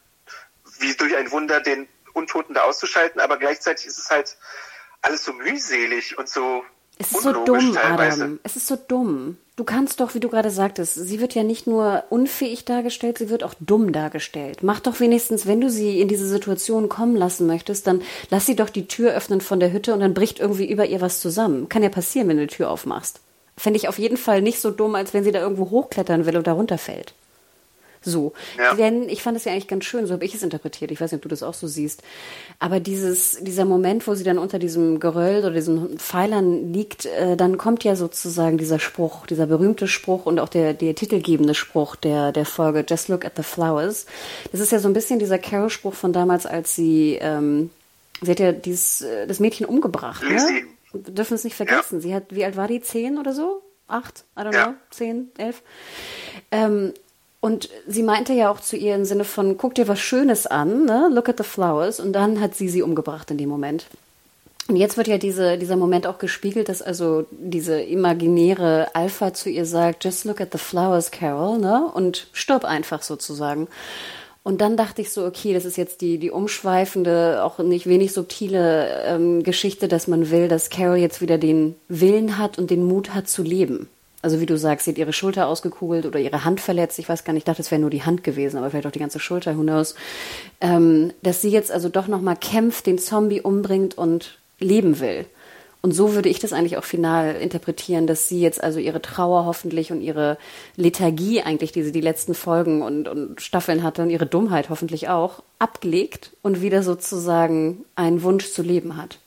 [0.80, 4.38] wie durch ein Wunder den Untoten da auszuschalten, aber gleichzeitig ist es halt
[5.02, 6.66] alles so mühselig und so
[6.98, 8.24] es ist so dumm, teilweise.
[8.24, 8.40] Adam.
[8.44, 9.38] Es ist so dumm.
[9.56, 13.30] Du kannst doch, wie du gerade sagtest, sie wird ja nicht nur unfähig dargestellt, sie
[13.30, 14.64] wird auch dumm dargestellt.
[14.64, 18.56] Mach doch wenigstens, wenn du sie in diese Situation kommen lassen möchtest, dann lass sie
[18.56, 21.70] doch die Tür öffnen von der Hütte und dann bricht irgendwie über ihr was zusammen.
[21.70, 23.20] Kann ja passieren, wenn du die Tür aufmachst.
[23.58, 26.38] Fände ich auf jeden Fall nicht so dumm, als wenn sie da irgendwo hochklettern will
[26.38, 27.14] und da runterfällt.
[28.04, 28.34] So.
[28.58, 28.74] Ja.
[28.74, 30.90] Denn ich fand es ja eigentlich ganz schön, so habe ich es interpretiert.
[30.92, 32.02] Ich weiß nicht, ob du das auch so siehst.
[32.58, 37.38] Aber dieses, dieser Moment, wo sie dann unter diesem Geröll oder diesen Pfeilern liegt, äh,
[37.38, 41.96] dann kommt ja sozusagen dieser Spruch, dieser berühmte Spruch und auch der, der titelgebende Spruch
[41.96, 44.08] der, der Folge, Just look at the flowers.
[44.52, 47.70] Das ist ja so ein bisschen dieser Carol-Spruch von damals, als sie, ähm,
[48.22, 50.64] sie hat ja dieses, äh, das Mädchen umgebracht, ne?
[50.94, 52.02] Wir dürfen es nicht vergessen.
[52.02, 52.82] Sie hat, wie alt war die?
[52.82, 53.62] Zehn oder so?
[53.88, 54.26] Acht?
[54.38, 54.64] I don't Ja.
[54.66, 54.74] know.
[54.90, 55.30] Zehn?
[55.38, 55.62] Elf?
[56.52, 56.94] Ähm,
[57.42, 60.86] und sie meinte ja auch zu ihr im Sinne von, guck dir was Schönes an,
[60.86, 61.10] ne?
[61.12, 62.00] look at the flowers.
[62.00, 63.88] Und dann hat sie sie umgebracht in dem Moment.
[64.68, 69.50] Und jetzt wird ja diese, dieser Moment auch gespiegelt, dass also diese imaginäre Alpha zu
[69.50, 71.90] ihr sagt, just look at the flowers, Carol, ne?
[71.92, 73.68] Und stirb einfach sozusagen.
[74.44, 78.14] Und dann dachte ich so, okay, das ist jetzt die, die umschweifende, auch nicht wenig
[78.14, 82.86] subtile ähm, Geschichte, dass man will, dass Carol jetzt wieder den Willen hat und den
[82.86, 83.90] Mut hat zu leben.
[84.22, 87.00] Also wie du sagst, sie hat ihre Schulter ausgekugelt oder ihre Hand verletzt.
[87.00, 88.92] Ich weiß gar nicht, ich dachte, es wäre nur die Hand gewesen, aber vielleicht auch
[88.92, 89.96] die ganze Schulter, who knows.
[90.60, 95.26] Ähm, dass sie jetzt also doch nochmal kämpft, den Zombie umbringt und leben will.
[95.84, 99.46] Und so würde ich das eigentlich auch final interpretieren, dass sie jetzt also ihre Trauer
[99.46, 100.38] hoffentlich und ihre
[100.76, 105.10] Lethargie eigentlich, die sie die letzten Folgen und, und Staffeln hatte und ihre Dummheit hoffentlich
[105.10, 109.18] auch, ablegt und wieder sozusagen einen Wunsch zu leben hat.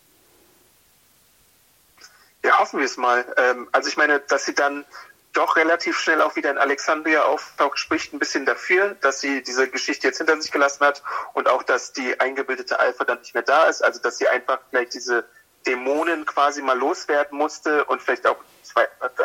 [2.45, 3.25] Ja, hoffen wir es mal.
[3.39, 4.85] Ähm, also ich meine, dass sie dann
[5.33, 9.69] doch relativ schnell auch wieder in Alexandria auftaucht, spricht ein bisschen dafür, dass sie diese
[9.69, 11.03] Geschichte jetzt hinter sich gelassen hat
[11.33, 13.83] und auch, dass die eingebildete Alpha dann nicht mehr da ist.
[13.83, 15.27] Also dass sie einfach vielleicht diese
[15.66, 18.36] Dämonen quasi mal loswerden musste und vielleicht auch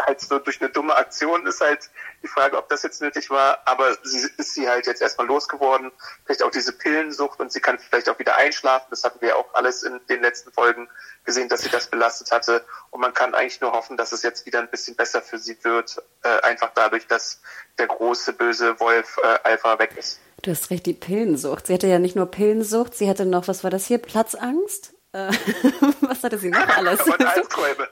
[0.05, 1.89] halt so durch eine dumme Aktion ist halt
[2.21, 3.59] die Frage, ob das jetzt nötig war.
[3.65, 5.91] Aber sie ist sie halt jetzt erstmal losgeworden.
[6.25, 8.87] Vielleicht auch diese Pillensucht und sie kann vielleicht auch wieder einschlafen.
[8.89, 10.87] Das hatten wir auch alles in den letzten Folgen
[11.25, 12.65] gesehen, dass sie das belastet hatte.
[12.91, 15.57] Und man kann eigentlich nur hoffen, dass es jetzt wieder ein bisschen besser für sie
[15.63, 16.01] wird.
[16.23, 17.41] Äh, einfach dadurch, dass
[17.77, 20.19] der große böse Wolf äh, Alpha weg ist.
[20.41, 21.67] Du hast recht, die Pillensucht.
[21.67, 24.93] Sie hatte ja nicht nur Pillensucht, sie hatte noch, was war das hier, Platzangst?
[25.11, 25.31] Äh,
[26.01, 26.99] was hatte sie noch alles?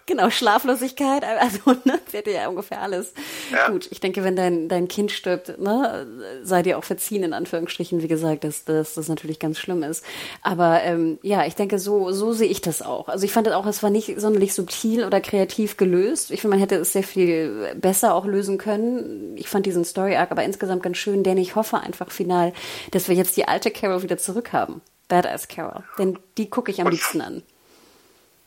[0.06, 3.14] Genau, Schlaflosigkeit, also ne, sie hatte ja ungefähr alles.
[3.52, 3.69] Ja.
[3.69, 6.06] Gut, ich denke, wenn dein, dein Kind stirbt, ne,
[6.44, 10.03] sei dir auch verziehen, in Anführungsstrichen, wie gesagt, dass, dass das natürlich ganz schlimm ist.
[10.44, 13.07] Aber ähm, ja, ich denke, so, so sehe ich das auch.
[13.07, 16.30] Also ich fand das auch, es war nicht sonderlich subtil oder kreativ gelöst.
[16.30, 19.35] Ich finde, man hätte es sehr viel besser auch lösen können.
[19.38, 22.53] Ich fand diesen Story-Arc aber insgesamt ganz schön, denn ich hoffe einfach final,
[22.91, 24.81] dass wir jetzt die alte Carol wieder zurückhaben.
[25.08, 25.84] Badass Carol.
[25.98, 27.44] Denn die gucke ich am Und- liebsten an.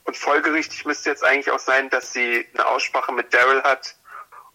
[0.04, 3.94] Und folgerichtig müsste jetzt eigentlich auch sein, dass sie eine Aussprache mit Daryl hat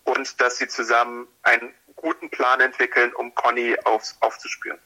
[0.03, 4.79] und dass sie zusammen einen guten Plan entwickeln, um Conny aufs, aufzuspüren.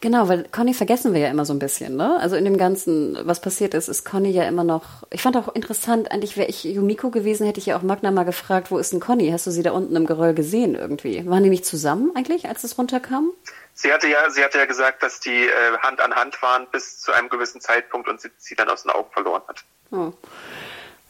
[0.00, 2.18] Genau, weil Conny vergessen wir ja immer so ein bisschen, ne?
[2.20, 5.04] Also in dem Ganzen, was passiert ist, ist Conny ja immer noch.
[5.10, 8.24] Ich fand auch interessant, eigentlich wäre ich Yumiko gewesen, hätte ich ja auch Magna mal
[8.24, 9.30] gefragt, wo ist denn Conny?
[9.30, 11.26] Hast du sie da unten im Geröll gesehen irgendwie?
[11.26, 13.30] Waren die nicht zusammen eigentlich, als es runterkam?
[13.74, 16.98] Sie hatte ja, sie hatte ja gesagt, dass die äh, Hand an Hand waren bis
[17.00, 19.64] zu einem gewissen Zeitpunkt und sie, sie dann aus den Augen verloren hat.
[19.90, 20.12] Oh.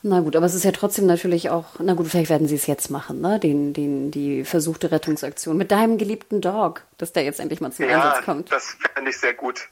[0.08, 2.68] Na gut, aber es ist ja trotzdem natürlich auch, na gut, vielleicht werden sie es
[2.68, 3.40] jetzt machen, ne?
[3.40, 7.88] Den, den, die versuchte Rettungsaktion mit deinem geliebten Dog, dass der jetzt endlich mal zum
[7.88, 8.52] Ja, Einsatz kommt.
[8.52, 9.62] das fände ich sehr gut.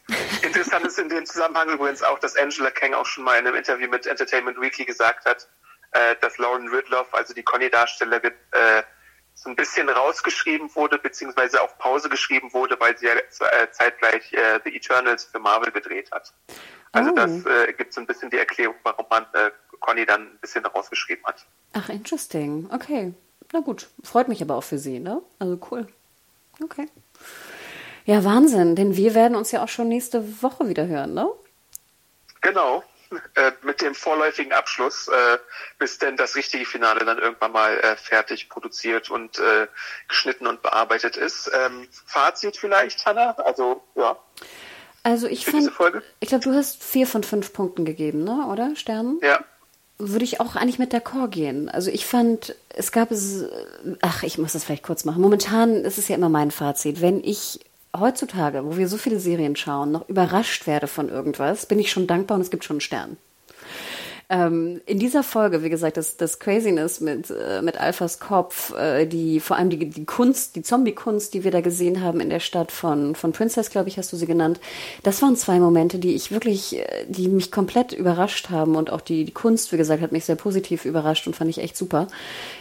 [0.43, 3.55] Interessant ist in dem Zusammenhang übrigens auch, dass Angela Kang auch schon mal in einem
[3.55, 5.47] Interview mit Entertainment Weekly gesagt hat,
[5.93, 8.83] äh, dass Lauren Ridloff, also die Conny-Darstellerin, äh,
[9.35, 14.33] so ein bisschen rausgeschrieben wurde, beziehungsweise auf Pause geschrieben wurde, weil sie ja äh, zeitgleich
[14.33, 16.33] äh, The Eternals für Marvel gedreht hat.
[16.93, 17.15] Also Oh.
[17.15, 19.51] das äh, gibt so ein bisschen die Erklärung, warum man äh,
[19.81, 21.45] Conny dann ein bisschen rausgeschrieben hat.
[21.73, 22.69] Ach, interesting.
[22.73, 23.13] Okay.
[23.53, 23.89] Na gut.
[24.05, 25.21] Freut mich aber auch für sie, ne?
[25.41, 25.87] Also cool.
[26.63, 26.89] Okay.
[28.05, 31.29] Ja, Wahnsinn, denn wir werden uns ja auch schon nächste Woche wieder hören, ne?
[32.41, 32.85] Genau,
[33.35, 35.39] äh, mit dem vorläufigen Abschluss, äh,
[35.79, 39.67] bis denn das richtige Finale dann irgendwann mal äh, fertig produziert und äh,
[40.09, 41.51] geschnitten und bearbeitet ist.
[41.55, 43.33] Ähm, Fazit vielleicht, Hanna?
[43.45, 44.17] Also, ja.
[45.03, 45.71] Also ich fand,
[46.21, 48.47] ich glaube, du hast vier von fünf Punkten gegeben, ne?
[48.51, 49.21] Oder Sternen?
[49.23, 49.45] Ja.
[49.99, 51.69] Würde ich auch eigentlich mit d'accord gehen.
[51.69, 53.45] Also ich fand, es gab es,
[54.01, 55.21] ach, ich muss das vielleicht kurz machen.
[55.21, 57.03] Momentan ist es ja immer mein Fazit.
[57.03, 57.61] Wenn ich
[57.99, 62.07] heutzutage, wo wir so viele Serien schauen, noch überrascht werde von irgendwas, bin ich schon
[62.07, 63.17] dankbar und es gibt schon einen Stern.
[64.31, 69.07] Ähm, in dieser Folge, wie gesagt, das, das Craziness mit, äh, mit Alphas Kopf, äh,
[69.07, 72.41] die vor allem die, die Kunst, die Zombie-Kunst, die wir da gesehen haben in der
[72.41, 74.61] Stadt von, von Princess, glaube ich, hast du sie genannt,
[75.03, 79.03] das waren zwei Momente, die ich wirklich, äh, die mich komplett überrascht haben und auch
[79.03, 82.07] die, die Kunst, wie gesagt, hat mich sehr positiv überrascht und fand ich echt super.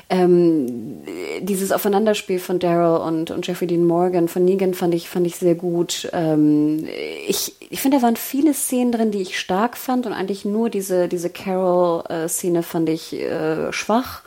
[0.09, 1.01] Ähm,
[1.41, 5.37] dieses Aufeinanderspiel von Daryl und, und Jeffrey Dean Morgan von Negan fand ich, fand ich
[5.37, 6.09] sehr gut.
[6.11, 6.85] Ähm,
[7.27, 10.69] ich, ich finde, da waren viele Szenen drin, die ich stark fand und eigentlich nur
[10.69, 11.29] diese, diese
[11.63, 14.21] Carol-Szene fand ich äh, schwach.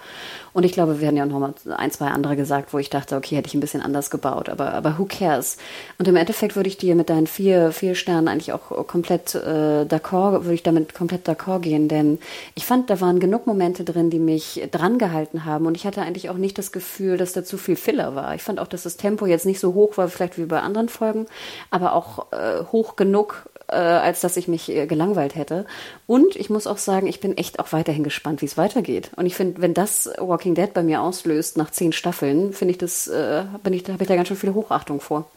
[0.53, 3.17] Und ich glaube, wir haben ja noch mal ein, zwei andere gesagt, wo ich dachte,
[3.17, 5.59] okay, hätte ich ein bisschen anders gebaut, aber, aber who cares?
[5.99, 9.85] Und im Endeffekt würde ich dir mit deinen vier, vier Sternen eigentlich auch komplett äh,
[9.85, 12.19] d'accord, würde ich damit komplett d'accord gehen, denn
[12.55, 16.01] ich fand, da waren genug Momente drin, die mich dran gehalten haben und ich hatte
[16.01, 18.35] eigentlich auch nicht das Gefühl, dass da zu viel Filler war.
[18.35, 20.89] Ich fand auch, dass das Tempo jetzt nicht so hoch war, vielleicht wie bei anderen
[20.89, 21.27] Folgen,
[21.71, 25.67] aber auch äh, hoch genug, äh, als dass ich mich äh, gelangweilt hätte.
[26.07, 29.11] Und ich muss auch sagen, ich bin echt auch weiterhin gespannt, wie es weitergeht.
[29.17, 32.79] Und ich finde, wenn das Walking Dead bei mir auslöst nach zehn Staffeln, finde ich
[32.79, 35.31] das, äh, bin ich, habe ich da ganz schön viel Hochachtung vor.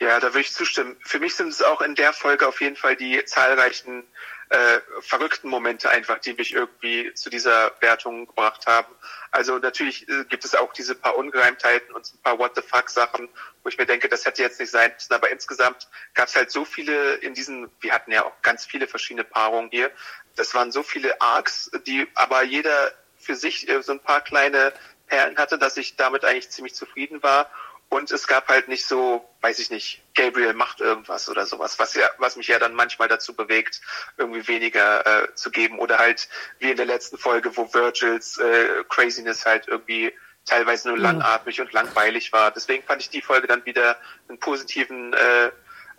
[0.00, 0.96] Ja, da würde ich zustimmen.
[1.00, 4.04] Für mich sind es auch in der Folge auf jeden Fall die zahlreichen
[4.48, 8.92] äh, verrückten Momente einfach, die mich irgendwie zu dieser Wertung gebracht haben.
[9.30, 12.90] Also natürlich äh, gibt es auch diese paar Ungereimtheiten und ein paar What the fuck
[12.90, 13.28] Sachen,
[13.62, 15.12] wo ich mir denke, das hätte jetzt nicht sein müssen.
[15.12, 18.88] Aber insgesamt gab es halt so viele in diesen, wir hatten ja auch ganz viele
[18.88, 19.90] verschiedene Paarungen hier.
[20.36, 24.72] Das waren so viele Arcs, die aber jeder für sich äh, so ein paar kleine
[25.06, 27.50] Perlen hatte, dass ich damit eigentlich ziemlich zufrieden war.
[27.90, 31.94] Und es gab halt nicht so, weiß ich nicht, Gabriel macht irgendwas oder sowas, was
[31.94, 33.80] ja, was mich ja dann manchmal dazu bewegt,
[34.16, 35.80] irgendwie weniger äh, zu geben.
[35.80, 36.28] Oder halt
[36.60, 40.12] wie in der letzten Folge, wo Virgils äh, Craziness halt irgendwie
[40.44, 42.52] teilweise nur langatmig und langweilig war.
[42.52, 43.96] Deswegen fand ich die Folge dann wieder
[44.28, 45.50] einen positiven, äh,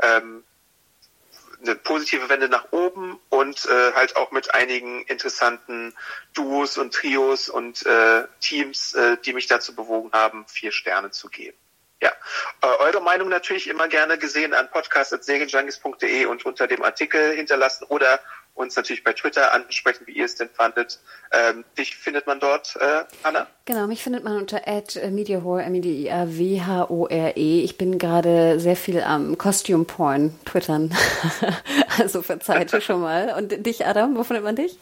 [0.01, 0.45] ähm,
[1.61, 5.93] eine positive Wende nach oben und äh, halt auch mit einigen interessanten
[6.34, 11.27] Duos und Trios und äh, Teams, äh, die mich dazu bewogen haben, vier Sterne zu
[11.30, 11.57] geben.
[12.02, 12.11] Ja,
[12.61, 18.19] äh, eure Meinung natürlich immer gerne gesehen an podcast.segeljunkies.de und unter dem Artikel hinterlassen oder
[18.56, 20.99] uns natürlich bei Twitter ansprechen, wie ihr es denn fandet.
[21.32, 23.48] Ähm, dich findet man dort, äh, Anna?
[23.65, 24.61] Genau, mich findet man unter
[25.10, 27.64] @mediahore, m e d i a w h o r e.
[27.64, 30.95] Ich bin gerade sehr viel am Costume Porn twittern.
[31.99, 33.34] also verzeiht schon mal.
[33.38, 34.78] Und dich, Adam, wo findet man dich?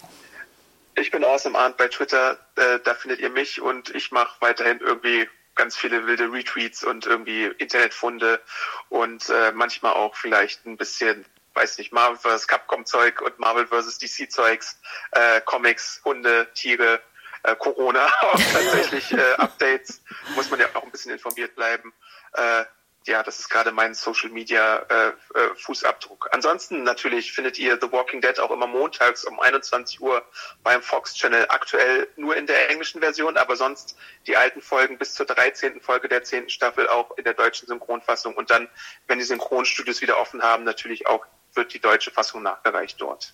[0.96, 4.80] Ich bin awesome Arndt bei Twitter, äh, da findet ihr mich und ich mache weiterhin
[4.80, 5.28] irgendwie
[5.60, 8.42] ganz viele wilde Retweets und irgendwie Internetfunde
[8.88, 12.48] und äh, manchmal auch vielleicht ein bisschen, weiß nicht, Marvel vs.
[12.48, 13.98] Capcom Zeug und Marvel vs.
[13.98, 14.80] DC Zeugs,
[15.12, 17.02] äh, Comics, Hunde, Tiere,
[17.44, 20.02] äh, Corona, auch tatsächlich äh, Updates,
[20.36, 21.94] muss man ja auch ein bisschen informiert bleiben.
[22.36, 22.64] Äh,
[23.10, 25.14] ja, das ist gerade mein Social Media äh, äh,
[25.56, 26.30] Fußabdruck.
[26.32, 30.24] Ansonsten natürlich findet ihr The Walking Dead auch immer montags um 21 Uhr
[30.64, 31.46] beim Fox Channel.
[31.50, 35.82] Aktuell nur in der englischen Version, aber sonst die alten Folgen bis zur 13.
[35.82, 36.50] Folge der 10.
[36.50, 38.36] Staffel auch in der deutschen Synchronfassung.
[38.36, 38.70] Und dann,
[39.08, 41.26] wenn die Synchronstudios wieder offen haben, natürlich auch
[41.56, 43.34] wird die deutsche Fassung nachgereicht dort.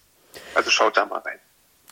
[0.53, 1.39] Also schaut da mal rein.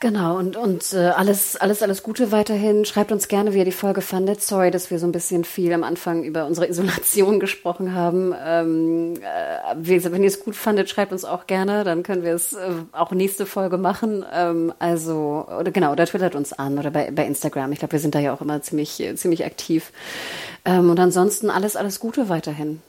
[0.04, 2.84] Genau, und, und äh, alles, alles, alles Gute weiterhin.
[2.84, 4.42] Schreibt uns gerne, wie ihr die Folge fandet.
[4.42, 8.36] Sorry, dass wir so ein bisschen viel am Anfang über unsere Isolation gesprochen haben.
[8.38, 11.86] Ähm, äh, wie gesagt, wenn ihr es gut fandet, schreibt uns auch gerne.
[11.86, 14.26] Dann können wir es äh, auch nächste Folge machen.
[14.34, 17.72] Ähm, also, oder genau, oder twittert uns an oder bei, bei Instagram.
[17.72, 19.94] Ich glaube, wir sind da ja auch immer ziemlich, ziemlich aktiv.
[20.66, 22.82] Ähm, und ansonsten alles, alles Gute weiterhin.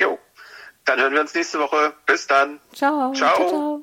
[0.00, 0.18] Jo,
[0.86, 1.92] dann hören wir uns nächste Woche.
[2.06, 2.60] Bis dann.
[2.72, 3.12] Ciao.
[3.12, 3.36] Ciao.
[3.36, 3.82] ciao, ciao.